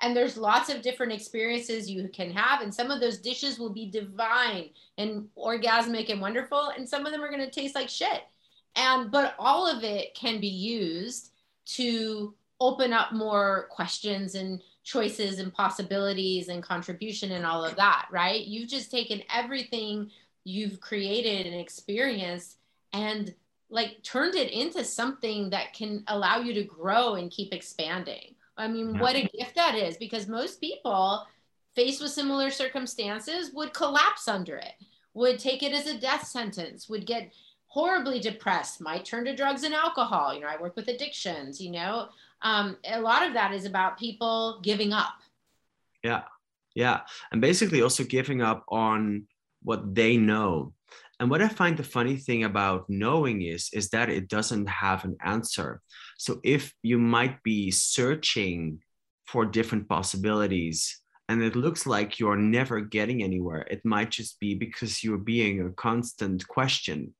and 0.00 0.16
there's 0.16 0.36
lots 0.36 0.70
of 0.70 0.82
different 0.82 1.12
experiences 1.12 1.90
you 1.90 2.08
can 2.08 2.30
have, 2.32 2.62
and 2.62 2.74
some 2.74 2.90
of 2.90 3.00
those 3.00 3.18
dishes 3.18 3.58
will 3.58 3.70
be 3.70 3.90
divine 3.90 4.70
and 4.98 5.28
orgasmic 5.36 6.10
and 6.10 6.20
wonderful, 6.20 6.72
and 6.76 6.88
some 6.88 7.06
of 7.06 7.12
them 7.12 7.22
are 7.22 7.30
going 7.30 7.44
to 7.44 7.50
taste 7.50 7.74
like 7.74 7.88
shit. 7.88 8.22
And 8.76 9.10
but 9.10 9.34
all 9.38 9.66
of 9.66 9.84
it 9.84 10.14
can 10.14 10.40
be 10.40 10.48
used 10.48 11.32
to 11.76 12.34
open 12.60 12.92
up 12.92 13.12
more 13.12 13.68
questions 13.70 14.34
and 14.34 14.62
choices 14.84 15.38
and 15.38 15.52
possibilities 15.52 16.48
and 16.48 16.62
contribution 16.62 17.32
and 17.32 17.46
all 17.46 17.64
of 17.64 17.76
that, 17.76 18.06
right? 18.10 18.44
You've 18.44 18.68
just 18.68 18.90
taken 18.90 19.22
everything 19.34 20.10
you've 20.44 20.80
created 20.80 21.46
and 21.46 21.54
experienced 21.54 22.56
and 22.92 23.34
like 23.70 24.02
turned 24.02 24.34
it 24.34 24.50
into 24.50 24.84
something 24.84 25.50
that 25.50 25.72
can 25.72 26.02
allow 26.08 26.38
you 26.38 26.52
to 26.54 26.64
grow 26.64 27.14
and 27.14 27.30
keep 27.30 27.54
expanding. 27.54 28.34
I 28.56 28.68
mean, 28.68 28.94
yeah. 28.94 29.00
what 29.00 29.16
a 29.16 29.22
gift 29.22 29.54
that 29.54 29.74
is 29.74 29.96
because 29.96 30.26
most 30.28 30.60
people 30.60 31.26
faced 31.74 32.02
with 32.02 32.10
similar 32.10 32.50
circumstances 32.50 33.52
would 33.54 33.72
collapse 33.72 34.28
under 34.28 34.56
it, 34.56 34.72
would 35.14 35.38
take 35.38 35.62
it 35.62 35.72
as 35.72 35.86
a 35.86 35.98
death 35.98 36.26
sentence, 36.26 36.88
would 36.88 37.06
get 37.06 37.32
horribly 37.66 38.18
depressed, 38.18 38.80
might 38.80 39.04
turn 39.04 39.24
to 39.24 39.36
drugs 39.36 39.62
and 39.62 39.74
alcohol. 39.74 40.34
You 40.34 40.40
know, 40.40 40.48
I 40.48 40.60
work 40.60 40.76
with 40.76 40.88
addictions, 40.88 41.60
you 41.60 41.70
know, 41.70 42.08
um, 42.42 42.76
a 42.84 43.00
lot 43.00 43.26
of 43.26 43.34
that 43.34 43.52
is 43.52 43.64
about 43.64 43.98
people 43.98 44.60
giving 44.62 44.92
up. 44.92 45.14
Yeah. 46.02 46.22
Yeah. 46.74 47.00
And 47.32 47.40
basically 47.40 47.82
also 47.82 48.04
giving 48.04 48.42
up 48.42 48.64
on 48.68 49.26
what 49.62 49.94
they 49.94 50.16
know. 50.16 50.72
And 51.18 51.28
what 51.28 51.42
I 51.42 51.48
find 51.48 51.76
the 51.76 51.84
funny 51.84 52.16
thing 52.16 52.44
about 52.44 52.88
knowing 52.88 53.42
is, 53.42 53.68
is 53.74 53.90
that 53.90 54.08
it 54.08 54.28
doesn't 54.28 54.66
have 54.66 55.04
an 55.04 55.16
answer. 55.22 55.82
So 56.20 56.38
if 56.44 56.74
you 56.82 56.98
might 56.98 57.42
be 57.42 57.70
searching 57.70 58.80
for 59.24 59.46
different 59.46 59.88
possibilities 59.88 61.00
and 61.30 61.42
it 61.42 61.56
looks 61.56 61.86
like 61.86 62.18
you're 62.18 62.36
never 62.36 62.82
getting 62.82 63.22
anywhere, 63.22 63.66
it 63.70 63.80
might 63.86 64.10
just 64.10 64.38
be 64.38 64.54
because 64.54 65.02
you're 65.02 65.16
being 65.16 65.62
a 65.62 65.70
constant 65.70 66.46
question, 66.46 67.14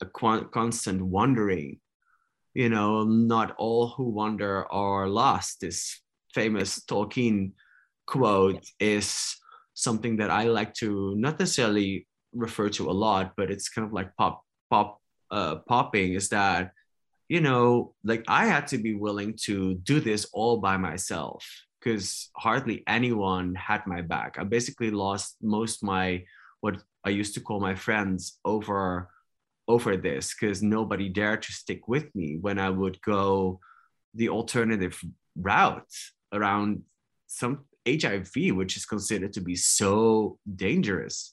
a 0.00 0.06
qu- 0.06 0.46
constant 0.50 1.02
wondering, 1.02 1.80
you 2.54 2.68
know, 2.68 3.02
not 3.02 3.56
all 3.58 3.88
who 3.88 4.10
wander 4.10 4.70
are 4.72 5.08
lost. 5.08 5.60
This 5.60 6.00
famous 6.32 6.78
Tolkien 6.78 7.54
quote 8.06 8.64
is 8.78 9.34
something 9.72 10.18
that 10.18 10.30
I 10.30 10.44
like 10.44 10.74
to 10.74 11.16
not 11.16 11.40
necessarily 11.40 12.06
refer 12.32 12.68
to 12.68 12.88
a 12.88 12.94
lot, 12.94 13.32
but 13.36 13.50
it's 13.50 13.68
kind 13.68 13.84
of 13.84 13.92
like 13.92 14.14
pop 14.14 14.44
pop 14.70 15.00
uh, 15.32 15.56
popping. 15.66 16.12
Is 16.12 16.28
that 16.28 16.70
you 17.28 17.40
know, 17.40 17.94
like 18.04 18.24
I 18.28 18.46
had 18.46 18.66
to 18.68 18.78
be 18.78 18.94
willing 18.94 19.34
to 19.44 19.74
do 19.74 20.00
this 20.00 20.26
all 20.32 20.58
by 20.58 20.76
myself 20.76 21.44
because 21.80 22.30
hardly 22.36 22.82
anyone 22.86 23.54
had 23.54 23.86
my 23.86 24.00
back. 24.00 24.36
I 24.38 24.44
basically 24.44 24.90
lost 24.90 25.36
most 25.42 25.82
my 25.82 26.24
what 26.60 26.82
I 27.04 27.10
used 27.10 27.34
to 27.34 27.40
call 27.40 27.60
my 27.60 27.74
friends 27.74 28.38
over 28.44 29.10
over 29.66 29.96
this 29.96 30.34
because 30.34 30.62
nobody 30.62 31.08
dared 31.08 31.42
to 31.42 31.52
stick 31.52 31.88
with 31.88 32.14
me 32.14 32.36
when 32.40 32.58
I 32.58 32.70
would 32.70 33.00
go 33.00 33.60
the 34.14 34.28
alternative 34.28 35.00
route 35.36 35.92
around 36.32 36.82
some 37.26 37.64
HIV, 37.86 38.52
which 38.52 38.76
is 38.76 38.86
considered 38.86 39.32
to 39.34 39.40
be 39.40 39.56
so 39.56 40.38
dangerous. 40.54 41.32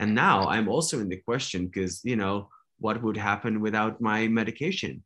And 0.00 0.14
now 0.14 0.48
I'm 0.48 0.68
also 0.68 1.00
in 1.00 1.08
the 1.08 1.16
question 1.16 1.66
because, 1.66 2.00
you 2.04 2.16
know, 2.16 2.48
what 2.78 3.02
would 3.02 3.16
happen 3.16 3.60
without 3.60 4.00
my 4.00 4.28
medication? 4.28 5.02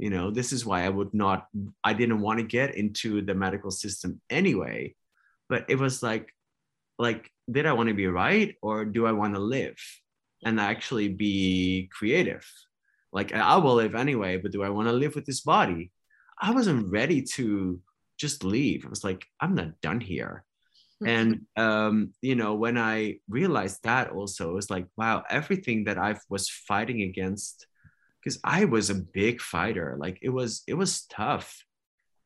You 0.00 0.10
know, 0.10 0.30
this 0.30 0.52
is 0.52 0.64
why 0.64 0.84
I 0.84 0.88
would 0.88 1.12
not, 1.12 1.46
I 1.84 1.92
didn't 1.92 2.22
want 2.22 2.38
to 2.40 2.44
get 2.58 2.74
into 2.74 3.20
the 3.20 3.34
medical 3.34 3.70
system 3.70 4.20
anyway. 4.30 4.94
But 5.48 5.66
it 5.68 5.78
was 5.78 6.02
like, 6.02 6.32
like, 6.98 7.30
did 7.50 7.66
I 7.66 7.74
want 7.74 7.88
to 7.88 7.94
be 7.94 8.06
right 8.06 8.56
or 8.62 8.84
do 8.84 9.06
I 9.06 9.12
want 9.12 9.34
to 9.34 9.40
live? 9.40 9.76
and 10.44 10.60
actually 10.60 11.08
be 11.08 11.88
creative. 11.92 12.46
Like 13.12 13.32
I 13.34 13.56
will 13.56 13.74
live 13.74 13.94
anyway, 13.94 14.36
but 14.36 14.52
do 14.52 14.62
I 14.62 14.70
want 14.70 14.88
to 14.88 14.92
live 14.92 15.14
with 15.14 15.26
this 15.26 15.40
body? 15.40 15.90
I 16.40 16.52
wasn't 16.52 16.90
ready 16.90 17.22
to 17.34 17.80
just 18.18 18.44
leave. 18.44 18.86
I 18.86 18.88
was 18.88 19.04
like, 19.04 19.26
I'm 19.40 19.54
not 19.54 19.80
done 19.80 20.00
here. 20.00 20.44
and 21.04 21.46
um, 21.56 22.12
you 22.20 22.34
know, 22.36 22.54
when 22.54 22.78
I 22.78 23.18
realized 23.28 23.82
that 23.84 24.10
also, 24.10 24.50
it 24.50 24.54
was 24.54 24.70
like, 24.70 24.86
wow, 24.96 25.24
everything 25.28 25.84
that 25.84 25.98
I 25.98 26.16
was 26.28 26.48
fighting 26.48 27.02
against, 27.02 27.66
because 28.22 28.38
I 28.44 28.64
was 28.66 28.90
a 28.90 28.94
big 28.94 29.40
fighter. 29.40 29.96
Like 29.98 30.18
it 30.22 30.30
was, 30.30 30.62
it 30.66 30.74
was 30.74 31.02
tough. 31.06 31.64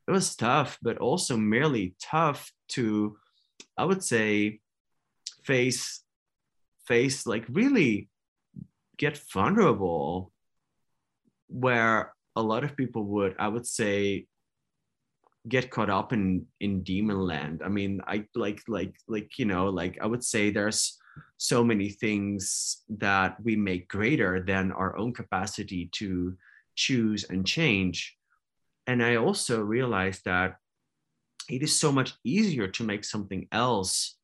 It 0.07 0.11
was 0.11 0.37
tough, 0.37 0.79
but 0.83 0.99
also 0.99 1.37
merely 1.37 1.95
tough 2.01 2.53
to, 2.71 3.17
I 3.79 3.85
would 3.85 4.03
say, 4.03 4.61
face 5.45 6.05
face 6.87 7.27
like 7.27 7.45
really 7.49 8.09
get 8.97 9.19
vulnerable 9.33 10.31
where 11.49 12.13
a 12.37 12.43
lot 12.43 12.65
of 12.65 12.77
people 12.77 13.05
would 13.05 13.35
i 13.39 13.49
would 13.49 13.67
say 13.67 14.27
get 15.49 15.71
caught 15.71 15.91
up 15.91 16.13
in 16.13 16.47
in 16.61 16.83
demon 16.83 17.19
land 17.19 17.63
i 17.65 17.69
mean 17.69 18.01
i 18.07 18.25
like 18.35 18.61
like 18.69 18.95
like 19.09 19.39
you 19.39 19.45
know 19.45 19.69
like 19.69 19.99
i 20.01 20.07
would 20.07 20.25
say 20.25 20.51
there's 20.51 20.99
so 21.37 21.65
many 21.65 21.89
things 21.91 22.83
that 22.89 23.37
we 23.43 23.57
make 23.57 23.89
greater 23.89 24.41
than 24.41 24.73
our 24.73 24.97
own 24.97 25.13
capacity 25.13 25.89
to 25.93 26.37
choose 26.75 27.25
and 27.25 27.47
change. 27.47 28.17
And 28.87 29.03
i 29.03 29.17
also 29.17 29.63
realized 29.63 30.25
that 30.25 30.57
it 31.49 31.63
is 31.63 31.79
so 31.79 31.93
much 31.93 32.15
easier 32.25 32.69
to 32.69 32.85
make 32.85 33.05
something 33.05 33.47
else 33.53 34.17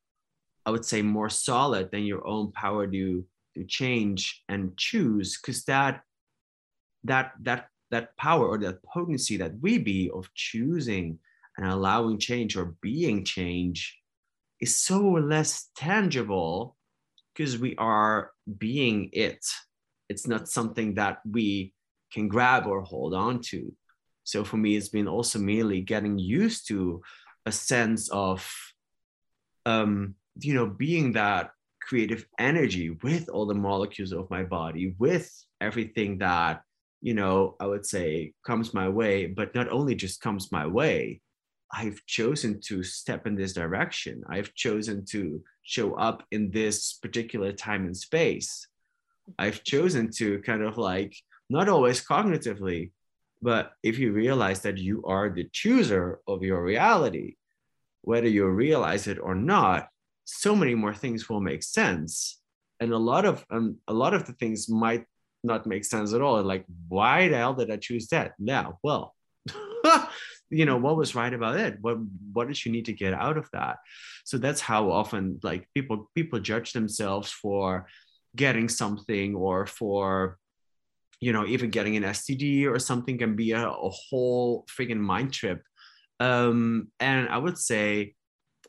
I 0.65 0.71
would 0.71 0.85
say 0.85 1.01
more 1.01 1.29
solid 1.29 1.91
than 1.91 2.03
your 2.03 2.25
own 2.27 2.51
power 2.51 2.87
to 2.87 3.25
to 3.55 3.63
change 3.65 4.43
and 4.47 4.77
choose 4.77 5.37
because 5.37 5.65
that 5.65 6.03
that 7.03 7.33
that 7.41 7.67
that 7.89 8.15
power 8.15 8.47
or 8.47 8.57
that 8.59 8.83
potency 8.83 9.37
that 9.37 9.59
we 9.59 9.77
be 9.77 10.09
of 10.13 10.33
choosing 10.33 11.19
and 11.57 11.67
allowing 11.67 12.17
change 12.17 12.55
or 12.55 12.75
being 12.81 13.25
change 13.25 13.99
is 14.61 14.77
so 14.77 15.01
less 15.01 15.69
tangible 15.75 16.77
because 17.41 17.57
we 17.57 17.75
are 17.77 18.29
being 18.59 19.09
it 19.13 19.43
it's 20.09 20.27
not 20.27 20.47
something 20.47 20.93
that 20.93 21.21
we 21.25 21.73
can 22.13 22.27
grab 22.27 22.67
or 22.67 22.81
hold 22.81 23.13
on 23.15 23.41
to. 23.41 23.73
So 24.23 24.43
for 24.43 24.57
me 24.57 24.75
it's 24.75 24.89
been 24.89 25.07
also 25.07 25.39
merely 25.39 25.81
getting 25.81 26.19
used 26.19 26.67
to 26.67 27.01
a 27.47 27.51
sense 27.51 28.09
of 28.09 28.47
um 29.65 30.13
you 30.39 30.53
know 30.53 30.67
being 30.67 31.13
that 31.13 31.49
creative 31.81 32.27
energy 32.37 32.91
with 33.01 33.27
all 33.29 33.47
the 33.47 33.61
molecules 33.69 34.11
of 34.11 34.29
my 34.29 34.43
body 34.43 34.93
with 34.99 35.27
everything 35.59 36.19
that 36.19 36.61
you 37.01 37.13
know 37.13 37.55
i 37.59 37.65
would 37.65 37.85
say 37.85 38.33
comes 38.45 38.73
my 38.73 38.87
way 38.87 39.25
but 39.25 39.53
not 39.55 39.67
only 39.69 39.95
just 39.95 40.21
comes 40.21 40.51
my 40.51 40.65
way 40.65 41.19
I've 41.73 42.05
chosen 42.05 42.59
to 42.65 42.83
step 42.83 43.27
in 43.27 43.35
this 43.35 43.53
direction. 43.53 44.23
I've 44.29 44.53
chosen 44.53 45.05
to 45.05 45.41
show 45.63 45.95
up 45.95 46.23
in 46.31 46.51
this 46.51 46.93
particular 46.93 47.51
time 47.53 47.85
and 47.85 47.95
space. 47.95 48.67
I've 49.39 49.63
chosen 49.63 50.11
to 50.17 50.41
kind 50.41 50.63
of 50.63 50.77
like, 50.77 51.15
not 51.49 51.69
always 51.69 52.05
cognitively, 52.05 52.91
but 53.41 53.73
if 53.83 53.99
you 53.99 54.11
realize 54.11 54.61
that 54.61 54.77
you 54.77 55.03
are 55.05 55.29
the 55.29 55.49
chooser 55.51 56.19
of 56.27 56.43
your 56.43 56.63
reality, 56.63 57.35
whether 58.01 58.27
you 58.27 58.47
realize 58.47 59.07
it 59.07 59.19
or 59.19 59.35
not, 59.35 59.87
so 60.25 60.55
many 60.55 60.75
more 60.75 60.93
things 60.93 61.29
will 61.29 61.41
make 61.41 61.63
sense. 61.63 62.39
And 62.79 62.91
a 62.91 62.97
lot 62.97 63.25
of 63.25 63.45
um, 63.51 63.77
a 63.87 63.93
lot 63.93 64.13
of 64.13 64.25
the 64.25 64.33
things 64.33 64.69
might 64.69 65.05
not 65.43 65.65
make 65.65 65.85
sense 65.85 66.13
at 66.13 66.21
all. 66.21 66.41
Like, 66.43 66.65
why 66.87 67.27
the 67.27 67.37
hell 67.37 67.53
did 67.53 67.71
I 67.71 67.77
choose 67.77 68.07
that? 68.07 68.33
Now, 68.39 68.79
well, 68.83 69.15
you 70.49 70.65
know, 70.65 70.77
what 70.77 70.97
was 70.97 71.15
right 71.15 71.33
about 71.33 71.59
it? 71.59 71.77
What 71.81 71.97
what 72.33 72.47
did 72.47 72.63
you 72.65 72.71
need 72.71 72.85
to 72.85 72.93
get 72.93 73.13
out 73.13 73.37
of 73.37 73.49
that? 73.53 73.77
So 74.25 74.37
that's 74.37 74.61
how 74.61 74.91
often 74.91 75.39
like 75.43 75.67
people 75.73 76.09
people 76.15 76.39
judge 76.39 76.73
themselves 76.73 77.31
for 77.31 77.87
getting 78.35 78.69
something 78.69 79.35
or 79.35 79.65
for 79.65 80.37
you 81.19 81.31
know 81.33 81.45
even 81.45 81.69
getting 81.69 81.95
an 81.97 82.03
std 82.03 82.65
or 82.65 82.79
something 82.79 83.17
can 83.17 83.35
be 83.35 83.51
a, 83.51 83.69
a 83.69 83.89
whole 83.89 84.65
freaking 84.67 84.99
mind 84.99 85.33
trip 85.33 85.61
um 86.19 86.87
and 86.99 87.29
i 87.29 87.37
would 87.37 87.57
say 87.57 88.15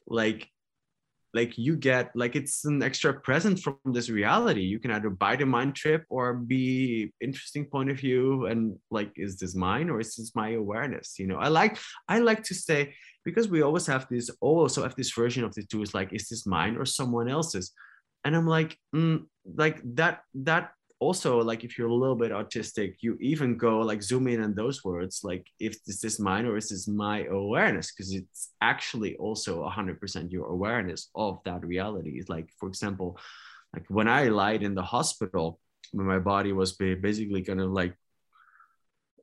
like 0.07 0.49
like 1.35 1.57
you 1.57 1.77
get 1.77 2.15
like 2.15 2.37
it's 2.37 2.65
an 2.65 2.83
extra 2.83 3.13
present 3.15 3.59
from 3.61 3.79
this 3.87 4.11
reality. 4.11 4.61
You 4.61 4.79
can 4.79 4.91
either 4.91 5.11
buy 5.11 5.37
the 5.37 5.47
mind 5.47 5.75
trip 5.75 6.05
or 6.11 6.35
be 6.35 7.13
interesting 7.21 7.65
point 7.65 7.91
of 7.91 7.99
view 7.99 8.47
and 8.47 8.77
like 8.91 9.13
is 9.17 9.39
this 9.39 9.55
mine 9.55 9.89
or 9.89 10.01
is 10.01 10.15
this 10.17 10.33
my 10.35 10.51
awareness 10.51 11.19
you 11.19 11.27
know? 11.27 11.39
I 11.39 11.49
like 11.49 11.79
i 12.09 12.19
like 12.19 12.43
to 12.45 12.55
say 12.55 12.95
because 13.25 13.49
we 13.49 13.63
always 13.63 13.87
have 13.87 14.07
this 14.09 14.31
oh 14.43 14.59
also 14.59 14.83
have 14.83 14.97
this 14.97 15.13
version 15.13 15.45
of 15.45 15.55
the 15.55 15.63
two 15.63 15.83
is 15.83 15.95
like 15.95 16.13
is 16.13 16.29
this 16.29 16.47
mine 16.47 16.77
or 16.77 16.85
someone 16.85 17.29
else's? 17.29 17.73
And 18.25 18.37
i'm 18.37 18.47
like 18.47 18.77
mm, 18.95 19.25
like 19.57 19.81
that 19.97 20.21
that 20.35 20.73
also 21.05 21.31
like 21.51 21.65
if 21.65 21.77
you're 21.77 21.95
a 21.97 22.03
little 22.03 22.21
bit 22.25 22.33
autistic 22.41 22.91
you 23.05 23.13
even 23.21 23.57
go 23.57 23.81
like 23.91 24.03
zoom 24.03 24.29
in 24.29 24.43
on 24.43 24.55
those 24.55 24.79
words 24.85 25.15
like 25.31 25.45
if 25.59 25.73
this 25.85 25.97
is 25.97 26.01
this 26.01 26.19
mine 26.21 26.47
or 26.47 26.57
is 26.57 26.69
this 26.69 26.87
my 26.87 27.19
awareness 27.41 27.87
because 27.93 28.11
it's 28.15 28.51
actually 28.61 29.13
also 29.17 29.53
100% 29.69 30.31
your 30.31 30.47
awareness 30.47 31.11
of 31.15 31.41
that 31.45 31.65
reality. 31.65 32.23
Like 32.29 32.49
for 32.59 32.69
example 32.69 33.19
like 33.75 33.87
when 33.89 34.09
i 34.09 34.23
lied 34.29 34.63
in 34.63 34.75
the 34.75 34.83
hospital 34.83 35.59
when 35.93 36.07
my 36.07 36.19
body 36.19 36.53
was 36.53 36.73
basically 36.73 37.43
kind 37.43 37.61
of 37.61 37.71
like 37.71 37.95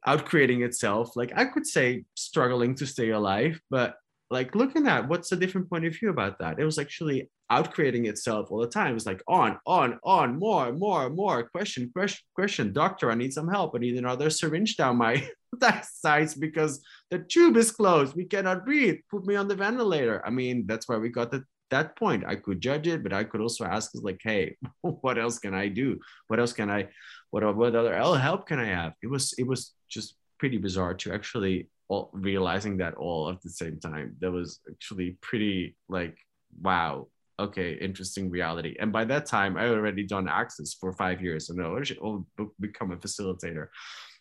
out 0.05 0.25
creating 0.25 0.61
itself 0.63 1.15
like 1.15 1.31
i 1.35 1.45
could 1.45 1.65
say 1.65 2.05
struggling 2.15 2.73
to 2.75 2.85
stay 2.85 3.09
alive 3.09 3.59
but 3.69 3.95
like 4.31 4.53
looking 4.55 4.87
at 4.87 5.07
what's 5.07 5.31
a 5.31 5.35
different 5.35 5.69
point 5.69 5.85
of 5.85 5.95
view 5.95 6.09
about 6.09 6.39
that? 6.39 6.59
It 6.59 6.65
was 6.65 6.77
actually 6.77 7.29
out 7.49 7.73
creating 7.73 8.05
itself 8.05 8.51
all 8.51 8.59
the 8.59 8.67
time. 8.67 8.95
It's 8.95 9.05
like 9.05 9.23
on 9.27 9.57
on 9.65 9.99
on 10.03 10.37
more 10.37 10.71
more 10.71 11.09
more 11.09 11.49
question 11.49 11.89
question 11.91 12.23
question 12.35 12.71
doctor 12.71 13.11
i 13.11 13.15
need 13.15 13.33
some 13.33 13.49
help. 13.49 13.73
I 13.75 13.79
need 13.79 13.97
another 13.97 14.29
syringe 14.29 14.77
down 14.77 14.97
my 14.97 15.27
sides 15.83 16.35
because 16.35 16.81
the 17.09 17.19
tube 17.19 17.57
is 17.57 17.71
closed. 17.71 18.15
We 18.15 18.25
cannot 18.25 18.65
breathe. 18.65 18.99
Put 19.09 19.25
me 19.25 19.35
on 19.35 19.47
the 19.47 19.55
ventilator. 19.55 20.21
I 20.25 20.29
mean 20.29 20.67
that's 20.67 20.87
why 20.87 20.97
we 20.97 21.09
got 21.09 21.31
to 21.31 21.43
that 21.71 21.95
point. 21.95 22.23
I 22.25 22.35
could 22.35 22.61
judge 22.61 22.87
it 22.87 23.01
but 23.01 23.13
i 23.13 23.23
could 23.23 23.41
also 23.41 23.65
ask 23.65 23.91
like 23.95 24.21
hey 24.23 24.57
what 24.81 25.17
else 25.17 25.39
can 25.39 25.55
i 25.55 25.67
do? 25.69 25.99
What 26.27 26.39
else 26.39 26.53
can 26.53 26.69
i 26.69 26.89
what, 27.31 27.43
what 27.55 27.75
other 27.75 27.95
help 28.17 28.47
can 28.47 28.59
i 28.59 28.65
have? 28.65 28.93
It 29.01 29.07
was 29.07 29.33
it 29.39 29.47
was 29.47 29.73
just 29.89 30.15
pretty 30.37 30.57
bizarre 30.57 30.93
to 30.93 31.13
actually 31.13 31.67
all 31.89 32.09
realizing 32.13 32.77
that 32.77 32.93
all 32.93 33.29
at 33.29 33.41
the 33.41 33.49
same 33.49 33.79
time. 33.79 34.15
That 34.21 34.31
was 34.31 34.59
actually 34.69 35.17
pretty 35.21 35.75
like, 35.89 36.17
wow, 36.61 37.07
okay, 37.39 37.73
interesting 37.73 38.29
reality. 38.29 38.75
And 38.79 38.91
by 38.91 39.05
that 39.05 39.25
time, 39.25 39.57
I 39.57 39.67
already 39.67 40.05
done 40.05 40.27
access 40.27 40.75
for 40.75 40.93
five 40.93 41.21
years, 41.21 41.49
and 41.49 41.59
I 41.61 41.83
should 41.83 41.97
all 41.97 42.25
become 42.59 42.91
a 42.91 42.97
facilitator. 42.97 43.67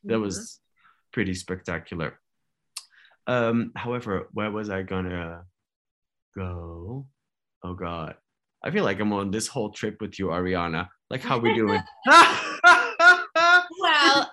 That 0.04 0.14
mm-hmm. 0.14 0.22
was 0.22 0.60
pretty 1.12 1.34
spectacular. 1.34 2.18
Um, 3.26 3.72
however, 3.76 4.28
where 4.32 4.50
was 4.50 4.70
I 4.70 4.82
gonna 4.82 5.42
go? 6.34 7.06
Oh 7.62 7.74
God, 7.74 8.14
I 8.64 8.70
feel 8.70 8.84
like 8.84 9.00
I'm 9.00 9.12
on 9.12 9.30
this 9.30 9.46
whole 9.46 9.70
trip 9.70 10.00
with 10.00 10.18
you, 10.18 10.32
Adriana. 10.32 10.88
Like, 11.10 11.22
how 11.22 11.38
we 11.38 11.54
doing? 11.54 11.82
well, 12.06 12.26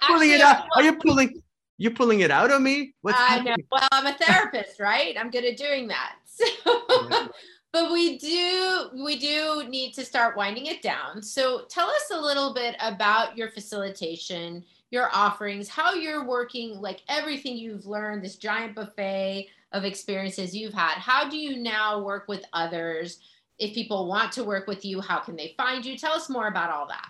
actually. 0.01 0.41
Are 0.41 0.83
you 0.83 0.97
pulling? 0.97 1.41
You're 1.77 1.93
pulling 1.93 2.21
it 2.21 2.31
out 2.31 2.51
of 2.51 2.61
me. 2.61 2.93
What's 3.01 3.17
I 3.19 3.41
know. 3.41 3.55
Well, 3.71 3.87
I'm 3.91 4.07
a 4.07 4.17
therapist, 4.17 4.79
right? 4.79 5.15
I'm 5.19 5.29
good 5.29 5.45
at 5.45 5.57
doing 5.57 5.87
that. 5.89 6.15
So, 6.37 6.81
yeah. 7.09 7.27
but 7.71 7.93
we 7.93 8.17
do 8.17 8.89
we 9.05 9.17
do 9.17 9.63
need 9.69 9.93
to 9.93 10.03
start 10.03 10.35
winding 10.35 10.65
it 10.65 10.81
down. 10.81 11.21
So, 11.21 11.63
tell 11.69 11.87
us 11.87 12.11
a 12.11 12.19
little 12.19 12.53
bit 12.53 12.75
about 12.81 13.37
your 13.37 13.49
facilitation, 13.49 14.65
your 14.91 15.09
offerings, 15.13 15.69
how 15.69 15.93
you're 15.93 16.25
working, 16.25 16.81
like 16.81 17.03
everything 17.07 17.55
you've 17.55 17.85
learned, 17.85 18.21
this 18.21 18.35
giant 18.35 18.75
buffet 18.75 19.47
of 19.71 19.85
experiences 19.85 20.53
you've 20.53 20.73
had. 20.73 20.95
How 20.95 21.29
do 21.29 21.37
you 21.37 21.55
now 21.55 22.01
work 22.01 22.27
with 22.27 22.43
others? 22.51 23.19
If 23.59 23.73
people 23.73 24.09
want 24.09 24.33
to 24.33 24.43
work 24.43 24.67
with 24.67 24.83
you, 24.83 24.99
how 24.99 25.19
can 25.19 25.37
they 25.37 25.53
find 25.55 25.85
you? 25.85 25.97
Tell 25.97 26.13
us 26.13 26.29
more 26.29 26.49
about 26.49 26.69
all 26.69 26.87
that. 26.87 27.07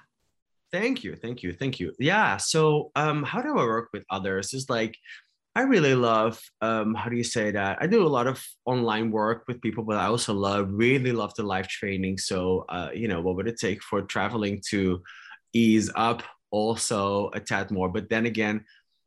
Thank 0.72 1.04
you, 1.04 1.16
thank 1.16 1.44
you, 1.44 1.54
thank 1.54 1.80
you. 1.80 1.94
Yeah. 2.00 2.38
So, 2.38 2.92
um, 2.96 3.24
how 3.24 3.42
do 3.42 3.50
I 3.58 3.64
work 3.64 3.90
with 3.94 4.04
others? 4.10 4.54
Is 4.54 4.70
like, 4.70 4.98
I 5.56 5.62
really 5.62 5.96
love. 5.96 6.42
Um, 6.62 6.94
how 6.96 7.10
do 7.10 7.16
you 7.16 7.24
say 7.24 7.52
that? 7.52 7.78
I 7.80 7.88
do 7.88 8.06
a 8.06 8.10
lot 8.10 8.28
of 8.28 8.44
online 8.66 9.10
work 9.10 9.46
with 9.48 9.62
people, 9.62 9.86
but 9.86 9.98
I 9.98 10.08
also 10.08 10.34
love, 10.34 10.68
really 10.70 11.14
love 11.14 11.34
the 11.36 11.44
live 11.44 11.70
training. 11.70 12.18
So, 12.18 12.66
uh, 12.68 12.90
you 12.94 13.08
know, 13.08 13.22
what 13.22 13.38
would 13.38 13.48
it 13.48 13.58
take 13.58 13.82
for 13.82 14.02
traveling 14.02 14.62
to 14.70 15.02
ease 15.54 15.90
up 15.96 16.24
also 16.52 17.30
a 17.34 17.40
tad 17.40 17.72
more? 17.72 17.88
But 17.88 18.10
then 18.10 18.26
again, 18.26 18.66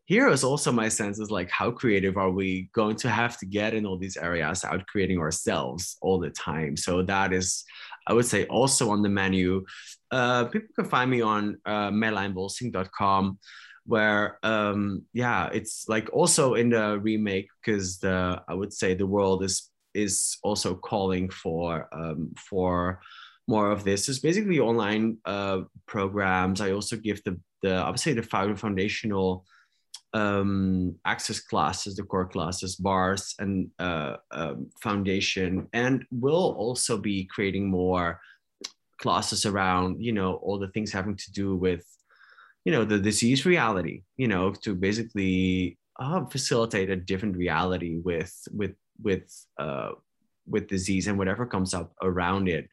here 0.09 0.29
is 0.29 0.43
also 0.43 0.73
my 0.73 0.89
sense 0.89 1.19
is 1.19 1.31
like 1.31 1.51
how 1.51 1.71
creative 1.71 2.17
are 2.17 2.31
we 2.31 2.71
going 2.73 2.97
to 2.97 3.11
have 3.11 3.37
to 3.37 3.45
get 3.45 3.75
in 3.75 3.85
all 3.85 3.99
these 3.99 4.17
areas 4.17 4.65
out 4.65 4.87
creating 4.87 5.19
ourselves 5.19 5.99
all 6.01 6.19
the 6.19 6.31
time 6.31 6.79
so 6.79 7.03
that 7.03 7.31
is 7.33 7.63
i 8.07 8.13
would 8.15 8.25
say 8.25 8.47
also 8.47 8.91
on 8.91 9.03
the 9.03 9.09
menu 9.09 9.63
uh, 10.11 10.45
people 10.47 10.69
can 10.75 10.85
find 10.85 11.11
me 11.11 11.21
on 11.21 11.59
uh, 11.67 11.91
merlijnbolsing.com 11.91 13.39
where 13.87 14.39
um 14.43 15.03
yeah 15.15 15.49
it's 15.51 15.87
like 15.89 16.11
also 16.13 16.53
in 16.53 16.69
the 16.69 16.99
remake 17.01 17.49
because 17.59 17.99
the 18.01 18.39
i 18.47 18.53
would 18.53 18.71
say 18.71 18.93
the 18.93 19.07
world 19.07 19.43
is 19.43 19.71
is 19.95 20.37
also 20.43 20.75
calling 20.75 21.31
for 21.31 21.89
um 21.93 22.31
for 22.37 23.01
more 23.49 23.71
of 23.71 23.83
this. 23.83 24.09
Is 24.09 24.21
basically 24.21 24.61
online 24.61 25.17
uh 25.25 25.63
programs. 25.87 26.61
I 26.61 26.73
also 26.73 26.97
give 26.97 27.25
the 27.25 27.41
the 27.63 27.75
i 27.75 27.91
would 27.91 27.99
say 27.99 28.13
the 28.13 28.23
foundational 28.23 29.45
um, 30.15 30.97
access 31.05 31.39
classes, 31.39 31.97
the 31.97 32.03
core 32.03 32.27
classes, 32.27 32.77
bars, 32.77 33.35
and 33.39 33.69
uh, 33.79 34.17
um, 34.31 34.71
foundation, 34.83 35.69
and 35.75 36.03
we'll 36.11 36.55
also 36.55 36.97
be 36.97 37.29
creating 37.35 37.69
more 37.69 38.19
classes 38.99 39.47
around, 39.47 40.03
you 40.03 40.13
know, 40.13 40.35
all 40.35 40.59
the 40.59 40.69
things 40.69 40.93
having 40.93 41.17
to 41.17 41.33
do 41.33 41.57
with, 41.57 41.85
you 42.65 42.73
know, 42.73 42.85
the 42.85 42.99
disease 42.99 43.47
reality, 43.47 44.03
you 44.17 44.29
know, 44.29 44.53
to 44.53 44.75
basically 44.75 45.79
uh, 45.99 46.25
facilitate 46.27 46.91
a 46.91 46.97
different 46.97 47.37
reality 47.37 47.99
with 47.99 48.35
with 48.53 48.75
with 49.03 49.47
uh, 49.59 49.91
with 50.47 50.69
disease 50.69 51.07
and 51.07 51.19
whatever 51.19 51.47
comes 51.47 51.75
up 51.75 51.93
around 52.03 52.49
it, 52.49 52.69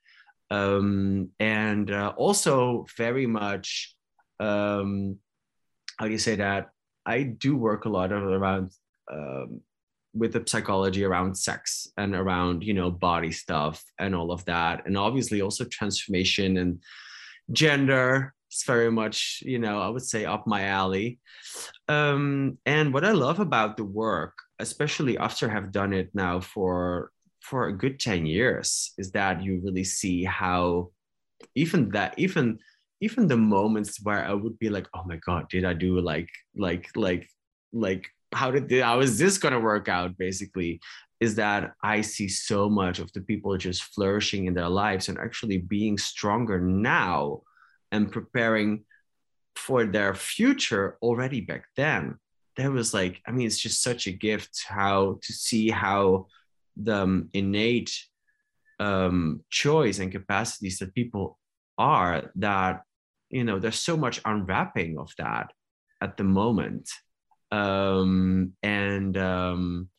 um, 0.51 1.29
and 1.39 1.91
uh, 1.91 2.13
also 2.17 2.85
very 2.97 3.25
much. 3.25 3.95
Um, 4.39 5.17
how 5.97 6.05
do 6.05 6.11
you 6.11 6.17
say 6.17 6.35
that 6.35 6.71
I 7.05 7.23
do 7.23 7.55
work 7.55 7.85
a 7.85 7.89
lot 7.89 8.11
of, 8.11 8.23
around 8.23 8.71
um, 9.11 9.61
with 10.15 10.33
the 10.33 10.43
psychology 10.45 11.03
around 11.03 11.35
sex 11.35 11.87
and 11.97 12.15
around 12.15 12.63
you 12.63 12.73
know 12.73 12.89
body 12.89 13.31
stuff 13.31 13.83
and 13.99 14.15
all 14.15 14.31
of 14.31 14.43
that, 14.45 14.85
and 14.85 14.97
obviously 14.97 15.41
also 15.41 15.65
transformation 15.65 16.57
and 16.57 16.81
gender. 17.51 18.33
It's 18.49 18.63
very 18.63 18.91
much 18.91 19.43
you 19.45 19.59
know 19.59 19.81
I 19.81 19.89
would 19.89 20.05
say 20.05 20.25
up 20.25 20.47
my 20.47 20.63
alley. 20.63 21.19
Um, 21.87 22.57
and 22.65 22.93
what 22.93 23.05
I 23.05 23.11
love 23.11 23.39
about 23.39 23.77
the 23.77 23.83
work, 23.83 24.33
especially 24.59 25.17
after 25.17 25.49
have 25.49 25.71
done 25.71 25.93
it 25.93 26.09
now 26.13 26.39
for 26.39 27.11
for 27.41 27.67
a 27.67 27.77
good 27.77 27.99
10 27.99 28.25
years 28.25 28.93
is 28.97 29.11
that 29.11 29.43
you 29.43 29.61
really 29.63 29.83
see 29.83 30.23
how 30.23 30.89
even 31.53 31.89
that 31.89 32.15
even 32.17 32.57
even 33.01 33.27
the 33.27 33.37
moments 33.37 34.01
where 34.01 34.25
I 34.25 34.33
would 34.33 34.57
be 34.57 34.69
like, 34.69 34.87
oh 34.93 35.03
my 35.05 35.17
God, 35.17 35.49
did 35.49 35.65
I 35.65 35.73
do 35.73 35.99
like, 35.99 36.29
like, 36.55 36.89
like, 36.95 37.27
like, 37.73 38.07
how 38.35 38.51
did 38.51 38.71
how 38.81 38.99
is 38.99 39.17
this 39.17 39.37
gonna 39.37 39.59
work 39.59 39.87
out? 39.87 40.17
Basically, 40.17 40.79
is 41.19 41.35
that 41.35 41.73
I 41.81 42.01
see 42.01 42.27
so 42.27 42.69
much 42.69 42.99
of 42.99 43.11
the 43.13 43.21
people 43.21 43.57
just 43.57 43.83
flourishing 43.83 44.45
in 44.45 44.53
their 44.53 44.69
lives 44.69 45.09
and 45.09 45.17
actually 45.17 45.59
being 45.59 45.97
stronger 45.97 46.59
now 46.59 47.41
and 47.91 48.11
preparing 48.11 48.83
for 49.55 49.85
their 49.85 50.13
future 50.13 50.97
already 51.01 51.41
back 51.41 51.65
then. 51.75 52.19
that 52.57 52.71
was 52.71 52.93
like 52.93 53.21
i 53.27 53.31
mean 53.31 53.47
it's 53.47 53.59
just 53.59 53.83
such 53.83 54.07
a 54.07 54.11
gift 54.11 54.63
how 54.67 55.19
to 55.21 55.31
see 55.33 55.69
how 55.69 56.25
the 56.77 56.95
um, 57.03 57.29
innate 57.33 57.91
um, 58.79 59.41
choice 59.49 59.99
and 59.99 60.11
capacities 60.11 60.79
that 60.79 60.93
people 60.93 61.37
are 61.77 62.31
that 62.35 62.83
you 63.29 63.43
know 63.43 63.59
there's 63.59 63.79
so 63.79 63.95
much 63.97 64.21
unwrapping 64.25 64.97
of 64.97 65.11
that 65.17 65.51
at 66.01 66.15
the 66.17 66.23
moment 66.23 66.89
um, 67.51 68.53
and 68.63 69.17
um, 69.17 69.89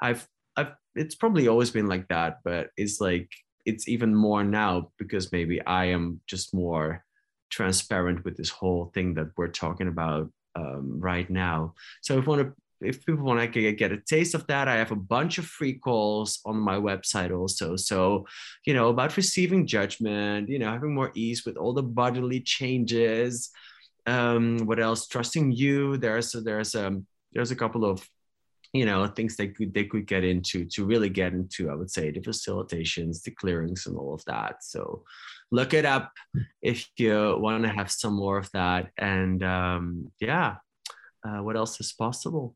i've 0.00 0.26
i've 0.56 0.72
it's 0.94 1.14
probably 1.14 1.48
always 1.48 1.70
been 1.70 1.86
like 1.86 2.08
that 2.08 2.38
but 2.44 2.70
it's 2.76 3.00
like 3.00 3.30
it's 3.64 3.88
even 3.88 4.14
more 4.14 4.42
now 4.44 4.90
because 4.98 5.32
maybe 5.32 5.64
i 5.66 5.86
am 5.86 6.20
just 6.26 6.54
more 6.54 7.04
transparent 7.50 8.24
with 8.24 8.36
this 8.36 8.50
whole 8.50 8.90
thing 8.94 9.14
that 9.14 9.28
we're 9.36 9.48
talking 9.48 9.88
about 9.88 10.30
um, 10.54 11.00
right 11.00 11.30
now 11.30 11.74
so 12.02 12.18
if 12.18 12.26
want 12.26 12.42
to 12.42 12.54
if 12.84 13.04
people 13.04 13.24
want 13.24 13.52
to 13.52 13.72
get 13.72 13.92
a 13.92 13.96
taste 13.98 14.34
of 14.34 14.46
that, 14.48 14.68
I 14.68 14.76
have 14.76 14.90
a 14.90 14.96
bunch 14.96 15.38
of 15.38 15.46
free 15.46 15.74
calls 15.74 16.40
on 16.44 16.56
my 16.56 16.76
website 16.76 17.36
also. 17.36 17.76
So, 17.76 18.26
you 18.66 18.74
know, 18.74 18.88
about 18.88 19.16
receiving 19.16 19.66
judgment, 19.66 20.48
you 20.48 20.58
know, 20.58 20.70
having 20.70 20.94
more 20.94 21.12
ease 21.14 21.44
with 21.44 21.56
all 21.56 21.72
the 21.72 21.82
bodily 21.82 22.40
changes. 22.40 23.50
Um, 24.06 24.66
what 24.66 24.80
else? 24.80 25.06
Trusting 25.06 25.52
you. 25.52 25.96
There's 25.96 26.32
there's 26.32 26.74
um 26.74 27.06
there's 27.32 27.50
a 27.50 27.56
couple 27.56 27.84
of 27.84 28.06
you 28.72 28.86
know 28.86 29.06
things 29.06 29.36
they 29.36 29.48
could 29.48 29.74
they 29.74 29.84
could 29.84 30.06
get 30.06 30.24
into 30.24 30.64
to 30.64 30.84
really 30.84 31.10
get 31.10 31.32
into 31.32 31.70
i 31.70 31.74
would 31.74 31.90
say 31.90 32.10
the 32.10 32.20
facilitations 32.20 33.22
the 33.22 33.30
clearings 33.30 33.86
and 33.86 33.96
all 33.96 34.14
of 34.14 34.24
that 34.24 34.64
so 34.64 35.04
look 35.50 35.74
it 35.74 35.84
up 35.84 36.12
if 36.62 36.88
you 36.96 37.36
want 37.38 37.62
to 37.62 37.68
have 37.68 37.90
some 37.90 38.14
more 38.14 38.38
of 38.38 38.50
that 38.52 38.88
and 38.96 39.42
um, 39.42 40.10
yeah 40.20 40.56
uh, 41.24 41.42
what 41.42 41.56
else 41.56 41.78
is 41.80 41.92
possible 41.92 42.54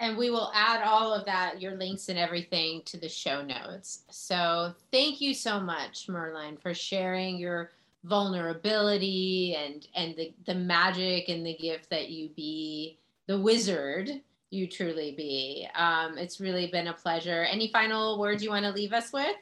and 0.00 0.16
we 0.16 0.30
will 0.30 0.52
add 0.54 0.82
all 0.84 1.12
of 1.12 1.26
that, 1.26 1.60
your 1.60 1.74
links 1.74 2.08
and 2.08 2.16
everything 2.16 2.82
to 2.84 2.98
the 2.98 3.08
show 3.08 3.42
notes. 3.42 4.04
So 4.10 4.72
thank 4.92 5.20
you 5.20 5.34
so 5.34 5.58
much, 5.58 6.06
Merlijn, 6.06 6.60
for 6.62 6.72
sharing 6.72 7.36
your 7.36 7.72
vulnerability 8.04 9.56
and 9.58 9.86
and 9.94 10.16
the, 10.16 10.34
the 10.46 10.54
magic 10.54 11.28
and 11.28 11.44
the 11.44 11.56
gift 11.56 11.90
that 11.90 12.08
you 12.08 12.30
be, 12.30 12.98
the 13.26 13.38
wizard 13.38 14.10
you 14.50 14.66
truly 14.66 15.12
be. 15.16 15.68
Um, 15.74 16.16
it's 16.16 16.40
really 16.40 16.68
been 16.68 16.88
a 16.88 16.94
pleasure. 16.94 17.44
Any 17.44 17.68
final 17.68 18.18
words 18.18 18.42
you 18.42 18.50
want 18.50 18.64
to 18.64 18.72
leave 18.72 18.92
us 18.92 19.12
with? 19.12 19.36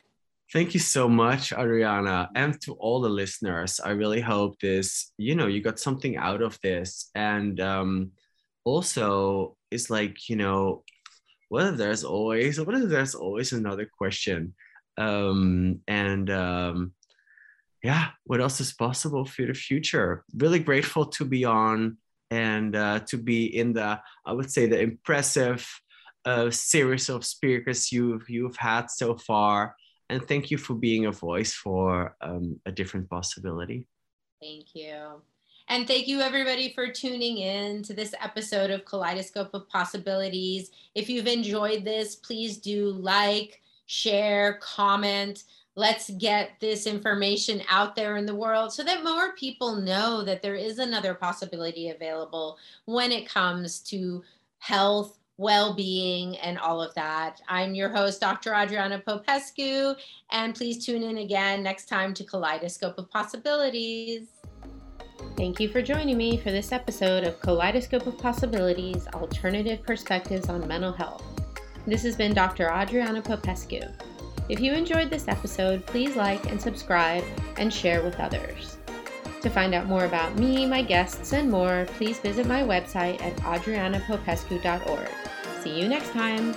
Thank 0.52 0.74
you 0.74 0.80
so 0.80 1.08
much, 1.08 1.52
Adriana, 1.52 2.30
and 2.34 2.60
to 2.62 2.74
all 2.74 3.00
the 3.00 3.08
listeners. 3.08 3.80
I 3.80 3.90
really 3.90 4.20
hope 4.20 4.60
this, 4.60 5.12
you 5.16 5.34
know, 5.34 5.48
you 5.48 5.60
got 5.60 5.78
something 5.78 6.16
out 6.16 6.40
of 6.40 6.60
this. 6.60 7.10
And 7.14 7.60
um, 7.60 8.12
also, 8.64 9.56
it's 9.70 9.90
like 9.90 10.28
you 10.28 10.36
know 10.36 10.82
what 11.48 11.66
if 11.66 11.76
there's 11.76 12.04
always 12.04 12.60
what 12.60 12.74
if 12.74 12.88
there's 12.88 13.14
always 13.14 13.52
another 13.52 13.88
question 13.98 14.54
um 14.98 15.80
and 15.86 16.30
um 16.30 16.92
yeah 17.82 18.08
what 18.24 18.40
else 18.40 18.60
is 18.60 18.72
possible 18.72 19.24
for 19.24 19.46
the 19.46 19.54
future 19.54 20.24
really 20.36 20.58
grateful 20.58 21.06
to 21.06 21.24
be 21.24 21.44
on 21.44 21.96
and 22.30 22.74
uh, 22.74 22.98
to 23.00 23.16
be 23.16 23.56
in 23.56 23.72
the 23.72 24.00
i 24.24 24.32
would 24.32 24.50
say 24.50 24.66
the 24.66 24.80
impressive 24.80 25.68
uh, 26.24 26.50
series 26.50 27.08
of 27.08 27.24
speakers 27.24 27.92
you've 27.92 28.28
you've 28.28 28.56
had 28.56 28.90
so 28.90 29.16
far 29.16 29.76
and 30.08 30.26
thank 30.26 30.50
you 30.50 30.58
for 30.58 30.74
being 30.74 31.06
a 31.06 31.12
voice 31.12 31.52
for 31.52 32.16
um, 32.20 32.60
a 32.66 32.72
different 32.72 33.08
possibility 33.08 33.86
thank 34.40 34.74
you 34.74 35.22
and 35.68 35.88
thank 35.88 36.06
you, 36.06 36.20
everybody, 36.20 36.72
for 36.72 36.88
tuning 36.92 37.38
in 37.38 37.82
to 37.82 37.92
this 37.92 38.14
episode 38.22 38.70
of 38.70 38.84
Kaleidoscope 38.84 39.50
of 39.52 39.68
Possibilities. 39.68 40.70
If 40.94 41.08
you've 41.10 41.26
enjoyed 41.26 41.84
this, 41.84 42.14
please 42.14 42.58
do 42.58 42.92
like, 42.92 43.60
share, 43.86 44.60
comment. 44.62 45.42
Let's 45.78 46.08
get 46.08 46.52
this 46.58 46.86
information 46.86 47.60
out 47.68 47.96
there 47.96 48.16
in 48.16 48.24
the 48.24 48.34
world 48.34 48.72
so 48.72 48.82
that 48.82 49.04
more 49.04 49.34
people 49.34 49.76
know 49.76 50.24
that 50.24 50.40
there 50.40 50.54
is 50.54 50.78
another 50.78 51.12
possibility 51.12 51.90
available 51.90 52.56
when 52.86 53.12
it 53.12 53.28
comes 53.28 53.80
to 53.80 54.24
health, 54.58 55.18
well 55.36 55.74
being, 55.74 56.38
and 56.38 56.58
all 56.58 56.80
of 56.80 56.94
that. 56.94 57.42
I'm 57.46 57.74
your 57.74 57.90
host, 57.90 58.22
Dr. 58.22 58.54
Adriana 58.54 59.00
Popescu, 59.00 59.94
and 60.32 60.54
please 60.54 60.82
tune 60.82 61.02
in 61.02 61.18
again 61.18 61.62
next 61.62 61.90
time 61.90 62.14
to 62.14 62.24
Kaleidoscope 62.24 62.96
of 62.96 63.10
Possibilities. 63.10 64.28
Thank 65.36 65.60
you 65.60 65.68
for 65.68 65.82
joining 65.82 66.16
me 66.16 66.38
for 66.38 66.50
this 66.50 66.72
episode 66.72 67.24
of 67.24 67.38
Kaleidoscope 67.40 68.06
of 68.06 68.16
Possibilities 68.16 69.06
Alternative 69.08 69.82
Perspectives 69.82 70.48
on 70.48 70.66
Mental 70.66 70.92
Health. 70.92 71.22
This 71.86 72.02
has 72.02 72.16
been 72.16 72.32
Dr. 72.32 72.70
Adriana 72.70 73.20
Popescu. 73.20 73.82
If 74.48 74.60
you 74.60 74.72
enjoyed 74.72 75.10
this 75.10 75.28
episode, 75.28 75.84
please 75.86 76.14
like 76.14 76.50
and 76.50 76.60
subscribe 76.60 77.24
and 77.56 77.72
share 77.72 78.02
with 78.02 78.20
others. 78.20 78.78
To 79.42 79.50
find 79.50 79.74
out 79.74 79.86
more 79.86 80.04
about 80.04 80.38
me, 80.38 80.66
my 80.66 80.82
guests, 80.82 81.32
and 81.32 81.50
more, 81.50 81.86
please 81.96 82.18
visit 82.20 82.46
my 82.46 82.62
website 82.62 83.20
at 83.22 83.36
adrianapopescu.org. 83.36 85.08
See 85.62 85.80
you 85.80 85.88
next 85.88 86.10
time. 86.10 86.54